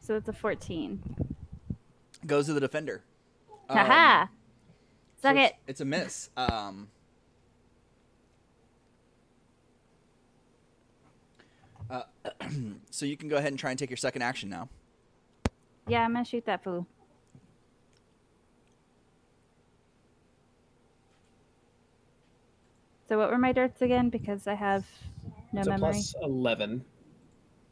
[0.00, 1.02] So it's a 14.
[2.26, 3.02] Goes to the defender.
[3.68, 4.26] Um, Haha!
[5.22, 5.56] so Suck it's, it.
[5.66, 6.30] It's a miss.
[6.36, 6.88] Um,
[11.90, 12.02] uh,
[12.90, 14.68] so you can go ahead and try and take your second action now.
[15.86, 16.86] Yeah, I'm gonna shoot that fool.
[23.08, 24.10] So what were my darts again?
[24.10, 24.84] Because I have
[25.52, 25.92] no it's a memory.
[25.92, 26.84] plus 11.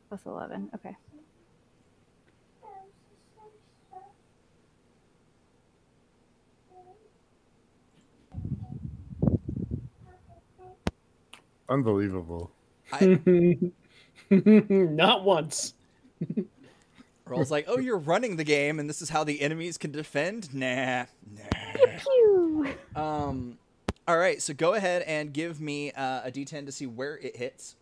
[0.09, 0.71] Plus 11.
[0.75, 0.97] Okay.
[11.69, 12.51] Unbelievable.
[12.93, 13.59] I,
[14.31, 15.75] Not once.
[17.27, 20.55] Earl's like, oh, you're running the game, and this is how the enemies can defend?
[20.55, 21.45] Nah, nah.
[21.99, 22.69] Pew!
[22.95, 23.59] Um,
[24.09, 27.36] all right, so go ahead and give me uh, a d10 to see where it
[27.36, 27.76] hits.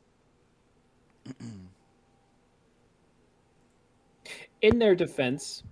[4.63, 5.63] In their defense,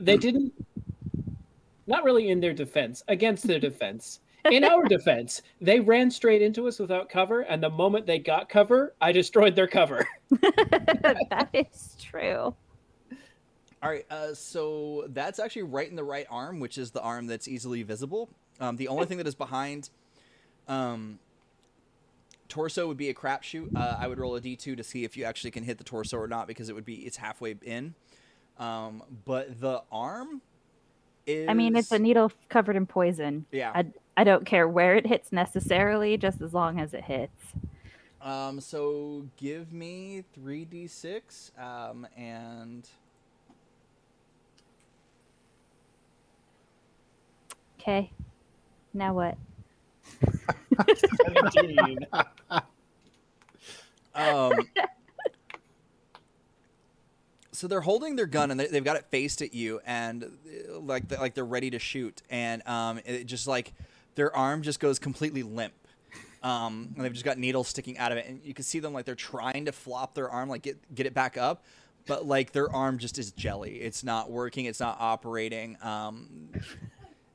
[0.00, 0.54] they didn't.
[1.86, 4.20] Not really in their defense, against their defense.
[4.50, 8.48] In our defense, they ran straight into us without cover, and the moment they got
[8.48, 10.06] cover, I destroyed their cover.
[10.30, 12.54] that is true.
[13.82, 17.26] All right, uh, so that's actually right in the right arm, which is the arm
[17.26, 18.28] that's easily visible.
[18.60, 19.90] Um, the only thing that is behind
[20.66, 21.18] um,
[22.48, 23.68] torso would be a crapshoot.
[23.74, 26.16] Uh, I would roll a d2 to see if you actually can hit the torso
[26.16, 27.94] or not, because it would be it's halfway in.
[28.58, 30.42] Um, but the arm
[31.26, 31.48] is.
[31.48, 33.46] I mean, it's a needle covered in poison.
[33.52, 33.70] Yeah.
[33.74, 37.52] I, I don't care where it hits necessarily, just as long as it hits.
[38.20, 42.88] Um, so give me three d six, um, and
[47.80, 48.10] Okay.
[48.98, 49.38] Now what?
[51.52, 51.98] 17.
[54.14, 54.52] um.
[57.52, 60.78] So they're holding their gun and they, they've got it faced at you, and uh,
[60.80, 63.72] like like they're ready to shoot, and um, it just like
[64.16, 65.74] their arm just goes completely limp.
[66.42, 68.92] Um, and they've just got needles sticking out of it, and you can see them
[68.92, 71.64] like they're trying to flop their arm, like get get it back up,
[72.06, 73.76] but like their arm just is jelly.
[73.80, 74.64] It's not working.
[74.66, 75.76] It's not operating.
[75.82, 76.50] Um,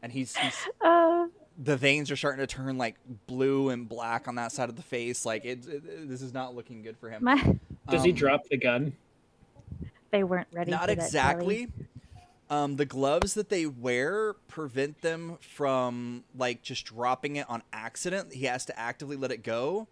[0.01, 2.95] and he's, he's Uh, the veins are starting to turn like
[3.27, 5.25] blue and black on that side of the face.
[5.25, 7.23] Like it, it this is not looking good for him.
[7.23, 7.35] my,
[7.89, 8.93] Does he Um, drop the gun?
[10.11, 10.71] they weren't ready.
[10.71, 11.05] Not for that, Kelly.
[11.05, 11.67] exactly.
[12.49, 18.33] Um, the gloves that they wear prevent them from like just dropping it on accident.
[18.33, 19.87] He has to actively let it go.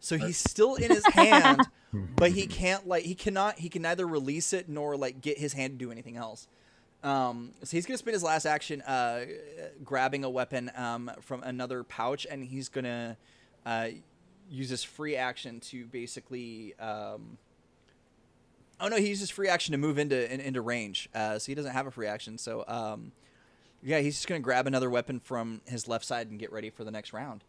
[0.00, 1.68] So he's still in his hand,
[2.16, 5.52] but he can't like he cannot he can neither release it nor like get his
[5.52, 6.46] hand to do anything else.
[7.02, 9.24] Um, so he's gonna spend his last action uh,
[9.84, 13.16] grabbing a weapon um, from another pouch, and he's gonna
[13.66, 13.88] uh,
[14.50, 16.74] use his free action to basically.
[16.78, 17.38] Um,
[18.80, 21.08] oh no, he uses free action to move into in, into range.
[21.14, 22.38] Uh, so he doesn't have a free action.
[22.38, 23.12] So um,
[23.82, 26.84] Yeah, he's just gonna grab another weapon from his left side and get ready for
[26.84, 27.42] the next round.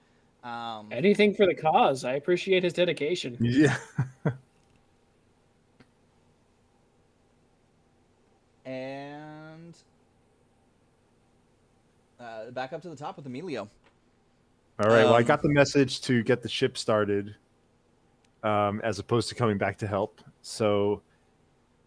[0.43, 2.03] Um, Anything for the cause.
[2.03, 3.37] I appreciate his dedication.
[3.39, 3.77] Yeah.
[8.65, 9.12] and
[12.23, 13.69] uh, back up to the top with Emilio.
[14.79, 15.03] All right.
[15.03, 17.35] well, I Um, got the message to get the ship started,
[18.43, 20.21] um, as opposed to coming back to help.
[20.41, 21.01] So,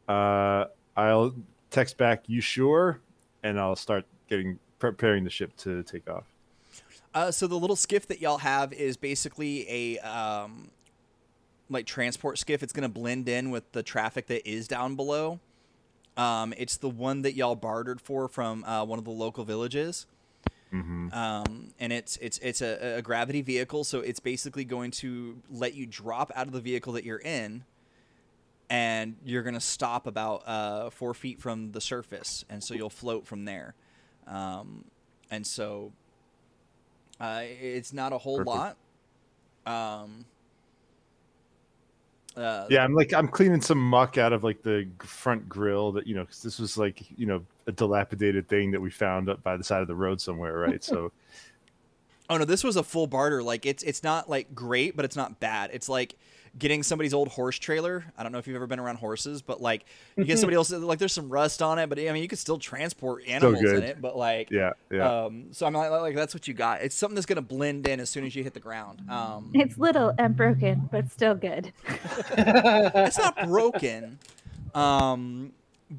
[0.09, 0.67] uh,
[0.97, 1.35] I'll
[1.71, 2.25] text back.
[2.27, 3.01] You sure?
[3.43, 6.25] And I'll start getting preparing the ship to take off.
[7.15, 10.71] Uh, so the little skiff that y'all have is basically a um,
[11.71, 12.63] like transport skiff.
[12.63, 15.41] It's gonna blend in with the traffic that is down below.
[16.17, 20.07] Um, it's the one that y'all bartered for from uh, one of the local villages.
[20.73, 21.13] Mm-hmm.
[21.13, 25.75] um, and it's it's it's a, a gravity vehicle, so it's basically going to let
[25.75, 27.65] you drop out of the vehicle that you're in,
[28.69, 32.91] and you're going to stop about uh, four feet from the surface, and so you'll
[32.91, 33.75] float from there,
[34.27, 34.85] um,
[35.31, 35.93] and so
[37.21, 38.77] uh, it's not a whole Perfect.
[39.67, 40.03] lot.
[40.03, 40.25] Um,
[42.37, 46.07] uh, Yeah, I'm like I'm cleaning some muck out of like the front grill that
[46.07, 49.43] you know 'cause this was like you know a dilapidated thing that we found up
[49.43, 50.83] by the side of the road somewhere, right?
[50.85, 51.13] So
[52.29, 53.43] Oh no, this was a full barter.
[53.43, 55.71] Like it's it's not like great, but it's not bad.
[55.73, 56.17] It's like
[56.59, 58.05] getting somebody's old horse trailer.
[58.17, 59.85] I don't know if you've ever been around horses, but like
[60.17, 62.39] you get somebody else like there's some rust on it, but I mean you could
[62.39, 64.01] still transport animals in it.
[64.01, 65.25] But like yeah, yeah.
[65.25, 66.83] um so I'm like, like that's what you got.
[66.83, 69.03] It's something that's gonna blend in as soon as you hit the ground.
[69.11, 71.73] Um It's little and broken, but still good.
[71.87, 74.19] it's not broken.
[74.75, 75.53] Um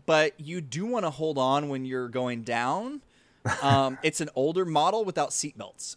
[0.05, 3.01] but you do want to hold on when you're going down.
[3.61, 5.95] Um it's an older model without seatbelts.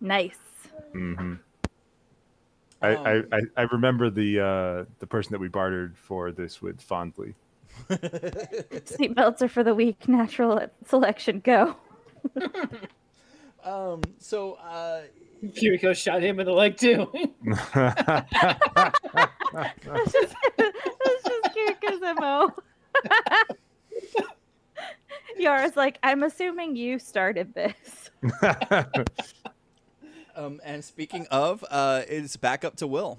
[0.00, 0.36] Nice.
[0.92, 1.34] hmm
[2.80, 6.62] I, I, Um, I I remember the uh, the person that we bartered for this
[6.62, 7.34] with fondly.
[7.90, 10.08] Seatbelts are for the weak.
[10.08, 11.40] Natural selection.
[11.40, 11.76] Go.
[13.64, 15.02] Um so uh
[15.44, 17.10] Kiriko shot him in the leg too.
[19.52, 22.50] That's just, that's just Kiriko's MO.
[25.38, 28.10] Yara's like, I'm assuming you started this.
[30.38, 33.18] Um, and speaking of, uh, it's back up to Will.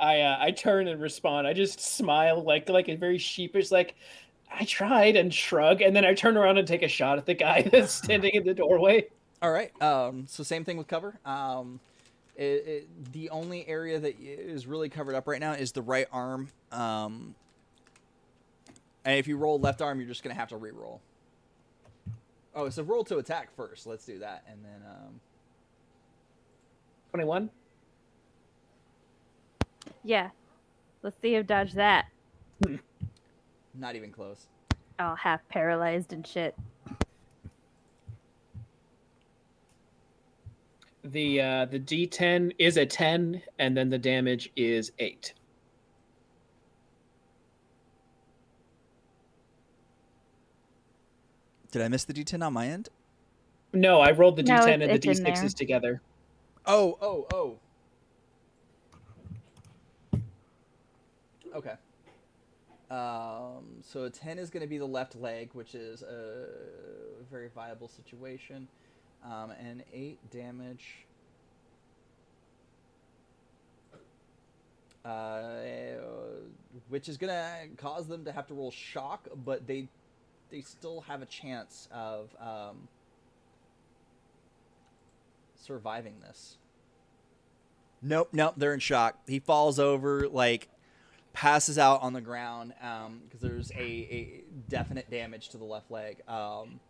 [0.00, 1.46] I uh, I turn and respond.
[1.46, 3.94] I just smile like like a very sheepish like
[4.52, 7.34] I tried and shrug, and then I turn around and take a shot at the
[7.34, 9.06] guy that's standing in the doorway.
[9.40, 9.70] All right.
[9.80, 11.18] Um, so same thing with cover.
[11.24, 11.78] Um,
[12.34, 16.08] it, it, the only area that is really covered up right now is the right
[16.10, 16.48] arm.
[16.72, 17.36] Um,
[19.04, 21.00] and if you roll left arm, you're just gonna have to re-roll.
[22.54, 23.86] Oh, so roll to attack first.
[23.86, 25.20] Let's do that, and then um,
[27.12, 27.50] Twenty one.
[30.02, 30.30] Yeah.
[31.02, 32.06] Let's see him dodge that.
[33.74, 34.46] not even close.
[34.98, 36.54] All half paralyzed and shit.
[41.04, 45.34] The uh, the D10 is a ten, and then the damage is eight.
[51.70, 52.90] Did I miss the D10 on my end?
[53.72, 55.30] No, I rolled the No, D10 it's- and the.
[55.30, 56.00] D6s together.
[56.64, 57.58] Oh, oh, oh.
[61.54, 61.74] Okay.
[62.90, 66.46] Um, so a 10 is going to be the left leg, which is a
[67.30, 68.68] very viable situation.
[69.24, 71.04] Um, and 8 damage.
[75.04, 75.54] Uh,
[76.88, 79.88] which is going to cause them to have to roll shock, but they
[80.50, 82.86] they still have a chance of um,
[85.62, 86.56] surviving this.
[88.02, 89.18] Nope, nope, they're in shock.
[89.28, 90.68] He falls over, like
[91.32, 92.74] passes out on the ground
[93.24, 96.20] because there's a, a definite damage to the left leg.
[96.28, 96.80] Um,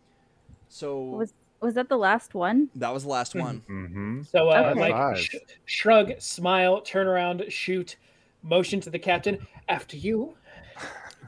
[0.69, 2.71] so Was was that the last one?
[2.75, 3.63] that was the last one.
[3.67, 4.81] hmm So uh, Okay.
[4.81, 5.19] Mike Five.
[5.19, 5.37] sh-
[5.67, 7.97] shrug, smile, turn around, shoot,
[8.43, 9.39] motion to the captain.
[9.69, 10.35] After you.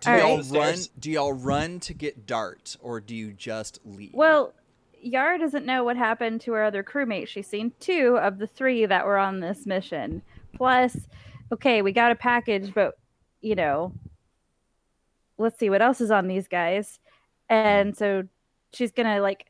[0.00, 0.50] Do All y'all right.
[0.50, 0.78] run?
[0.98, 4.12] Do y'all run to get Dart, or do you just leave?
[4.12, 4.52] Well,
[5.05, 7.28] Yara doesn't know what happened to her other crewmates.
[7.28, 10.23] She's seen two of the three that were on this mission.
[10.57, 10.97] Plus,
[11.52, 12.94] okay, we got a package, but
[13.42, 13.92] you know,
[15.36, 17.00] let's see what else is on these guys.
[17.50, 18.24] And so
[18.73, 19.47] she's gonna like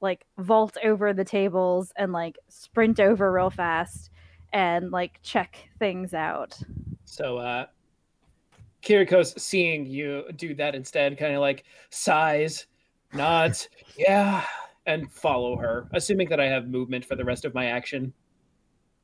[0.00, 4.10] like vault over the tables and like sprint over real fast
[4.52, 6.58] and like check things out.
[7.04, 7.66] So uh
[8.82, 12.66] Kiriko's seeing you do that instead, kind of like sighs,
[13.12, 14.42] nods, yeah,
[14.90, 18.12] and follow her, assuming that I have movement for the rest of my action.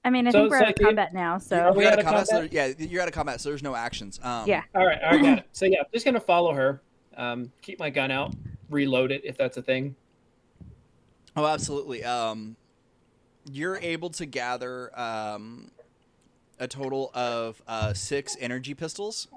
[0.05, 1.83] I mean, I So think we're it's out like of you- combat now, so we
[1.85, 2.27] you're out out of of combat.
[2.29, 4.21] So there- yeah, you're out of combat, so there's no actions.
[4.23, 4.63] Um, Yeah.
[4.75, 5.47] All right, all right, got it.
[5.53, 6.81] So yeah, I'm just gonna follow her.
[7.17, 8.35] Um, keep my gun out.
[8.69, 9.95] reload it if that's a thing?
[11.37, 12.03] Oh, absolutely.
[12.03, 12.57] Um,
[13.51, 15.71] you're able to gather um,
[16.59, 19.29] a total of uh, six energy pistols,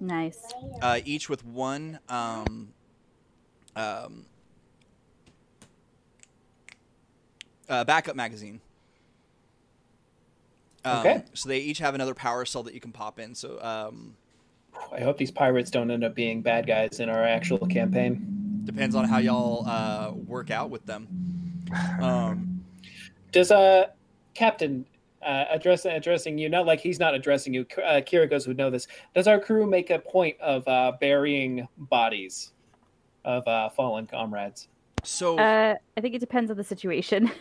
[0.00, 0.38] Nice.
[0.82, 2.74] uh, each with one um,
[3.74, 4.26] um,
[7.68, 8.60] uh, backup magazine.
[10.84, 11.22] Um, Okay.
[11.34, 13.34] So they each have another power cell that you can pop in.
[13.34, 14.16] So um,
[14.92, 18.62] I hope these pirates don't end up being bad guys in our actual campaign.
[18.64, 21.06] depends on how y'all uh, work out with them.
[22.00, 22.64] Um,
[23.32, 23.86] Does uh
[24.34, 24.86] Captain
[25.22, 26.48] uh, address addressing you?
[26.48, 27.66] Not like he's not addressing you.
[27.76, 28.86] Uh, Kirikos would know this.
[29.14, 32.52] Does our crew make a point of uh, burying bodies
[33.24, 34.68] of uh, fallen comrades?
[35.02, 37.30] so Uh, I think it depends on the situation.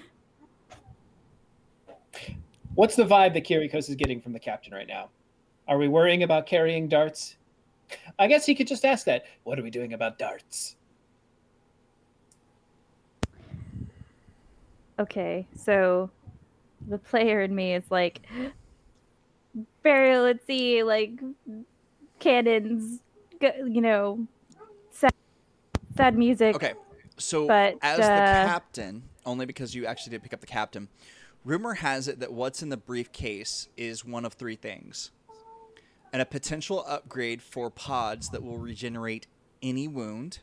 [2.78, 5.10] What's the vibe that Kirikos is getting from the captain right now?
[5.68, 7.36] Are we worrying about carrying darts?
[8.20, 9.26] I guess he could just ask that.
[9.46, 10.76] What are we doing about darts?
[15.00, 16.12] Okay, so
[16.88, 18.22] the player in me is like,
[19.82, 21.20] burial at sea, like
[22.20, 23.00] cannons,
[23.42, 24.28] you know,
[24.92, 25.14] sad,
[25.96, 26.54] sad music.
[26.54, 26.74] Okay,
[27.18, 30.90] so But, as the uh, captain, only because you actually did pick up the captain,
[31.46, 35.12] rumor has it that what's in the briefcase is one of three things:
[36.14, 39.28] and a potential upgrade for pods that will regenerate
[39.62, 40.40] any wound.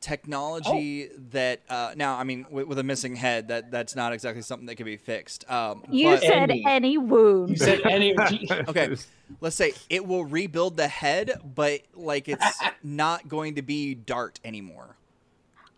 [0.00, 4.42] Technology that uh, now, I mean, with, with a missing head, that that's not exactly
[4.42, 5.50] something that can be fixed.
[5.50, 6.64] Um, You but- said Any.
[6.64, 7.58] any, You wound.
[7.58, 8.14] said any.
[8.68, 8.94] Okay.
[9.40, 14.38] let's say it will rebuild the head, but like it's not going to be Dart
[14.44, 14.94] anymore.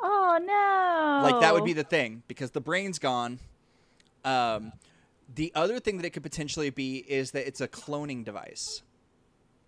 [0.03, 1.31] Oh no!
[1.31, 3.39] Like that would be the thing because the brain's gone.
[4.25, 4.73] Um,
[5.35, 8.83] the other thing that it could potentially be is that it's a cloning device.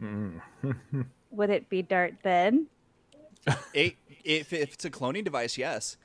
[1.30, 2.66] Would it be Dart then?
[3.72, 5.96] It, if, if it's a cloning device, yes.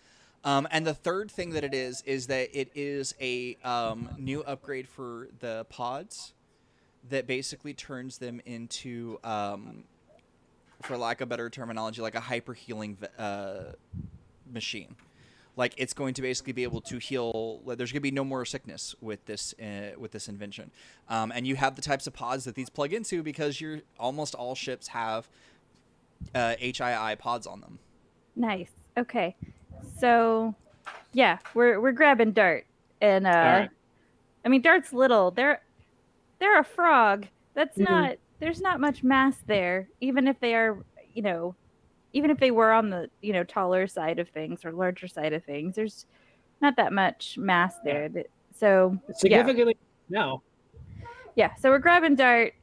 [0.43, 4.43] Um, and the third thing that it is is that it is a um, new
[4.43, 6.33] upgrade for the pods
[7.09, 9.83] that basically turns them into, um,
[10.83, 13.73] for lack of better terminology, like a hyper healing uh,
[14.51, 14.95] machine.
[15.55, 17.61] Like it's going to basically be able to heal.
[17.65, 20.69] There's going to be no more sickness with this uh, with this invention,
[21.09, 24.35] um, and you have the types of pods that these plug into because you're almost
[24.35, 25.27] all ships have
[26.35, 27.79] uh, HII pods on them.
[28.35, 28.69] Nice.
[28.97, 29.35] Okay.
[29.99, 30.53] So,
[31.13, 32.67] yeah, we're we're grabbing Dart,
[33.01, 33.69] and uh, right.
[34.45, 35.31] I mean Dart's little.
[35.31, 35.61] They're
[36.37, 37.25] they're a frog.
[37.55, 37.89] That's Mhm.
[37.89, 38.15] not.
[38.39, 40.77] There's not much mass there, even if they are,
[41.15, 41.55] you know,
[42.17, 45.33] even if they were on the you know taller side of things or larger side
[45.33, 45.75] of things.
[45.75, 46.07] There's
[46.61, 48.09] not that much mass there.
[48.09, 49.77] That, so yeah, Significantly
[50.09, 50.41] now.
[51.35, 51.53] yeah.
[51.55, 52.53] So we're grabbing Dart.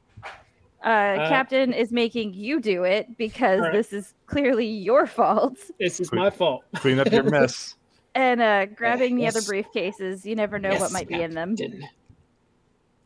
[0.83, 3.73] Uh, Uh, Captain is making you do it because Alright.
[3.73, 5.57] this is clearly your fault.
[5.79, 6.63] This is my fault.
[6.75, 7.75] Clean up your mess.
[8.17, 10.23] And uh, grabbing the other briefcases.
[10.23, 11.53] You never know what Yes, might be in them.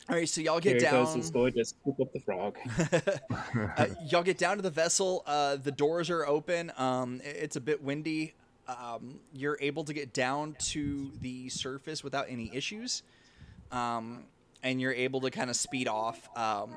[0.10, 1.20] All right, so y'all get Kirikos down.
[1.20, 2.58] is going to scoop up the frog.
[3.78, 5.24] uh, y'all get down to the vessel.
[5.28, 6.72] Uh, the doors are open.
[6.78, 8.34] Um, it's a bit windy.
[8.68, 13.04] Um, you're able to get down to the surface without any issues,
[13.72, 14.24] um,
[14.64, 16.28] and you're able to kind of speed off.
[16.36, 16.72] Um,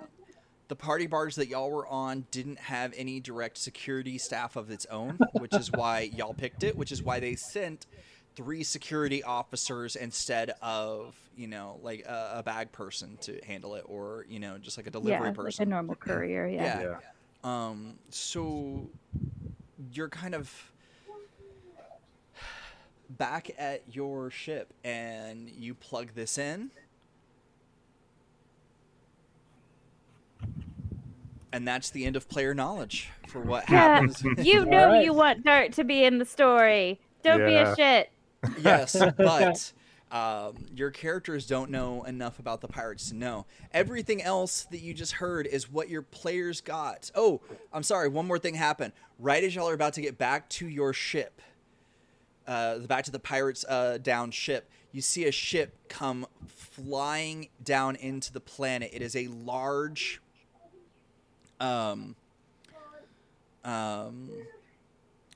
[0.69, 4.85] the party barge that y'all were on didn't have any direct security staff of its
[4.87, 6.77] own, which is why y'all picked it.
[6.77, 7.87] Which is why they sent
[8.35, 13.85] three security officers instead of you know like a, a bag person to handle it,
[13.87, 15.63] or you know just like a delivery yeah, person.
[15.65, 16.47] like a normal courier.
[16.47, 16.81] Yeah.
[16.83, 16.97] Yeah.
[17.45, 18.89] Um, so
[19.93, 20.71] you're kind of
[23.11, 26.71] back at your ship and you plug this in.
[31.53, 34.01] And that's the end of player knowledge for what Yeah.
[34.01, 34.23] happens.
[34.39, 35.05] You know Alright.
[35.05, 37.01] you want Dart to be in the story.
[37.23, 38.11] Don't be a shit.
[38.63, 39.73] Yes, but
[40.13, 43.47] um, your characters don't know enough about the pirates to know.
[43.73, 47.11] Everything else that you just heard is what your players got.
[47.15, 47.41] Oh,
[47.73, 48.09] I'm sorry.
[48.09, 48.93] One more thing happened.
[49.19, 51.41] Right as y'all are about to get back to your ship,
[52.47, 57.97] uh, back to the pirates' uh, down ship, you see a ship come flying down
[57.97, 58.91] into the planet.
[58.93, 60.21] It is a large,
[61.59, 62.17] um,
[63.65, 64.29] um,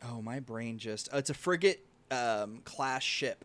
[0.07, 1.09] oh my brain just.
[1.15, 3.45] Uh, it's a frigate um, class ship,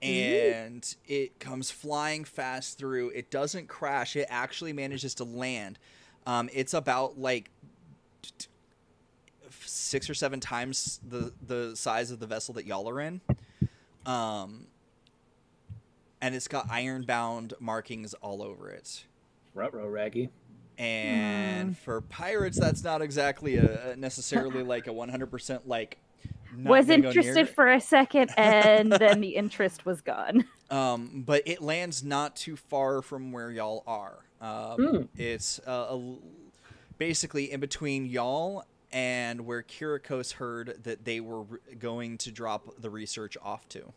[0.00, 3.10] and it comes flying fast through.
[3.10, 4.16] It doesn't crash.
[4.16, 5.78] It actually manages to land.
[6.26, 7.50] Um, it's about like
[8.22, 8.46] t- t-
[9.64, 13.20] six or seven times the the size of the vessel that y'all are in.
[14.06, 14.66] Um,
[16.20, 19.04] and it's got iron bound markings all over it.
[19.54, 20.30] Rutro Raggy.
[20.78, 25.98] and for pirates, that's not exactly a, a necessarily like a 100% like.
[26.56, 30.44] Not was gonna go near interested for a second, and then the interest was gone.
[30.70, 34.18] Um, but it lands not too far from where y'all are.
[34.40, 35.02] Um, Hmm.
[35.16, 36.18] It's uh, a l-
[36.98, 42.74] basically in between y'all and where Kirikos heard that they were re- going to drop
[42.80, 43.92] the research off to.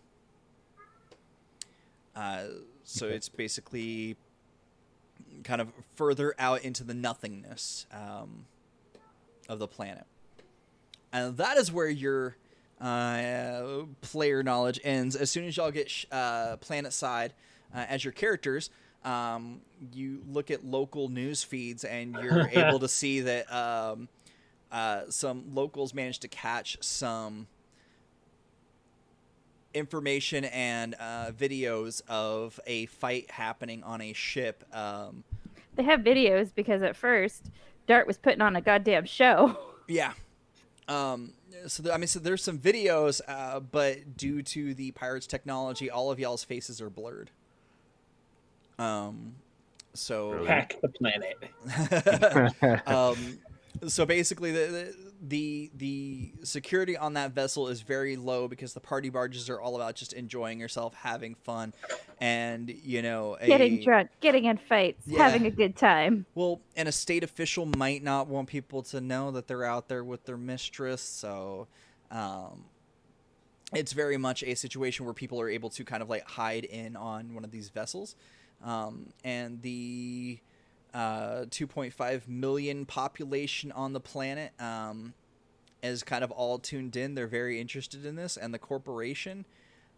[2.16, 2.43] Uh,
[2.84, 4.16] so it's basically
[5.43, 8.45] kind of further out into the nothingness um,
[9.50, 10.06] of the planet.
[11.11, 12.35] And that is where your
[12.81, 15.15] uh, player knowledge ends.
[15.15, 17.33] As soon as y'all get sh- uh, planet side
[17.73, 18.69] uh, as your characters,
[19.03, 19.61] um,
[19.93, 24.07] you look at local news feeds and you're able to see that um,
[24.71, 27.47] uh, some locals managed to catch some
[29.73, 34.63] information and uh, videos of a fight happening on a ship.
[34.73, 35.23] Um,
[35.75, 37.51] They have videos because at first
[37.87, 39.57] Dart was putting on a goddamn show.
[39.87, 40.13] Yeah.
[40.87, 41.33] Um,
[41.67, 45.90] so there, I mean, so there's some videos, uh, but due to the pirates' technology,
[45.90, 47.32] all of y'all's faces are blurred.
[48.77, 49.35] Um,
[49.93, 51.38] so Hack the planet.
[52.88, 53.40] um,
[53.87, 59.09] so basically, the, the the security on that vessel is very low because the party
[59.09, 61.73] barges are all about just enjoying yourself, having fun,
[62.19, 65.23] and you know, a, getting drunk, getting in fights, Yeah.
[65.23, 66.25] having a good time.
[66.35, 70.03] Well, and a state official might not want people to know that they're out there
[70.03, 71.67] with their mistress, so
[72.11, 72.65] um,
[73.73, 76.95] it's very much a situation where people are able to kind of like hide in
[76.95, 78.15] on one of these vessels.
[78.63, 80.39] Um, and the
[80.95, 85.14] uh, 2.5 million population on the planet um,
[85.83, 87.15] is kind of all tuned in.
[87.15, 89.45] They're very interested in this, and the corporation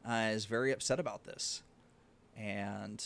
[0.04, 1.62] uh, is very upset about this.
[2.36, 3.06] And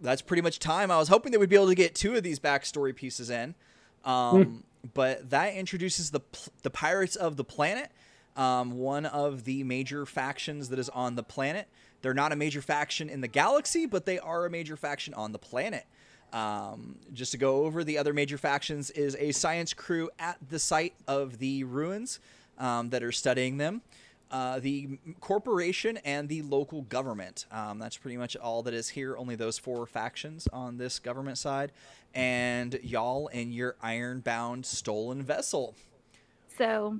[0.00, 0.92] that's pretty much time.
[0.92, 3.56] I was hoping that we'd be able to get two of these backstory pieces in,
[4.04, 4.62] um,
[4.94, 6.20] but that introduces the
[6.62, 7.90] the pirates of the planet,
[8.36, 11.66] um, one of the major factions that is on the planet.
[12.00, 15.32] They're not a major faction in the galaxy, but they are a major faction on
[15.32, 15.84] the planet.
[16.32, 20.58] Um, just to go over the other major factions is a science crew at the
[20.58, 22.20] site of the ruins
[22.58, 23.82] um, that are studying them
[24.32, 27.46] uh, the corporation and the local government.
[27.52, 29.16] Um, that's pretty much all that is here.
[29.16, 31.70] Only those four factions on this government side,
[32.14, 35.74] and y'all in your iron-bound stolen vessel.
[36.56, 36.98] So,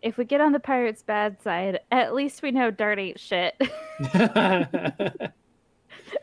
[0.00, 3.56] if we get on the pirates' bad side, at least we know Dart ain't shit.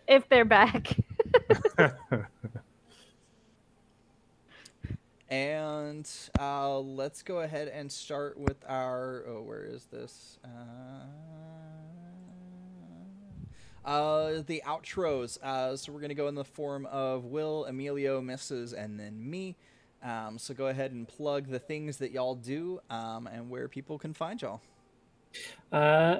[0.08, 0.96] if they're back.
[5.30, 9.24] And uh, let's go ahead and start with our.
[9.28, 10.38] Oh, where is this?
[10.46, 11.08] Uh,
[13.84, 15.42] uh, the outros.
[15.42, 19.56] Uh, so we're gonna go in the form of Will, Emilio, Mrs., and then me.
[20.04, 23.98] Um, so go ahead and plug the things that y'all do um, and where people
[23.98, 24.62] can find y'all.
[25.72, 26.20] Uh,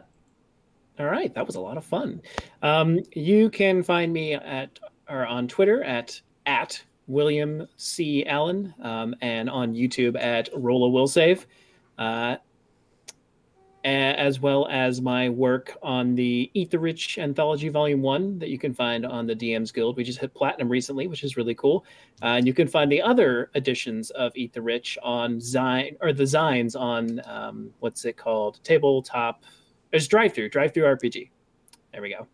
[0.98, 2.22] all right, that was a lot of fun.
[2.64, 9.16] Um, you can find me at or on Twitter at at William C Allen um,
[9.22, 11.46] and on YouTube at Rolla Will Save,
[11.98, 12.38] uh,
[13.84, 18.58] as well as my work on the Eat the Rich Anthology Volume One that you
[18.58, 19.98] can find on the DM's Guild.
[19.98, 21.86] We just hit platinum recently, which is really cool.
[22.24, 26.14] Uh, and you can find the other editions of Eat the Rich on Zine or
[26.14, 28.60] the Zines on um, what's it called?
[28.64, 29.44] Tabletop.
[29.92, 31.30] There's Drive Through, DriveThruRPG.
[31.92, 32.28] There we go.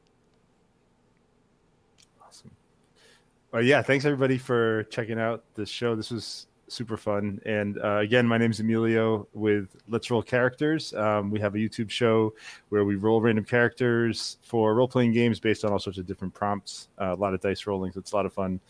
[3.51, 5.93] Well, yeah, thanks everybody for checking out the show.
[5.93, 7.41] This was super fun.
[7.45, 10.93] And uh, again, my name is Emilio with Let's Roll Characters.
[10.93, 12.33] Um, we have a YouTube show
[12.69, 16.33] where we roll random characters for role playing games based on all sorts of different
[16.33, 17.91] prompts, uh, a lot of dice rolling.
[17.91, 18.61] So it's a lot of fun.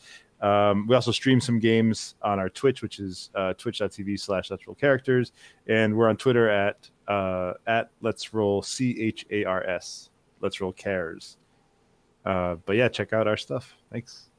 [0.41, 4.65] Um, we also stream some games on our Twitch, which is uh, twitch.tv slash Let's
[4.65, 5.31] Roll Characters.
[5.67, 10.59] And we're on Twitter at, uh, at Let's Roll C H A R S, Let's
[10.59, 11.37] Roll Chars.
[12.25, 13.77] Uh, but yeah, check out our stuff.
[13.91, 14.30] Thanks.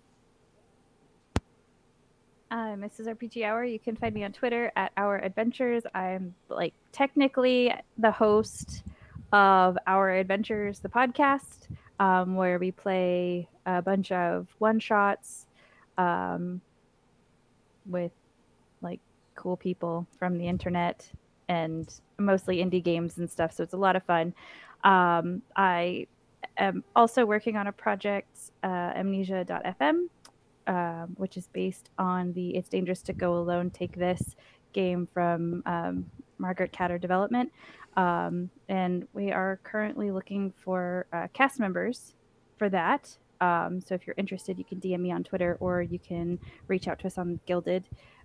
[2.53, 3.07] Uh, Mrs.
[3.07, 3.65] RPG Hour.
[3.65, 5.85] You can find me on Twitter at Hour Adventures.
[5.95, 8.83] I'm like technically the host
[9.33, 15.47] of Hour Adventures, the podcast, um, where we play a bunch of one shots
[15.97, 16.61] um,
[17.87, 18.13] with
[18.83, 19.01] like
[19.35, 21.11] cool people from the internet
[21.49, 23.55] and mostly indie games and stuff.
[23.55, 24.35] So it's a lot of fun.
[24.85, 26.07] Um, I
[26.59, 30.09] am also working on a project, uh, amnesia.fm
[30.67, 34.37] um, which is based on the It's Dangerous to Go Alone, Take This
[34.73, 37.53] game from um, Margaret Catter Development.
[37.97, 42.15] Um, and we are currently looking for uh, cast members
[42.59, 43.17] for that.
[43.41, 46.89] Um, so if you're interested, you can DM me on Twitter or you can reach
[46.89, 47.85] out to us on Guilded,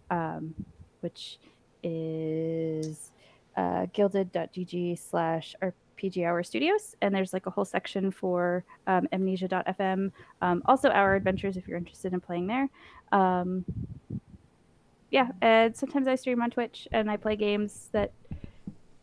[0.09, 0.53] um,
[1.01, 1.39] which
[1.83, 3.11] is
[3.55, 5.55] uh, guilded.gg slash
[5.97, 6.95] RPG Hour Studios.
[7.01, 10.11] And there's like a whole section for um, amnesia.fm.
[10.41, 12.69] Um, also, Hour Adventures if you're interested in playing there.
[13.11, 13.65] Um,
[15.09, 18.11] yeah, and sometimes I stream on Twitch and I play games that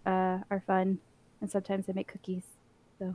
[0.07, 0.99] uh, are fun.
[1.41, 2.45] And sometimes I make cookies.
[2.99, 3.15] So.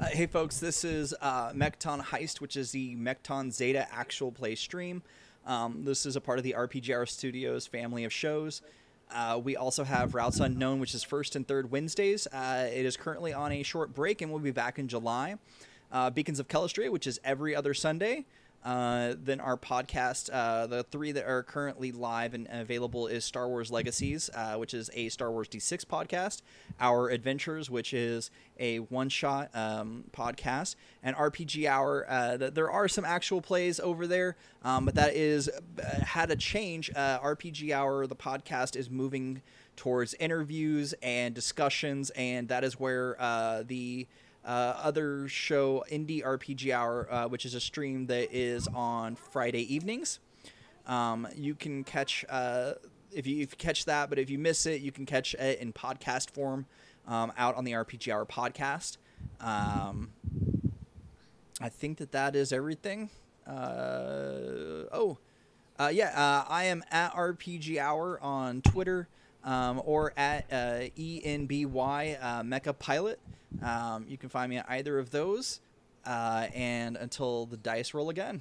[0.00, 5.02] Uh, hey, folks, this is uh, Heist, which is the Mekton Zeta actual play stream.
[5.46, 8.62] Um, this is a part of the RPG Hour Studios family of shows.
[9.12, 12.26] Uh, we also have Routes Unknown, which is first and third Wednesdays.
[12.28, 15.36] Uh, it is currently on a short break and we'll be back in July.
[15.92, 18.24] Uh, Beacons of Kellestria, which is every other Sunday.
[18.62, 23.48] Uh, then our podcast, uh, the three that are currently live and available is Star
[23.48, 26.42] Wars Legacies, uh, which is a Star Wars D6 podcast,
[26.78, 32.04] Hour Adventures, which is a one-shot um, podcast, and RPG Hour.
[32.06, 36.30] Uh, th- there are some actual plays over there, um, but that is uh, had
[36.30, 36.90] a change.
[36.94, 39.40] RPG Hour, the podcast, is moving
[39.76, 43.16] towards interviews and discussions, and that is where
[43.66, 44.06] the
[44.44, 49.72] uh, other show, Indie RPG Hour, uh, which is a stream that is on Friday
[49.72, 50.18] evenings.
[50.86, 52.72] Um, you can catch uh,
[53.12, 55.60] if you, if you catch that, but if you miss it, you can catch it
[55.60, 56.66] in podcast form
[57.06, 58.96] um, out on the RPG Hour podcast.
[59.40, 60.12] Um,
[61.60, 63.10] I think that that is everything.
[63.46, 65.18] Uh, oh,
[65.78, 69.08] uh, yeah, uh, I am at RPG Hour on Twitter
[69.44, 73.18] um, or at ENBY Mecha Pilot.
[73.62, 75.60] Um, you can find me at either of those.
[76.04, 78.40] Uh, and until the dice roll again.